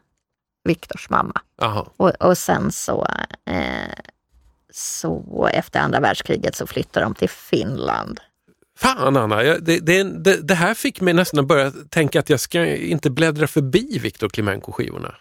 Viktors 0.63 1.09
mamma. 1.09 1.41
Och, 1.97 2.09
och 2.09 2.37
sen 2.37 2.71
så, 2.71 3.07
eh, 3.45 3.93
så 4.73 5.47
efter 5.53 5.79
andra 5.79 5.99
världskriget 5.99 6.55
så 6.55 6.67
flyttade 6.67 7.05
de 7.05 7.15
till 7.15 7.29
Finland. 7.29 8.19
Fan 8.77 9.17
Anna, 9.17 9.43
jag, 9.43 9.63
det, 9.63 9.79
det, 9.79 10.03
det, 10.03 10.47
det 10.47 10.55
här 10.55 10.73
fick 10.73 11.01
mig 11.01 11.13
nästan 11.13 11.39
att 11.39 11.47
börja 11.47 11.71
tänka 11.89 12.19
att 12.19 12.29
jag 12.29 12.39
ska 12.39 12.65
inte 12.75 13.09
bläddra 13.09 13.47
förbi 13.47 13.99
Viktor 13.99 14.29
Klimenko-skivorna. 14.29 15.15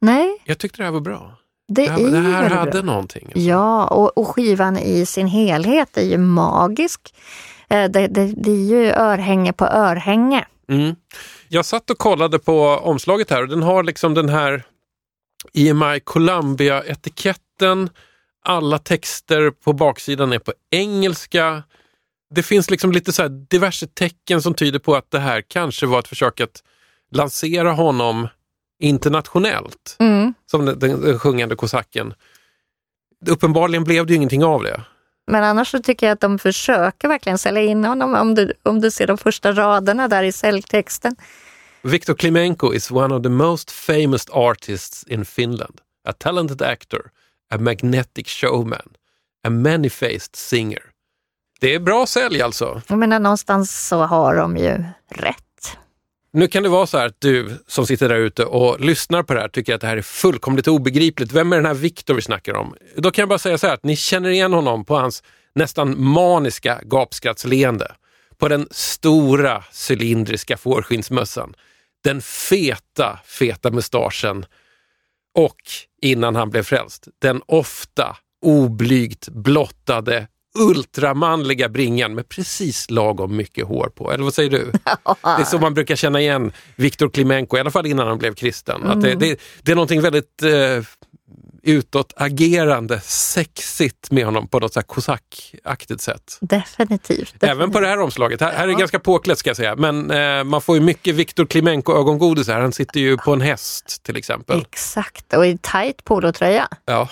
Nej, 0.00 0.42
Jag 0.44 0.58
tyckte 0.58 0.78
det 0.78 0.84
här 0.84 0.92
var 0.92 1.00
bra. 1.00 1.36
det, 1.68 1.88
här, 1.90 2.00
är 2.00 2.10
det 2.10 2.18
här 2.18 2.50
hade 2.50 2.70
bra. 2.70 2.82
någonting. 2.82 3.24
alltså. 3.24 3.40
Ja, 3.40 3.86
och, 3.86 4.18
och 4.18 4.28
skivan 4.28 4.78
i 4.78 5.06
sin 5.06 5.26
helhet 5.26 5.96
är 5.96 6.02
ju 6.04 6.18
magisk. 6.18 7.14
Eh, 7.68 7.90
det, 7.90 8.06
det, 8.08 8.26
det 8.36 8.50
är 8.50 8.64
ju 8.68 8.86
örhänge 8.92 9.52
på 9.52 9.64
örhänge. 9.66 10.44
Mm. 10.68 10.94
Jag 11.48 11.64
satt 11.64 11.90
och 11.90 11.98
kollade 11.98 12.38
på 12.38 12.62
omslaget 12.68 13.30
här 13.30 13.42
och 13.42 13.48
den 13.48 13.62
har 13.62 13.82
liksom 13.82 14.14
den 14.14 14.28
här 14.28 14.62
EMI 15.54 16.00
Columbia-etiketten. 16.04 17.90
Alla 18.44 18.78
texter 18.78 19.50
på 19.50 19.72
baksidan 19.72 20.32
är 20.32 20.38
på 20.38 20.52
engelska. 20.70 21.62
Det 22.34 22.42
finns 22.42 22.70
liksom 22.70 22.92
lite 22.92 23.12
så 23.12 23.28
diverse 23.28 23.86
tecken 23.86 24.42
som 24.42 24.54
tyder 24.54 24.78
på 24.78 24.94
att 24.94 25.10
det 25.10 25.18
här 25.18 25.42
kanske 25.48 25.86
var 25.86 25.98
ett 25.98 26.08
försök 26.08 26.40
att 26.40 26.62
lansera 27.10 27.72
honom 27.72 28.28
internationellt. 28.80 29.96
Mm. 29.98 30.34
Som 30.46 30.64
den, 30.64 30.78
den, 30.78 31.00
den 31.00 31.18
sjungande 31.18 31.56
kosacken. 31.56 32.14
Uppenbarligen 33.26 33.84
blev 33.84 34.06
det 34.06 34.12
ju 34.12 34.16
ingenting 34.16 34.44
av 34.44 34.62
det. 34.62 34.80
Men 35.26 35.44
annars 35.44 35.70
så 35.70 35.78
tycker 35.78 36.06
jag 36.06 36.14
att 36.14 36.20
de 36.20 36.38
försöker 36.38 37.08
verkligen 37.08 37.38
sälja 37.38 37.62
in 37.62 37.84
honom. 37.84 38.14
Om 38.14 38.34
du, 38.34 38.52
om 38.62 38.80
du 38.80 38.90
ser 38.90 39.06
de 39.06 39.18
första 39.18 39.52
raderna 39.52 40.08
där 40.08 40.22
i 40.22 40.32
säljtexten. 40.32 41.16
Viktor 41.82 42.14
Klimenko 42.14 42.74
is 42.74 42.90
one 42.90 43.14
of 43.14 43.22
the 43.22 43.28
most 43.28 43.70
famous 43.70 44.26
artists 44.30 45.04
in 45.04 45.24
Finland. 45.24 45.80
A 46.08 46.12
talented 46.12 46.62
actor, 46.62 47.10
a 47.54 47.58
magnetic 47.58 48.28
showman, 48.28 48.88
a 49.46 49.50
many-faced 49.50 50.36
singer. 50.36 50.89
Det 51.60 51.74
är 51.74 51.78
bra 51.78 52.06
sälj 52.06 52.42
alltså. 52.42 52.82
Jag 52.88 52.98
menar 52.98 53.20
någonstans 53.20 53.88
så 53.88 53.98
har 53.98 54.36
de 54.36 54.56
ju 54.56 54.84
rätt. 55.08 55.36
Nu 56.32 56.48
kan 56.48 56.62
det 56.62 56.68
vara 56.68 56.86
så 56.86 56.98
här 56.98 57.06
att 57.06 57.20
du 57.20 57.58
som 57.66 57.86
sitter 57.86 58.08
där 58.08 58.16
ute 58.16 58.44
och 58.44 58.80
lyssnar 58.80 59.22
på 59.22 59.34
det 59.34 59.40
här 59.40 59.48
tycker 59.48 59.74
att 59.74 59.80
det 59.80 59.86
här 59.86 59.96
är 59.96 60.02
fullkomligt 60.02 60.68
obegripligt. 60.68 61.32
Vem 61.32 61.52
är 61.52 61.56
den 61.56 61.66
här 61.66 61.74
Viktor 61.74 62.14
vi 62.14 62.22
snackar 62.22 62.54
om? 62.54 62.74
Då 62.96 63.10
kan 63.10 63.22
jag 63.22 63.28
bara 63.28 63.38
säga 63.38 63.58
så 63.58 63.66
här 63.66 63.74
att 63.74 63.84
ni 63.84 63.96
känner 63.96 64.28
igen 64.28 64.52
honom 64.52 64.84
på 64.84 64.96
hans 64.96 65.22
nästan 65.54 66.02
maniska 66.02 66.80
gapskrattsleende. 66.82 67.92
På 68.38 68.48
den 68.48 68.68
stora 68.70 69.64
cylindriska 69.88 70.56
fårskinnsmössan. 70.56 71.54
Den 72.04 72.22
feta, 72.22 73.18
feta 73.24 73.70
mustaschen. 73.70 74.46
Och 75.34 75.60
innan 76.02 76.36
han 76.36 76.50
blev 76.50 76.62
frälst, 76.62 77.08
den 77.18 77.42
ofta 77.46 78.16
oblygt 78.42 79.28
blottade 79.28 80.26
ultramanliga 80.58 81.68
bringan 81.68 82.14
med 82.14 82.28
precis 82.28 82.90
lagom 82.90 83.36
mycket 83.36 83.66
hår 83.66 83.92
på. 83.94 84.12
Eller 84.12 84.24
vad 84.24 84.34
säger 84.34 84.50
du? 84.50 84.72
Det 85.22 85.42
är 85.42 85.44
så 85.44 85.58
man 85.58 85.74
brukar 85.74 85.96
känna 85.96 86.20
igen 86.20 86.52
Viktor 86.76 87.08
Klimenko, 87.08 87.56
i 87.56 87.60
alla 87.60 87.70
fall 87.70 87.86
innan 87.86 88.08
han 88.08 88.18
blev 88.18 88.34
kristen. 88.34 88.86
Att 88.86 89.00
det, 89.00 89.14
det, 89.14 89.40
det 89.62 89.72
är 89.72 89.76
någonting 89.76 90.00
väldigt 90.00 90.42
eh, 90.42 90.84
utåtagerande, 91.62 93.00
sexigt 93.00 94.10
med 94.10 94.24
honom 94.24 94.48
på 94.48 94.58
något 94.58 94.72
så 94.72 94.80
här 94.80 94.84
kosackaktigt 94.84 96.00
sätt. 96.00 96.38
Definitivt. 96.40 97.34
Även 97.40 97.70
på 97.70 97.80
det 97.80 97.86
här 97.86 98.00
omslaget. 98.00 98.40
Här, 98.40 98.52
här 98.52 98.64
är 98.64 98.68
det 98.68 98.74
ganska 98.74 98.98
påklätt 98.98 99.38
ska 99.38 99.50
jag 99.50 99.56
säga, 99.56 99.76
men 99.76 100.10
eh, 100.10 100.44
man 100.44 100.60
får 100.60 100.76
ju 100.76 100.82
mycket 100.82 101.14
Viktor 101.14 101.46
Klimenko-ögongodis 101.46 102.48
här. 102.48 102.60
Han 102.60 102.72
sitter 102.72 103.00
ju 103.00 103.16
på 103.16 103.32
en 103.32 103.40
häst 103.40 104.02
till 104.02 104.16
exempel. 104.16 104.60
Exakt, 104.60 105.34
och 105.34 105.46
i 105.46 105.58
tajt 105.62 106.04
polotröja, 106.04 106.68
Ja. 106.84 107.08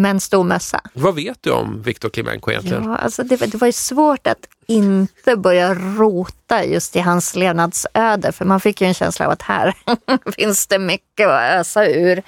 Men 0.00 0.20
stor 0.20 0.44
mössa. 0.44 0.80
Vad 0.92 1.14
vet 1.14 1.38
du 1.40 1.50
om 1.50 1.82
Viktor 1.82 2.08
Klimenko 2.08 2.50
egentligen? 2.50 2.84
Ja, 2.84 2.96
alltså 2.96 3.22
det, 3.22 3.36
det 3.36 3.54
var 3.54 3.66
ju 3.66 3.72
svårt 3.72 4.26
att 4.26 4.46
inte 4.66 5.36
börja 5.36 5.74
rota 5.74 6.64
just 6.64 6.96
i 6.96 7.00
hans 7.00 7.36
levnadsöde. 7.36 8.32
För 8.32 8.44
man 8.44 8.60
fick 8.60 8.80
ju 8.80 8.86
en 8.86 8.94
känsla 8.94 9.26
av 9.26 9.32
att 9.32 9.42
här 9.42 9.74
finns 10.36 10.66
det 10.66 10.78
mycket 10.78 11.28
att 11.28 11.60
ösa 11.60 11.86
ur. 11.86 12.22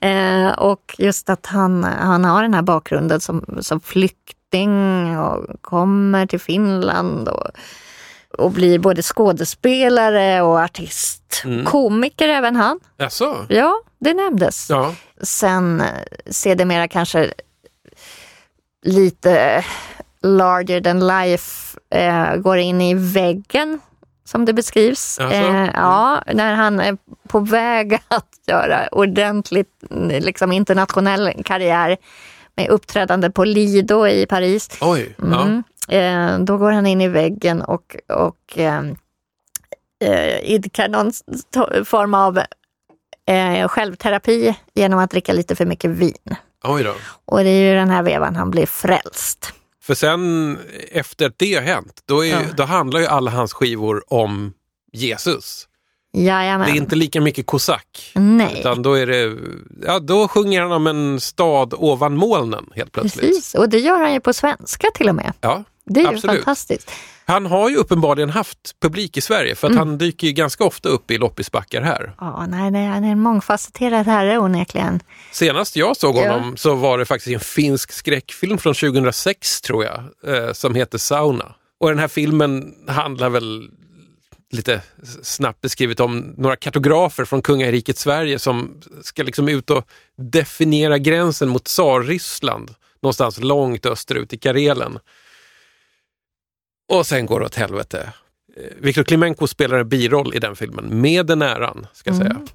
Eh, 0.00 0.52
och 0.52 0.94
just 0.98 1.30
att 1.30 1.46
han, 1.46 1.84
han 1.84 2.24
har 2.24 2.42
den 2.42 2.54
här 2.54 2.62
bakgrunden 2.62 3.20
som, 3.20 3.58
som 3.60 3.80
flykting 3.80 5.18
och 5.18 5.46
kommer 5.60 6.26
till 6.26 6.40
Finland. 6.40 7.28
Och, 7.28 7.46
och 8.38 8.50
blir 8.50 8.78
både 8.78 9.02
skådespelare 9.02 10.42
och 10.42 10.58
artist. 10.60 11.42
Komiker 11.66 12.28
även 12.28 12.56
han. 12.56 12.80
Jaså? 12.96 13.46
Ja, 13.48 13.74
det 14.00 14.14
nämndes 14.14 14.70
Ja. 14.70 14.94
sen 15.22 15.80
eh, 15.80 15.86
sedermera 16.30 16.88
kanske 16.88 17.32
lite 18.84 19.64
larger 20.22 20.80
than 20.80 21.06
life 21.06 21.78
eh, 21.90 22.36
går 22.36 22.56
in 22.58 22.80
i 22.80 22.94
väggen 22.94 23.80
som 24.24 24.44
det 24.44 24.52
beskrivs. 24.52 25.18
Alltså? 25.18 25.38
Eh, 25.38 25.70
ja, 25.74 26.22
när 26.32 26.54
han 26.54 26.80
är 26.80 26.96
på 27.28 27.40
väg 27.40 27.94
att 28.08 28.28
göra 28.46 28.88
ordentligt 28.92 29.82
mm, 29.90 30.22
liksom, 30.22 30.52
internationell 30.52 31.32
karriär 31.44 31.96
med 32.56 32.68
uppträdande 32.68 33.30
på 33.30 33.44
Lido 33.44 34.06
i 34.06 34.26
Paris. 34.26 34.68
Oj. 34.80 35.14
Ja. 35.30 35.62
Eh, 35.88 36.38
då 36.38 36.58
går 36.58 36.72
han 36.72 36.86
in 36.86 37.00
i 37.00 37.08
väggen 37.08 37.62
och, 37.62 37.96
och 38.08 38.58
eh, 38.58 38.82
eh, 40.04 40.38
idkar 40.50 40.88
någon 40.88 41.12
form 41.84 42.14
av 42.14 42.38
eh, 43.28 43.68
självterapi 43.68 44.54
genom 44.74 44.98
att 44.98 45.10
dricka 45.10 45.32
lite 45.32 45.56
för 45.56 45.66
mycket 45.66 45.90
vin. 45.90 46.36
Oj 46.64 46.82
då. 46.84 46.94
Och 47.24 47.38
det 47.44 47.48
är 47.50 47.70
ju 47.70 47.74
den 47.74 47.90
här 47.90 48.02
vevan 48.02 48.36
han 48.36 48.50
blir 48.50 48.66
frälst. 48.66 49.52
För 49.82 49.94
sen 49.94 50.58
efter 50.92 51.26
att 51.26 51.38
det 51.38 51.54
har 51.54 51.62
hänt, 51.62 52.02
då, 52.06 52.24
är, 52.24 52.30
Ja. 52.30 52.40
då 52.56 52.62
handlar 52.62 53.00
ju 53.00 53.06
alla 53.06 53.30
hans 53.30 53.52
skivor 53.52 54.04
om 54.12 54.52
Jesus. 54.92 55.68
Jajamän. 56.12 56.66
Det 56.66 56.72
är 56.72 56.76
inte 56.76 56.96
lika 56.96 57.20
mycket 57.20 57.46
kosack. 57.46 58.12
Nej, 58.14 58.56
Utan 58.60 58.82
då 58.82 58.94
är 58.94 59.06
det, 59.06 59.36
ja 59.86 59.98
då 59.98 60.28
sjunger 60.28 60.60
han 60.62 60.72
om 60.72 60.86
en 60.86 61.20
stad 61.20 61.74
ovan 61.76 62.16
molnen 62.16 62.66
helt 62.74 62.92
plötsligt. 62.92 63.26
precis. 63.26 63.54
Och 63.54 63.68
det 63.68 63.78
gör 63.78 64.00
han 64.00 64.12
ju 64.12 64.20
på 64.20 64.32
svenska 64.32 64.88
till 64.94 65.08
och 65.08 65.14
med. 65.14 65.32
Ja, 65.40 65.64
Det 65.84 66.00
är 66.00 66.04
ju 66.04 66.08
absolut. 66.14 66.36
fantastiskt. 66.36 66.90
Han 67.24 67.46
har 67.46 67.68
ju 67.70 67.76
uppenbarligen 67.76 68.30
haft 68.30 68.80
publik 68.80 69.16
i 69.16 69.20
Sverige 69.20 69.54
för 69.54 69.66
att 69.66 69.72
Mm. 69.72 69.88
han 69.88 69.98
dyker 69.98 70.26
ju 70.26 70.32
ganska 70.32 70.64
ofta 70.64 70.88
upp 70.88 71.10
i 71.10 71.18
loppisbackar 71.18 71.82
här. 71.82 72.14
Ja, 72.20 72.46
nej, 72.48 72.70
nej, 72.70 72.86
han 72.86 73.04
är 73.04 73.12
en 73.12 73.20
mångfacetterad 73.20 74.06
herre 74.06 74.38
onekligen. 74.38 75.00
Senast 75.32 75.76
jag 75.76 75.96
såg 75.96 76.16
Ja. 76.16 76.32
honom 76.32 76.56
så 76.56 76.74
var 76.74 76.98
det 76.98 77.04
faktiskt 77.04 77.34
en 77.34 77.40
finsk 77.40 77.92
skräckfilm 77.92 78.58
från 78.58 78.74
2006 78.74 79.60
tror 79.60 79.84
jag, 79.84 79.98
eh, 80.36 80.52
som 80.52 80.74
heter 80.74 80.98
Sauna. 80.98 81.54
Och 81.80 81.88
den 81.88 81.98
här 81.98 82.08
filmen 82.08 82.74
handlar 82.88 83.28
väl 83.30 83.68
lite 84.52 84.82
snabbt 85.22 85.60
beskrivet 85.60 86.00
om 86.00 86.34
några 86.36 86.56
kartografer 86.56 87.24
från 87.24 87.42
kungariket 87.42 87.98
Sverige 87.98 88.38
som 88.38 88.80
ska 89.02 89.22
liksom 89.22 89.48
ut 89.48 89.70
och 89.70 89.88
definiera 90.16 90.98
gränsen 90.98 91.48
mot 91.48 91.64
Tsarryssland 91.64 92.74
någonstans 93.02 93.40
långt 93.40 93.86
österut 93.86 94.32
i 94.32 94.38
Karelen. 94.38 94.98
Och 96.88 97.06
sen 97.06 97.26
går 97.26 97.40
det 97.40 97.46
åt 97.46 97.54
helvete. 97.54 98.12
Eh, 98.56 98.62
Viktor 98.76 99.04
Klimenko 99.04 99.46
spelar 99.46 99.78
en 99.78 99.88
biroll 99.88 100.34
i 100.34 100.38
den 100.38 100.56
filmen, 100.56 101.00
med 101.00 101.26
den 101.26 101.42
äran, 101.42 101.86
ska 101.92 102.10
jag 102.10 102.16
säga. 102.16 102.46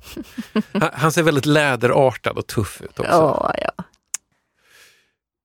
Han, 0.71 0.89
han 0.93 1.11
ser 1.11 1.23
väldigt 1.23 1.45
läderartad 1.45 2.37
och 2.37 2.47
tuff 2.47 2.81
ut 2.81 2.99
också. 2.99 3.11
Ja, 3.11 3.55
ja. 3.61 3.83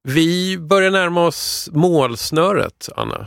Vi 0.03 0.59
börjar 0.59 0.91
närma 0.91 1.27
oss 1.27 1.69
målsnöret, 1.73 2.89
Anna. 2.97 3.27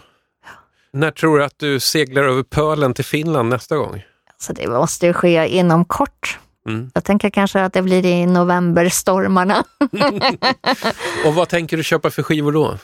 När 0.96 1.12
tror 1.12 1.38
du 1.38 1.43
att 1.43 1.60
du 1.60 1.80
seglar 1.80 2.24
över 2.24 2.43
pölen 2.43 2.93
till 2.93 3.06
Finland 3.06 3.50
nästa 3.50 3.78
gång? 3.78 4.04
Så 4.38 4.54
det 4.54 4.68
måste 4.68 5.06
ju 5.06 5.14
ske 5.14 5.48
inom 5.48 5.86
kort. 5.86 6.39
Mm. 6.68 6.91
Jag 6.93 7.04
tänker 7.04 7.30
kanske 7.30 7.62
att 7.64 7.74
det 7.74 7.82
blir 7.82 8.06
i 8.06 8.26
novemberstormarna. 8.26 9.64
Och 11.26 11.36
vad 11.36 11.50
tänker 11.50 11.78
du 11.78 11.84
köpa 11.84 12.10
för 12.10 12.24
skivor 12.24 12.52
då? 12.52 12.78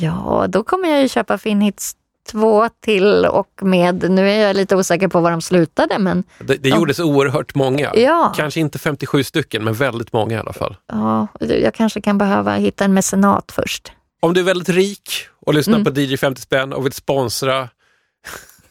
Ja, 0.00 0.46
då 0.48 0.62
kommer 0.62 0.88
jag 0.88 1.02
ju 1.02 1.08
köpa 1.08 1.38
Finhits 1.38 1.96
2 2.30 2.68
till 2.68 3.26
och 3.26 3.50
med, 3.62 4.10
nu 4.10 4.30
är 4.30 4.46
jag 4.46 4.56
lite 4.56 4.76
osäker 4.76 5.08
på 5.08 5.20
var 5.20 5.30
de 5.30 5.40
slutade, 5.40 5.98
men 5.98 6.24
Det, 6.38 6.56
det 6.62 6.68
gjordes 6.68 7.00
oerhört 7.00 7.54
många. 7.54 7.90
Ja. 7.94 8.32
Kanske 8.36 8.60
inte 8.60 8.78
57 8.78 9.24
stycken, 9.24 9.64
men 9.64 9.74
väldigt 9.74 10.12
många 10.12 10.36
i 10.36 10.38
alla 10.38 10.52
fall. 10.52 10.76
ja, 10.86 11.26
jag 11.40 11.74
kanske 11.74 12.00
kan 12.00 12.18
behöva 12.18 12.54
hitta 12.54 12.84
en 12.84 12.94
mecenat 12.94 13.52
först. 13.52 13.92
Om 14.20 14.34
du 14.34 14.40
är 14.40 14.44
väldigt 14.44 14.68
rik 14.68 15.26
och 15.46 15.54
lyssnar 15.54 15.74
Mm. 15.78 15.94
på 15.94 16.00
DJ 16.00 16.16
50 16.16 16.42
spänn 16.42 16.72
och 16.72 16.86
vill 16.86 16.92
sponsra 16.92 17.68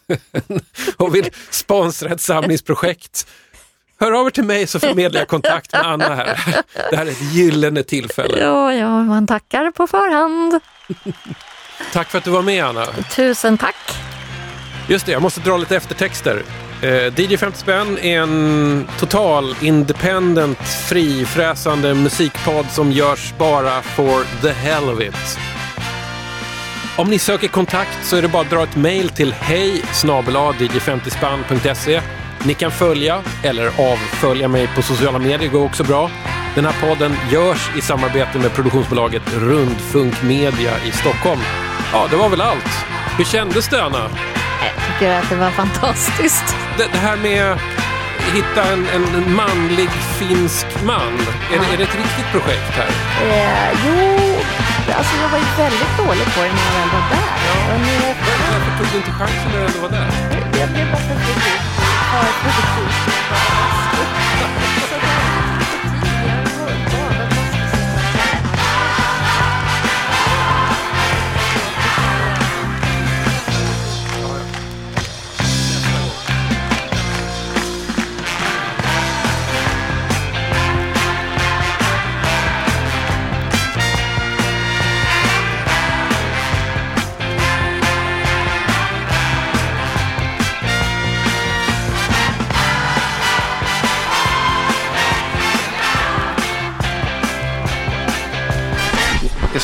och 0.98 1.16
vill 1.16 1.30
sponsra 1.50 2.10
ett 2.10 2.22
samlingsprojekt. 2.22 3.28
Hör 4.00 4.12
av 4.12 4.26
er 4.28 4.32
till 4.32 4.44
mig 4.44 4.68
så 4.68 4.80
förmedlar 4.80 5.20
jag 5.22 5.28
kontakt 5.28 5.72
med 5.74 5.86
Anna 5.88 6.16
här. 6.16 6.40
Det 6.92 6.96
här 6.98 7.06
är 7.06 7.12
ett 7.12 7.34
gyllene 7.34 7.84
tillfälle. 7.84 8.40
Ja, 8.40 8.74
ja, 8.74 9.04
man 9.04 9.28
tackar 9.28 9.72
på 9.72 9.88
förhand. 9.88 10.60
Tack 11.94 12.10
för 12.10 12.18
att 12.18 12.24
du 12.24 12.32
var 12.32 12.42
med 12.42 12.66
Anna. 12.66 12.86
Tusen 12.86 13.58
tack. 13.58 13.76
Just 14.90 15.06
det, 15.06 15.12
jag 15.12 15.22
måste 15.22 15.40
dra 15.42 15.58
lite 15.58 15.76
eftertexter. 15.76 16.44
Eh, 16.82 17.14
DJ 17.20 17.38
50 17.38 17.60
spänn 17.60 17.98
är 17.98 18.20
en 18.20 18.88
total 19.00 19.56
independent 19.62 20.60
frifräsande 20.60 21.94
musikpodd 21.94 22.66
som 22.72 22.92
görs 22.92 23.34
bara 23.38 23.82
for 23.82 24.42
the 24.42 24.52
hell 24.52 24.90
of 24.90 25.02
it. 25.02 25.40
Om 26.98 27.10
ni 27.10 27.20
söker 27.20 27.48
kontakt 27.48 27.98
så 28.04 28.18
är 28.18 28.22
det 28.22 28.28
bara 28.28 28.42
att 28.42 28.50
dra 28.50 28.64
ett 28.64 28.76
mail 28.76 29.10
till 29.10 29.34
hej 29.34 29.82
50 30.80 31.10
spanse 31.10 32.02
Ni 32.46 32.54
kan 32.54 32.72
följa 32.72 33.22
eller 33.44 33.66
avfölja 33.68 34.48
mig 34.48 34.70
på 34.76 34.82
sociala 34.82 35.20
medier, 35.20 35.50
går 35.50 35.64
också 35.64 35.84
bra. 35.84 36.12
Den 36.56 36.66
här 36.66 36.88
podden 36.88 37.16
görs 37.32 37.70
i 37.78 37.82
samarbete 37.82 38.40
med 38.40 38.54
produktionsbolaget 38.54 39.24
Rundfunk 39.36 40.24
Media 40.24 40.72
i 40.88 40.92
Stockholm. 40.92 41.42
Ja, 41.94 42.08
det 42.12 42.16
var 42.16 42.30
väl 42.30 42.42
allt. 42.42 42.86
Hur 43.18 43.26
kändes 43.26 43.70
det, 43.70 43.84
Anna? 43.84 44.10
Jag 44.62 44.86
tycker 44.88 45.12
att 45.14 45.30
det 45.30 45.36
var 45.36 45.50
fantastiskt. 45.50 46.67
Det, 46.78 46.88
det 46.92 46.98
här 46.98 47.18
med 47.18 47.52
att 47.52 47.60
hitta 48.36 48.64
en, 48.74 48.88
en 48.96 49.36
manlig 49.36 49.90
finsk 50.20 50.66
man, 50.86 51.14
är 51.54 51.60
det, 51.60 51.74
är 51.74 51.78
det 51.78 51.84
ett 51.84 51.96
riktigt 51.96 52.30
projekt 52.32 52.72
här? 52.80 52.90
Eh, 53.28 53.70
jo, 53.86 53.98
alltså 54.98 55.14
jag 55.22 55.30
var 55.30 55.38
ju 55.38 55.46
väldigt 55.58 55.98
dålig 55.98 56.26
på 56.36 56.40
det 56.44 56.52
när 56.58 56.66
jag 56.68 56.74
väl 56.80 56.90
var 56.94 57.04
där. 57.10 57.28
Och 57.74 57.80
nu, 57.82 58.16
Varför 58.52 58.78
tog 58.78 58.88
du 58.92 58.98
inte 58.98 59.12
chansen 59.12 59.52
när 59.52 59.60
du 59.60 59.66
ändå 59.66 59.80
var 59.80 59.90
där? 59.90 60.08
jag 60.60 60.70
blev 60.70 60.86
bara 60.92 61.02
för 61.02 61.16
produktiv. 62.42 62.88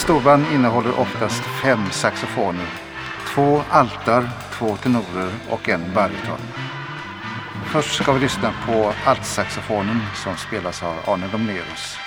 Storband 0.03 0.45
innehåller 0.53 0.99
oftast 0.99 1.43
fem 1.43 1.79
saxofoner. 1.91 2.67
Två 3.33 3.61
altar, 3.69 4.29
två 4.53 4.75
tenorer 4.75 5.31
och 5.49 5.69
en 5.69 5.93
baryton. 5.95 6.39
Först 7.65 7.95
ska 7.95 8.13
vi 8.13 8.19
lyssna 8.19 8.53
på 8.65 8.93
altsaxofonen 9.05 9.99
som 10.15 10.37
spelas 10.37 10.83
av 10.83 10.95
Arne 11.07 11.27
Domlerus. 11.31 11.97